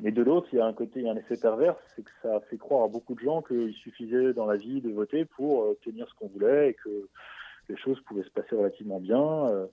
Mais 0.00 0.12
de 0.12 0.22
l'autre, 0.22 0.46
il 0.52 0.58
y 0.58 0.60
a 0.60 0.66
un 0.66 0.72
côté, 0.74 1.00
il 1.00 1.06
y 1.06 1.08
a 1.08 1.12
un 1.12 1.16
effet 1.16 1.36
pervers, 1.36 1.74
c'est 1.96 2.04
que 2.04 2.10
ça 2.22 2.40
fait 2.48 2.58
croire 2.58 2.84
à 2.84 2.88
beaucoup 2.88 3.14
de 3.14 3.20
gens 3.20 3.42
qu'il 3.42 3.72
suffisait 3.72 4.32
dans 4.32 4.46
la 4.46 4.56
vie 4.56 4.80
de 4.80 4.90
voter 4.90 5.24
pour 5.24 5.62
euh, 5.62 5.70
obtenir 5.70 6.06
ce 6.08 6.14
qu'on 6.14 6.28
voulait 6.28 6.70
et 6.70 6.74
que 6.74 7.08
les 7.68 7.76
choses 7.76 8.00
pouvaient 8.02 8.22
se 8.22 8.30
passer 8.30 8.54
relativement 8.54 9.00
bien. 9.00 9.68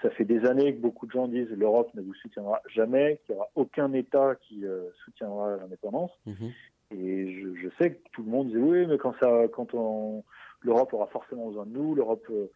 ça 0.00 0.10
fait 0.10 0.24
des 0.24 0.46
années 0.46 0.74
que 0.74 0.80
beaucoup 0.80 1.06
de 1.06 1.12
gens 1.12 1.28
disent 1.28 1.50
l'Europe 1.50 1.92
ne 1.94 2.00
vous 2.00 2.14
soutiendra 2.14 2.62
jamais, 2.74 3.20
qu'il 3.24 3.34
n'y 3.34 3.40
aura 3.40 3.50
aucun 3.54 3.92
État 3.92 4.34
qui 4.36 4.64
soutiendra 5.04 5.56
l'indépendance. 5.56 6.12
Mhm. 6.24 6.52
Et 6.90 7.40
je, 7.40 7.54
je, 7.54 7.68
sais 7.78 7.94
que 7.94 8.08
tout 8.12 8.22
le 8.22 8.30
monde 8.30 8.48
disait 8.48 8.58
oui, 8.58 8.86
mais 8.86 8.96
quand 8.96 9.14
ça, 9.20 9.46
quand 9.52 9.74
on, 9.74 10.24
l'Europe 10.62 10.92
aura 10.92 11.06
forcément 11.06 11.48
besoin 11.48 11.66
de 11.66 11.72
nous, 11.72 11.94
l'Europe, 11.94 12.26
euh, 12.30 12.50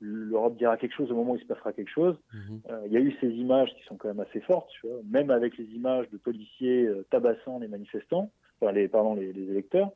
l'Europe 0.00 0.56
dira 0.56 0.76
quelque 0.76 0.94
chose 0.94 1.10
au 1.10 1.14
moment 1.14 1.32
où 1.32 1.36
il 1.36 1.42
se 1.42 1.46
passera 1.46 1.72
quelque 1.72 1.90
chose. 1.90 2.16
Mhm. 2.32 2.60
Euh, 2.70 2.82
il 2.86 2.92
y 2.92 2.96
a 2.96 3.00
eu 3.00 3.16
ces 3.20 3.28
images 3.28 3.74
qui 3.74 3.82
sont 3.84 3.96
quand 3.96 4.08
même 4.08 4.20
assez 4.20 4.40
fortes, 4.40 4.70
tu 4.70 4.86
vois, 4.86 4.98
même 5.08 5.30
avec 5.30 5.56
les 5.56 5.64
images 5.64 6.08
de 6.10 6.18
policiers 6.18 6.86
euh, 6.86 7.06
tabassant 7.10 7.58
les 7.58 7.68
manifestants, 7.68 8.30
enfin 8.60 8.72
les, 8.72 8.88
pardon, 8.88 9.14
les, 9.14 9.32
les 9.32 9.50
électeurs. 9.50 9.90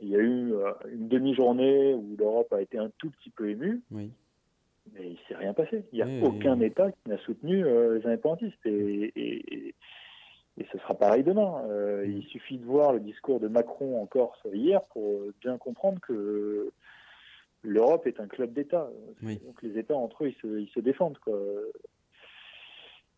Il 0.00 0.08
y 0.08 0.16
a 0.16 0.18
eu 0.18 0.52
une 0.92 1.08
demi-journée 1.08 1.94
où 1.94 2.16
l'Europe 2.18 2.52
a 2.52 2.60
été 2.60 2.76
un 2.76 2.90
tout 2.98 3.08
petit 3.08 3.30
peu 3.30 3.48
émue. 3.48 3.80
Oui. 3.90 4.10
Mais 4.92 5.08
il 5.08 5.18
s'est 5.26 5.34
rien 5.34 5.54
passé. 5.54 5.86
Il 5.90 5.96
n'y 5.96 6.02
a 6.02 6.26
aucun 6.26 6.60
État 6.60 6.92
qui 6.92 7.08
n'a 7.08 7.16
soutenu 7.16 7.64
les 7.64 8.06
indépendantistes. 8.06 8.66
Et, 8.66 9.10
et, 9.16 9.54
et 9.54 9.74
ce 10.64 10.78
sera 10.78 10.94
pareil 10.94 11.22
demain. 11.22 11.62
Euh, 11.68 12.06
il 12.06 12.24
suffit 12.24 12.58
de 12.58 12.64
voir 12.64 12.92
le 12.92 13.00
discours 13.00 13.40
de 13.40 13.48
Macron 13.48 14.00
en 14.00 14.06
Corse 14.06 14.40
hier 14.52 14.82
pour 14.84 15.20
bien 15.40 15.58
comprendre 15.58 16.00
que 16.00 16.72
l'Europe 17.62 18.06
est 18.06 18.20
un 18.20 18.26
club 18.26 18.52
d'États. 18.52 18.90
Donc 19.22 19.62
les 19.62 19.78
États 19.78 19.96
entre 19.96 20.24
eux, 20.24 20.28
ils 20.28 20.40
se, 20.40 20.60
ils 20.60 20.70
se 20.70 20.80
défendent. 20.80 21.18
Quoi. 21.18 21.38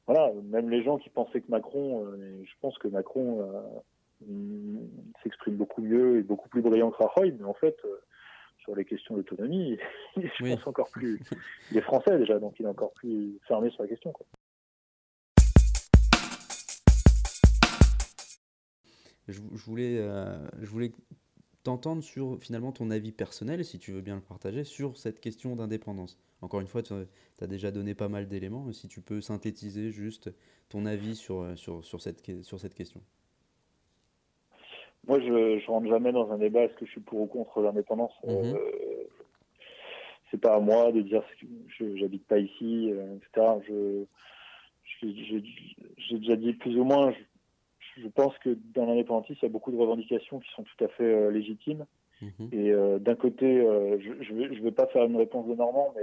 Voilà, 0.07 0.33
même 0.45 0.71
les 0.71 0.83
gens 0.83 0.99
qui 0.99 1.11
pensaient 1.11 1.41
que 1.41 1.51
Macron, 1.51 2.07
euh, 2.07 2.43
je 2.43 2.53
pense 2.61 2.77
que 2.79 2.89
Macron 2.89 3.43
euh, 3.43 4.81
s'exprime 5.23 5.57
beaucoup 5.57 5.83
mieux 5.83 6.19
et 6.19 6.23
beaucoup 6.23 6.49
plus 6.49 6.63
brillant 6.63 6.91
que 6.91 7.03
Rajoy, 7.03 7.33
mais 7.39 7.45
en 7.45 7.55
fait, 7.55 7.77
sur 8.65 8.75
les 8.75 8.85
questions 8.85 9.15
d'autonomie, 9.15 9.79
je 10.17 10.55
pense 10.55 10.67
encore 10.67 10.91
plus. 10.91 11.21
Il 11.71 11.77
est 11.77 11.83
français 11.83 12.19
déjà, 12.19 12.39
donc 12.39 12.59
il 12.59 12.67
est 12.67 12.69
encore 12.69 12.93
plus 12.93 13.39
fermé 13.47 13.71
sur 13.71 13.83
la 13.83 13.89
question. 13.89 14.11
Quoi. 14.13 14.27
Je, 19.29 19.41
voulais, 19.41 19.99
euh, 19.99 20.39
je 20.61 20.67
voulais 20.67 20.93
t'entendre 21.63 22.03
sur 22.03 22.39
finalement 22.41 22.73
ton 22.73 22.91
avis 22.91 23.13
personnel, 23.13 23.65
si 23.65 23.79
tu 23.79 23.93
veux 23.93 24.01
bien 24.01 24.17
le 24.17 24.23
partager, 24.23 24.65
sur 24.65 24.97
cette 24.97 25.21
question 25.21 25.55
d'indépendance. 25.57 26.19
Encore 26.41 26.61
une 26.61 26.67
fois, 26.67 26.83
tu 26.83 26.95
as 27.41 27.47
déjà 27.47 27.71
donné 27.71 27.95
pas 27.95 28.09
mal 28.09 28.29
d'éléments, 28.29 28.65
mais 28.65 28.73
si 28.73 28.89
tu 28.89 29.01
peux 29.01 29.21
synthétiser 29.21 29.91
juste 29.91 30.31
ton 30.69 30.87
avis 30.87 31.17
sur, 31.17 31.43
euh, 31.43 31.57
sur, 31.57 31.85
sur, 31.85 32.01
cette, 32.01 32.43
sur 32.43 32.59
cette 32.59 32.75
question. 32.75 33.01
Moi, 35.07 35.21
je 35.21 35.27
ne 35.27 35.67
rentre 35.67 35.89
jamais 35.89 36.13
dans 36.13 36.31
un 36.31 36.39
débat 36.39 36.65
est-ce 36.65 36.75
que 36.75 36.87
je 36.87 36.91
suis 36.91 37.01
pour 37.01 37.21
ou 37.21 37.27
contre 37.27 37.61
l'indépendance? 37.63 38.13
Ce 38.23 38.31
mhm. 38.31 38.55
euh, 38.55 39.09
c'est 40.31 40.41
pas 40.41 40.55
à 40.55 40.61
moi 40.61 40.93
de 40.93 41.01
dire 41.01 41.23
que 41.79 41.97
j'habite 41.97 42.27
pas 42.27 42.39
ici, 42.39 42.91
etc. 42.91 43.47
Je, 43.67 44.05
j'ai 45.01 46.19
déjà 46.19 46.37
dit 46.37 46.53
plus 46.55 46.77
ou 46.79 46.85
moins, 46.85 47.15
je 48.03 48.09
pense 48.09 48.37
que 48.39 48.57
dans 48.75 48.87
l'indépendantisme, 48.87 49.39
il 49.43 49.47
y 49.47 49.49
a 49.49 49.53
beaucoup 49.53 49.73
de 49.73 49.77
revendications 49.77 50.39
qui 50.41 50.51
sont 50.53 50.63
tout 50.63 50.85
à 50.85 50.89
fait 50.89 51.05
euh, 51.05 51.31
légitimes. 51.31 51.87
Mhm. 52.21 52.49
Et 52.53 52.71
euh, 52.73 52.99
d'un 52.99 53.15
côté, 53.15 53.61
euh, 53.61 53.99
je 54.01 54.33
ne 54.33 54.63
vais, 54.63 54.73
pas 54.73 54.87
faire 54.87 55.05
une 55.05 55.17
réponse 55.17 55.47
de 55.47 55.55
Normand, 55.55 55.93
mais 55.97 56.03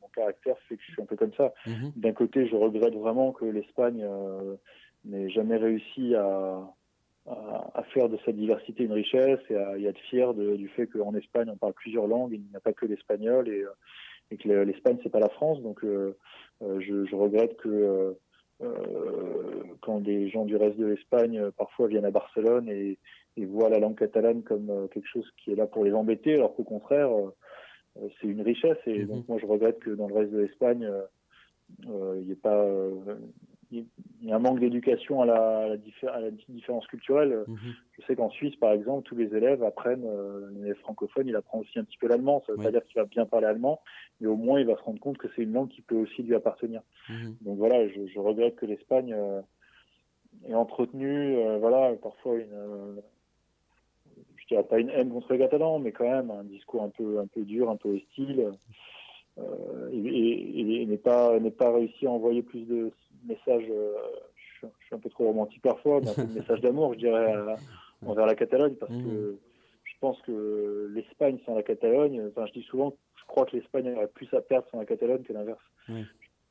mon 0.00 0.08
caractère 0.08 0.56
fait 0.68 0.76
que 0.76 0.82
je 0.86 0.92
suis 0.92 1.02
un 1.02 1.06
peu 1.06 1.16
comme 1.16 1.32
ça. 1.34 1.52
Mhm. 1.66 1.92
D'un 1.96 2.12
côté, 2.12 2.46
je 2.46 2.56
regrette 2.56 2.94
vraiment 2.94 3.32
que 3.32 3.44
l'Espagne 3.44 4.06
n'ait 5.04 5.30
jamais 5.30 5.56
réussi 5.56 6.14
à, 6.14 6.60
à, 7.26 7.82
faire 7.94 8.08
de 8.08 8.18
cette 8.24 8.36
diversité 8.36 8.84
une 8.84 8.92
richesse 8.92 9.40
et 9.48 9.56
à, 9.56 9.78
être 9.78 10.00
fier 10.00 10.34
du 10.34 10.68
fait 10.68 10.86
qu'en 10.86 11.14
Espagne, 11.14 11.48
on 11.50 11.56
parle 11.56 11.74
plusieurs 11.74 12.06
langues, 12.06 12.32
il 12.32 12.40
n'y 12.40 12.56
a 12.56 12.60
pas 12.60 12.72
que 12.72 12.86
l'espagnol 12.86 13.48
et, 13.48 13.64
et 14.30 14.36
que 14.36 14.48
l'Espagne, 14.48 14.98
c'est 15.02 15.12
pas 15.12 15.20
la 15.20 15.30
France. 15.30 15.62
Donc, 15.62 15.80
je, 15.82 17.04
je, 17.06 17.14
regrette 17.14 17.56
que 17.56 18.16
euh, 18.62 19.64
quand 19.82 20.00
des 20.00 20.28
gens 20.28 20.46
du 20.46 20.56
reste 20.56 20.78
de 20.78 20.86
l'Espagne 20.86 21.38
euh, 21.38 21.50
parfois 21.50 21.88
viennent 21.88 22.06
à 22.06 22.10
Barcelone 22.10 22.68
et, 22.70 22.98
et, 23.36 23.44
voient 23.44 23.68
la 23.68 23.80
langue 23.80 23.98
catalane 23.98 24.42
comme 24.42 24.70
euh, 24.70 24.86
quelque 24.88 25.08
chose 25.08 25.30
qui 25.36 25.52
est 25.52 25.56
là 25.56 25.66
pour 25.66 25.84
les 25.84 25.92
embêter, 25.92 26.34
alors 26.34 26.54
qu'au 26.54 26.64
contraire, 26.64 27.10
c'est 28.20 28.26
une 28.26 28.40
richesse. 28.40 28.78
Et 28.86 29.00
mhm. 29.00 29.08
donc 29.08 29.28
moi, 29.28 29.38
je 29.38 29.46
regrette 29.46 29.78
que 29.80 29.90
dans 29.90 30.08
le 30.08 30.14
reste 30.14 30.32
de 30.32 30.38
l'Espagne, 30.38 30.90
il 31.82 32.24
n'y 32.24 32.32
ait 32.32 32.36
pas 32.36 32.66
il 33.70 33.84
y 34.22 34.32
a 34.32 34.36
un 34.36 34.38
manque 34.38 34.60
d'éducation 34.60 35.22
à 35.22 35.26
la, 35.26 35.76
à, 36.08 36.20
la 36.20 36.30
différence 36.48 36.86
culturelle. 36.86 37.44
Mhm. 37.46 37.58
Je 37.98 38.06
sais 38.06 38.16
qu'en 38.16 38.30
Suisse, 38.30 38.56
par 38.56 38.72
exemple, 38.72 39.08
tous 39.08 39.16
les 39.16 39.34
élèves 39.34 39.62
apprennent, 39.62 40.06
euh, 40.06 40.50
les 40.62 40.74
francophones, 40.74 41.28
il 41.28 41.36
apprend 41.36 41.60
aussi 41.60 41.78
un 41.78 41.84
petit 41.84 41.98
peu 41.98 42.08
l'allemand. 42.08 42.42
Ça 42.46 42.52
veut 42.52 42.62
pas 42.62 42.70
dire 42.70 42.84
qu'il 42.84 43.00
va 43.00 43.06
bien 43.06 43.26
parler 43.26 43.46
allemand, 43.46 43.80
mais 44.20 44.28
au 44.28 44.36
moins 44.36 44.60
il 44.60 44.66
va 44.66 44.76
se 44.76 44.82
rendre 44.82 45.00
compte 45.00 45.18
que 45.18 45.28
c'est 45.34 45.42
une 45.42 45.52
langue 45.52 45.68
qui 45.68 45.82
peut 45.82 45.96
aussi 45.96 46.22
lui 46.22 46.34
appartenir. 46.34 46.82
Mhm. 47.08 47.36
Donc 47.42 47.58
voilà, 47.58 47.88
je, 47.88 48.06
je, 48.06 48.18
regrette 48.18 48.56
que 48.56 48.66
l'Espagne 48.66 49.12
euh, 49.12 49.40
ait 50.48 50.54
entretenu, 50.54 51.36
euh, 51.36 51.58
voilà, 51.58 51.94
parfois 51.96 52.36
une, 52.36 52.52
euh, 52.52 52.96
je 54.36 54.46
dirais 54.46 54.64
pas 54.64 54.78
une 54.78 54.90
haine 54.90 55.10
contre 55.10 55.32
les 55.32 55.38
Catalans, 55.38 55.78
mais 55.78 55.92
quand 55.92 56.08
même 56.08 56.30
un 56.30 56.44
discours 56.44 56.82
un 56.82 56.90
peu, 56.90 57.18
un 57.20 57.26
peu 57.26 57.42
dur, 57.42 57.70
un 57.70 57.76
peu 57.76 57.90
hostile. 57.90 58.52
Et, 59.92 60.80
et, 60.80 60.86
n'est 60.86 60.96
pas 60.96 61.38
n'est 61.38 61.50
pas 61.50 61.70
réussi 61.70 62.06
à 62.06 62.10
envoyer 62.10 62.42
plus 62.42 62.64
de 62.66 62.90
messages. 63.26 63.66
Je, 63.66 64.66
suis 64.86 64.94
un 64.94 64.98
peu 64.98 65.10
trop 65.10 65.26
romantique 65.26 65.60
parfois, 65.60 66.00
mais 66.00 66.08
un 66.08 66.14
peu 66.14 66.24
de 66.24 66.38
message 66.38 66.62
d'amour, 66.62 66.94
je 66.94 67.00
dirais, 67.00 67.34
envers 68.06 68.24
la 68.24 68.34
Catalogne, 68.34 68.76
parce 68.76 68.92
mmh. 68.92 69.04
que 69.04 69.38
je 69.84 69.92
pense 70.00 70.20
que 70.22 70.90
l'Espagne 70.94 71.38
sans 71.44 71.54
la 71.54 71.62
Catalogne, 71.62 72.22
enfin, 72.28 72.46
je 72.46 72.52
dis 72.52 72.62
souvent, 72.62 72.96
je 73.16 73.24
crois 73.26 73.44
que 73.44 73.56
l'Espagne 73.56 73.92
aurait 73.94 74.08
plus 74.08 74.32
à 74.32 74.40
perdre 74.40 74.66
sans 74.70 74.78
la 74.78 74.86
Catalogne 74.86 75.22
que 75.22 75.32
l'inverse. 75.32 75.60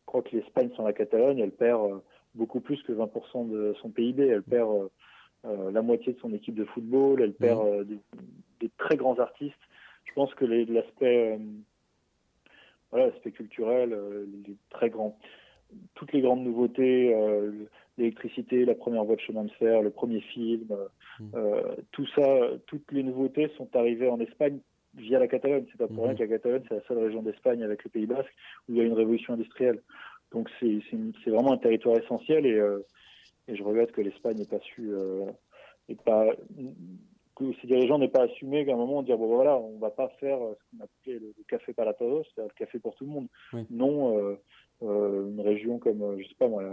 Je 0.05 0.11
crois 0.11 0.21
que 0.21 0.35
l'Espagne 0.35 0.69
sans 0.75 0.85
la 0.85 0.93
Catalogne, 0.93 1.39
elle 1.39 1.51
perd 1.51 1.91
euh, 1.91 1.97
beaucoup 2.35 2.59
plus 2.59 2.81
que 2.83 2.93
20% 2.93 3.49
de 3.49 3.73
son 3.81 3.89
PIB. 3.89 4.27
Elle 4.27 4.43
perd 4.43 4.89
la 5.71 5.83
moitié 5.83 6.13
de 6.13 6.19
son 6.19 6.33
équipe 6.33 6.55
de 6.55 6.65
football, 6.65 7.21
elle 7.21 7.35
perd 7.35 7.83
des, 7.83 7.99
des, 8.59 8.71
très 8.79 8.97
grands 8.97 9.19
artistes. 9.19 9.53
Je 10.05 10.13
pense 10.13 10.33
que 10.33 10.43
l'aspect 10.43 11.37
voilà, 12.95 13.07
l'aspect 13.07 13.31
culturel, 13.31 13.93
euh, 13.93 14.25
les 14.47 14.55
très 14.69 14.89
grands, 14.89 15.17
toutes 15.95 16.13
les 16.13 16.21
grandes 16.21 16.43
nouveautés, 16.43 17.13
euh, 17.13 17.51
l'électricité, 17.97 18.65
la 18.65 18.75
première 18.75 19.03
voie 19.03 19.15
de 19.15 19.21
chemin 19.21 19.43
de 19.43 19.51
fer, 19.51 19.81
le 19.81 19.89
premier 19.89 20.21
film, 20.21 20.67
mm. 21.19 21.25
euh, 21.35 21.75
tout 21.91 22.07
ça, 22.07 22.49
toutes 22.67 22.91
les 22.91 23.03
nouveautés 23.03 23.51
sont 23.57 23.75
arrivées 23.75 24.09
en 24.09 24.19
Espagne 24.19 24.59
via 24.95 25.19
la 25.19 25.27
Catalogne. 25.27 25.65
C'est 25.71 25.77
pas 25.77 25.87
pour 25.87 26.03
rien 26.03 26.13
mm-hmm. 26.13 26.17
que 26.17 26.23
la 26.23 26.29
Catalogne, 26.29 26.63
c'est 26.67 26.75
la 26.75 26.83
seule 26.87 26.99
région 26.99 27.21
d'Espagne 27.21 27.63
avec 27.63 27.83
le 27.83 27.89
Pays 27.89 28.05
Basque 28.05 28.33
où 28.67 28.73
il 28.73 28.77
y 28.77 28.81
a 28.81 28.83
une 28.83 28.93
révolution 28.93 29.33
industrielle. 29.33 29.81
Donc 30.31 30.49
c'est 30.59 30.81
vraiment 31.27 31.53
un 31.53 31.57
territoire 31.57 31.97
essentiel 31.97 32.45
et, 32.45 32.59
et 33.47 33.55
je 33.55 33.63
regrette 33.63 33.91
que 33.91 34.01
l'Espagne 34.01 34.37
n'ait 34.37 34.45
pas 34.45 34.59
su, 34.59 34.91
pas 36.03 36.25
que 37.35 37.51
ces 37.61 37.67
dirigeants 37.67 37.99
n'aient 37.99 38.07
pas 38.07 38.23
assumé 38.23 38.65
qu'à 38.65 38.73
un 38.73 38.77
moment 38.77 38.99
on 38.99 39.03
dire 39.03 39.17
bon 39.17 39.27
voilà 39.27 39.57
on 39.57 39.77
va 39.77 39.91
pas 39.91 40.09
faire 40.19 40.41
euh, 40.41 40.53
ce 40.57 40.77
qu'on 40.77 40.83
appelait 40.83 41.19
le, 41.19 41.33
café 41.47 41.73
palatados, 41.73 42.23
c'est-à-dire 42.23 42.53
le 42.53 42.65
café 42.65 42.79
pour 42.79 42.95
tout 42.95 43.05
le 43.05 43.11
monde. 43.11 43.27
Non, 43.69 44.17
euh, 44.17 44.39
euh, 44.83 45.29
une 45.29 45.41
région 45.41 45.77
comme 45.77 46.19
je 46.19 46.27
sais 46.27 46.35
pas 46.39 46.47
moi 46.47 46.63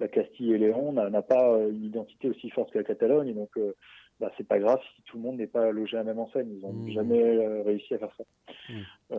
la, 0.00 0.08
Castille 0.08 0.52
et 0.52 0.58
Léon 0.58 0.92
n'a 0.92 1.22
pas 1.22 1.56
une 1.70 1.84
identité 1.84 2.28
aussi 2.28 2.50
forte 2.50 2.72
que 2.72 2.78
la 2.78 2.84
Catalogne, 2.84 3.28
et 3.28 3.32
donc 3.32 3.58
bah, 4.20 4.30
c'est 4.36 4.46
pas 4.46 4.58
grave 4.58 4.80
si 4.94 5.02
tout 5.02 5.16
le 5.16 5.22
monde 5.22 5.36
n'est 5.36 5.46
pas 5.46 5.70
logé 5.72 5.96
à 5.96 6.00
la 6.00 6.04
même 6.04 6.18
enseigne. 6.18 6.50
Ils 6.50 6.60
n'ont 6.60 6.72
mmh. 6.72 6.90
jamais 6.90 7.62
réussi 7.62 7.94
à 7.94 7.98
faire 7.98 8.14
ça. 8.16 8.24
Mmh. 8.68 9.16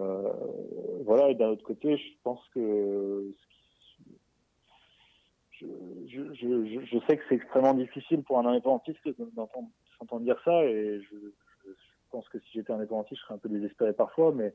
voilà, 1.04 1.30
et 1.30 1.36
d'un 1.36 1.50
autre 1.50 1.64
côté, 1.64 1.98
je 1.98 2.14
pense 2.24 2.42
que 2.54 3.32
je, 5.52 5.66
je, 6.08 6.34
je, 6.34 6.86
je 6.86 7.00
sais 7.08 7.18
que 7.18 7.24
c'est 7.30 7.36
extrêmement 7.36 7.74
difficile 7.74 8.24
pour 8.24 8.40
un 8.40 8.46
indépendantiste 8.46 9.00
d'entendre 9.36 9.70
s'entendre 9.98 10.24
dire 10.24 10.40
ça 10.44 10.64
et 10.66 11.02
je, 11.02 11.18
pense 12.12 12.30
que 12.30 12.40
si 12.40 12.52
j'étais 12.54 12.72
indépendantiste, 12.72 13.20
je 13.20 13.26
serais 13.26 13.36
un 13.36 13.40
peu 13.40 13.50
désespéré 13.50 13.92
parfois, 13.92 14.32
mais 14.34 14.54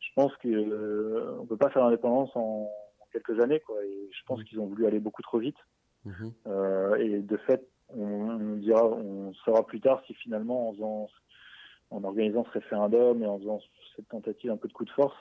je 0.00 0.08
pense 0.16 0.34
qu'on 0.38 0.48
euh, 0.48 1.38
ne 1.40 1.46
peut 1.46 1.56
pas 1.56 1.70
faire 1.70 1.84
l'indépendance 1.84 2.30
en, 2.34 2.68
quelques 3.12 3.38
années. 3.40 3.60
Quoi, 3.60 3.84
et 3.84 4.08
je 4.10 4.24
pense 4.26 4.40
mmh. 4.40 4.44
qu'ils 4.44 4.60
ont 4.60 4.66
voulu 4.66 4.86
aller 4.86 4.98
beaucoup 4.98 5.22
trop 5.22 5.38
vite. 5.38 5.58
Euh, 6.48 6.96
et 6.96 7.20
de 7.20 7.36
fait, 7.36 7.64
on, 7.96 8.56
dira, 8.56 8.84
on 8.84 9.32
saura 9.44 9.66
plus 9.66 9.80
tard 9.80 10.02
si 10.06 10.14
finalement, 10.14 10.68
en, 10.68 10.72
faisant, 10.74 11.08
en 11.90 12.04
organisant 12.04 12.44
ce 12.44 12.50
référendum 12.50 13.22
et 13.22 13.26
en 13.26 13.38
faisant 13.38 13.60
cette 13.96 14.08
tentative 14.08 14.50
un 14.50 14.56
peu 14.56 14.68
de 14.68 14.72
coup 14.72 14.84
de 14.84 14.90
force, 14.90 15.16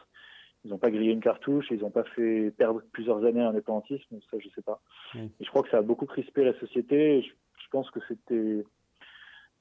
ils 0.63 0.71
n'ont 0.71 0.77
pas 0.77 0.91
grillé 0.91 1.11
une 1.11 1.21
cartouche, 1.21 1.67
ils 1.71 1.79
n'ont 1.79 1.89
pas 1.89 2.03
fait 2.03 2.51
perdre 2.51 2.81
plusieurs 2.91 3.23
années 3.25 3.41
à 3.41 3.45
l'indépendantisme, 3.45 4.19
ça 4.29 4.37
je 4.39 4.47
sais 4.49 4.61
pas. 4.61 4.79
Et 5.15 5.43
je 5.43 5.49
crois 5.49 5.63
que 5.63 5.69
ça 5.69 5.77
a 5.77 5.81
beaucoup 5.81 6.05
crispé 6.05 6.43
la 6.43 6.57
société. 6.59 7.21
je, 7.21 7.31
pense 7.71 7.89
que 7.89 7.99
c'était 8.07 8.63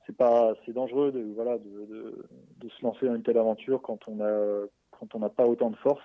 c'est 0.04 0.16
pas 0.16 0.54
c'est 0.66 0.72
dangereux 0.72 1.12
de 1.12 1.20
voilà 1.34 1.58
de, 1.58 2.26
de, 2.56 2.68
se 2.68 2.82
lancer 2.82 3.06
dans 3.06 3.14
une 3.14 3.22
telle 3.22 3.38
aventure 3.38 3.80
quand 3.82 4.08
on 4.08 4.20
a 4.20 4.66
quand 4.90 5.14
on 5.14 5.20
n'a 5.20 5.28
pas 5.28 5.46
autant 5.46 5.70
de 5.70 5.76
force. 5.76 6.02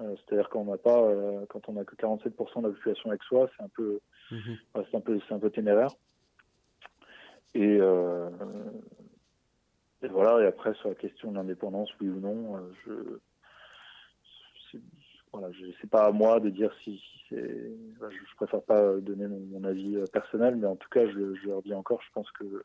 Euh, 0.00 0.14
c'est-à-dire 0.16 0.50
quand 0.50 0.60
on 0.60 0.70
n'a 0.70 0.76
pas 0.76 1.02
euh, 1.02 1.44
quand 1.48 1.68
on 1.68 1.76
a 1.78 1.84
que 1.84 1.96
47% 1.96 2.62
de 2.62 2.68
la 2.68 2.72
population 2.74 3.10
avec 3.10 3.22
soi, 3.22 3.50
c'est 3.56 3.64
un 3.64 3.68
peu 3.74 4.00
mhm. 4.30 4.56
c'est 4.74 4.96
un 4.96 5.00
peu 5.00 5.20
c'est 5.26 5.34
un 5.34 5.38
peu 5.38 5.50
téméraire. 5.50 5.90
Et, 7.56 7.78
euh, 7.80 8.28
et, 10.02 10.08
voilà. 10.08 10.44
Et 10.44 10.46
après 10.46 10.74
sur 10.74 10.88
la 10.88 10.94
question 10.94 11.30
de 11.30 11.36
l'indépendance, 11.36 11.90
oui 12.00 12.08
ou 12.08 12.20
non, 12.20 12.60
je 12.84 12.92
voilà, 15.32 15.48
c'est 15.80 15.90
pas 15.90 16.06
à 16.06 16.12
moi 16.12 16.40
de 16.40 16.48
dire 16.48 16.72
si, 16.82 17.02
c'est. 17.28 17.36
je, 17.36 18.36
préfère 18.36 18.62
pas 18.62 18.96
donner 19.00 19.26
mon, 19.26 19.64
avis 19.64 19.98
personnel, 20.10 20.56
mais 20.56 20.66
en 20.66 20.76
tout 20.76 20.88
cas, 20.88 21.06
je, 21.06 21.34
je 21.34 21.46
le 21.48 21.56
redis 21.56 21.74
encore, 21.74 22.00
je 22.00 22.10
pense 22.14 22.30
que 22.32 22.64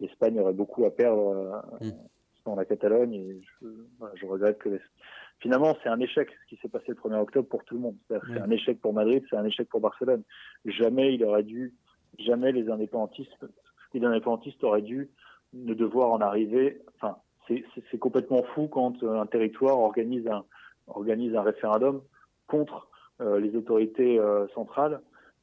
l'Espagne 0.00 0.38
aurait 0.38 0.52
beaucoup 0.52 0.84
à 0.84 0.94
perdre 0.94 1.62
mm. 1.80 1.90
dans 2.44 2.56
la 2.56 2.64
Catalogne 2.64 3.14
et 3.14 3.40
je, 3.60 3.66
je 4.16 4.26
regrette 4.26 4.58
que 4.58 4.80
finalement 5.38 5.76
c'est 5.82 5.88
un 5.88 6.00
échec 6.00 6.30
ce 6.30 6.54
qui 6.54 6.60
s'est 6.60 6.68
passé 6.68 6.86
le 6.88 6.94
1er 6.94 7.20
octobre 7.20 7.48
pour 7.48 7.64
tout 7.64 7.74
le 7.74 7.80
monde. 7.80 7.96
C'est 8.08 8.38
un 8.38 8.50
échec 8.50 8.80
pour 8.80 8.92
Madrid, 8.92 9.24
c'est 9.30 9.36
un 9.36 9.44
échec 9.44 9.68
pour 9.68 9.80
Barcelone. 9.80 10.22
Jamais 10.64 11.14
il 11.14 11.24
aurait 11.24 11.42
dû, 11.42 11.74
jamais 12.18 12.52
les 12.52 12.68
indépendantistes, 12.68 13.46
les 13.94 14.04
indépendantistes 14.04 14.62
auraient 14.64 14.82
dû 14.82 15.10
ne 15.52 15.74
devoir 15.74 16.10
en 16.10 16.20
arriver. 16.20 16.82
Enfin, 16.96 17.16
c'est 17.48 17.98
complètement 17.98 18.42
fou 18.54 18.68
quand 18.68 19.02
un 19.02 19.26
territoire 19.26 19.78
organise 19.78 20.26
un 20.26 20.44
organise 20.86 21.34
un 21.34 21.42
référendum 21.42 22.02
contre 22.46 22.88
euh, 23.20 23.40
les 23.40 23.54
autorités 23.56 24.18
euh, 24.18 24.46
centrales. 24.54 25.00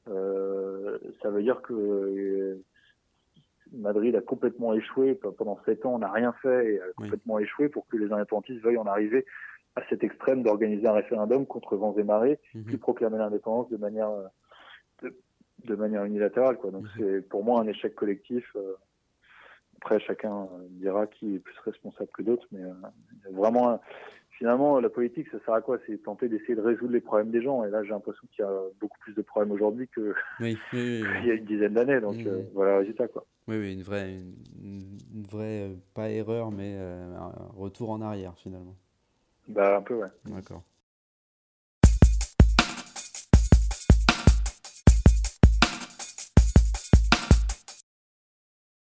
Euh, 0.07 0.97
ça 1.21 1.29
veut 1.29 1.43
dire 1.43 1.61
que 1.61 2.59
Madrid 3.71 4.15
a 4.15 4.21
complètement 4.21 4.73
échoué 4.73 5.15
pendant 5.15 5.59
sept 5.65 5.85
ans, 5.85 5.95
on 5.95 5.99
n'a 5.99 6.11
rien 6.11 6.33
fait 6.41 6.73
et 6.73 6.81
a 6.81 6.85
complètement 6.97 7.37
échoué 7.37 7.69
pour 7.69 7.87
que 7.87 7.97
les 7.97 8.11
indépendantistes 8.11 8.61
veuillent 8.61 8.77
en 8.77 8.87
arriver 8.87 9.25
à 9.75 9.81
cet 9.89 10.03
extrême 10.03 10.41
d'organiser 10.41 10.87
un 10.87 10.93
référendum 10.93 11.45
contre 11.45 11.77
vents 11.77 11.95
et 11.95 12.03
marées, 12.03 12.39
mhm. 12.55 12.63
puis 12.63 12.77
proclamer 12.77 13.19
l'indépendance 13.19 13.69
de 13.69 13.77
manière 13.77 14.11
de, 15.65 15.75
manière 15.75 16.05
unilatérale. 16.05 16.57
Quoi. 16.57 16.71
Donc 16.71 16.85
c'est 16.97 17.27
pour 17.27 17.43
moi 17.43 17.61
un 17.61 17.67
échec 17.67 17.95
collectif. 17.95 18.55
Après, 19.77 19.99
chacun 19.99 20.47
dira 20.71 21.07
qui 21.07 21.35
est 21.35 21.39
plus 21.39 21.57
responsable 21.63 22.09
que 22.13 22.21
d'autres, 22.21 22.47
mais 22.51 22.61
vraiment 23.31 23.79
finalement, 24.39 24.79
la 24.79 24.89
politique, 24.89 25.27
ça 25.29 25.37
sert 25.45 25.53
à 25.53 25.61
quoi? 25.61 25.77
C'est 25.85 26.01
tenter 26.01 26.29
d'essayer 26.29 26.55
de 26.55 26.61
résoudre 26.61 26.93
les 26.93 27.01
problèmes 27.01 27.29
des 27.29 27.41
gens. 27.41 27.65
Et 27.65 27.69
là, 27.69 27.83
j'ai 27.83 27.89
l'impression 27.89 28.25
qu'il 28.31 28.43
y 28.43 28.47
a 28.47 28.61
beaucoup 28.79 28.97
plus 28.99 29.13
de 29.13 29.21
problèmes 29.21 29.51
aujourd'hui 29.51 29.87
qu'il 29.93 30.13
oui, 30.39 30.57
y 30.73 31.29
a 31.29 31.33
une 31.33 31.45
dizaine 31.45 31.73
d'années. 31.73 31.99
Donc 31.99 32.15
mmh. 32.15 32.27
euh, 32.27 32.41
voilà 32.53 32.71
le 32.71 32.77
résultat. 32.79 33.09
Quoi. 33.09 33.25
Oui, 33.49 33.57
oui, 33.57 33.73
une 33.73 33.83
vraie, 33.83 34.21
une, 34.63 35.23
vraie 35.29 35.67
euh, 35.67 35.75
pas 35.93 36.09
erreur, 36.09 36.51
mais 36.51 36.75
euh, 36.77 37.15
un 37.17 37.33
retour 37.57 37.91
en 37.91 38.01
arrière 38.01 38.33
finalement. 38.37 38.75
Bah, 39.49 39.77
un 39.77 39.81
peu, 39.81 39.95
ouais. 39.95 40.07
D'accord. 40.25 40.63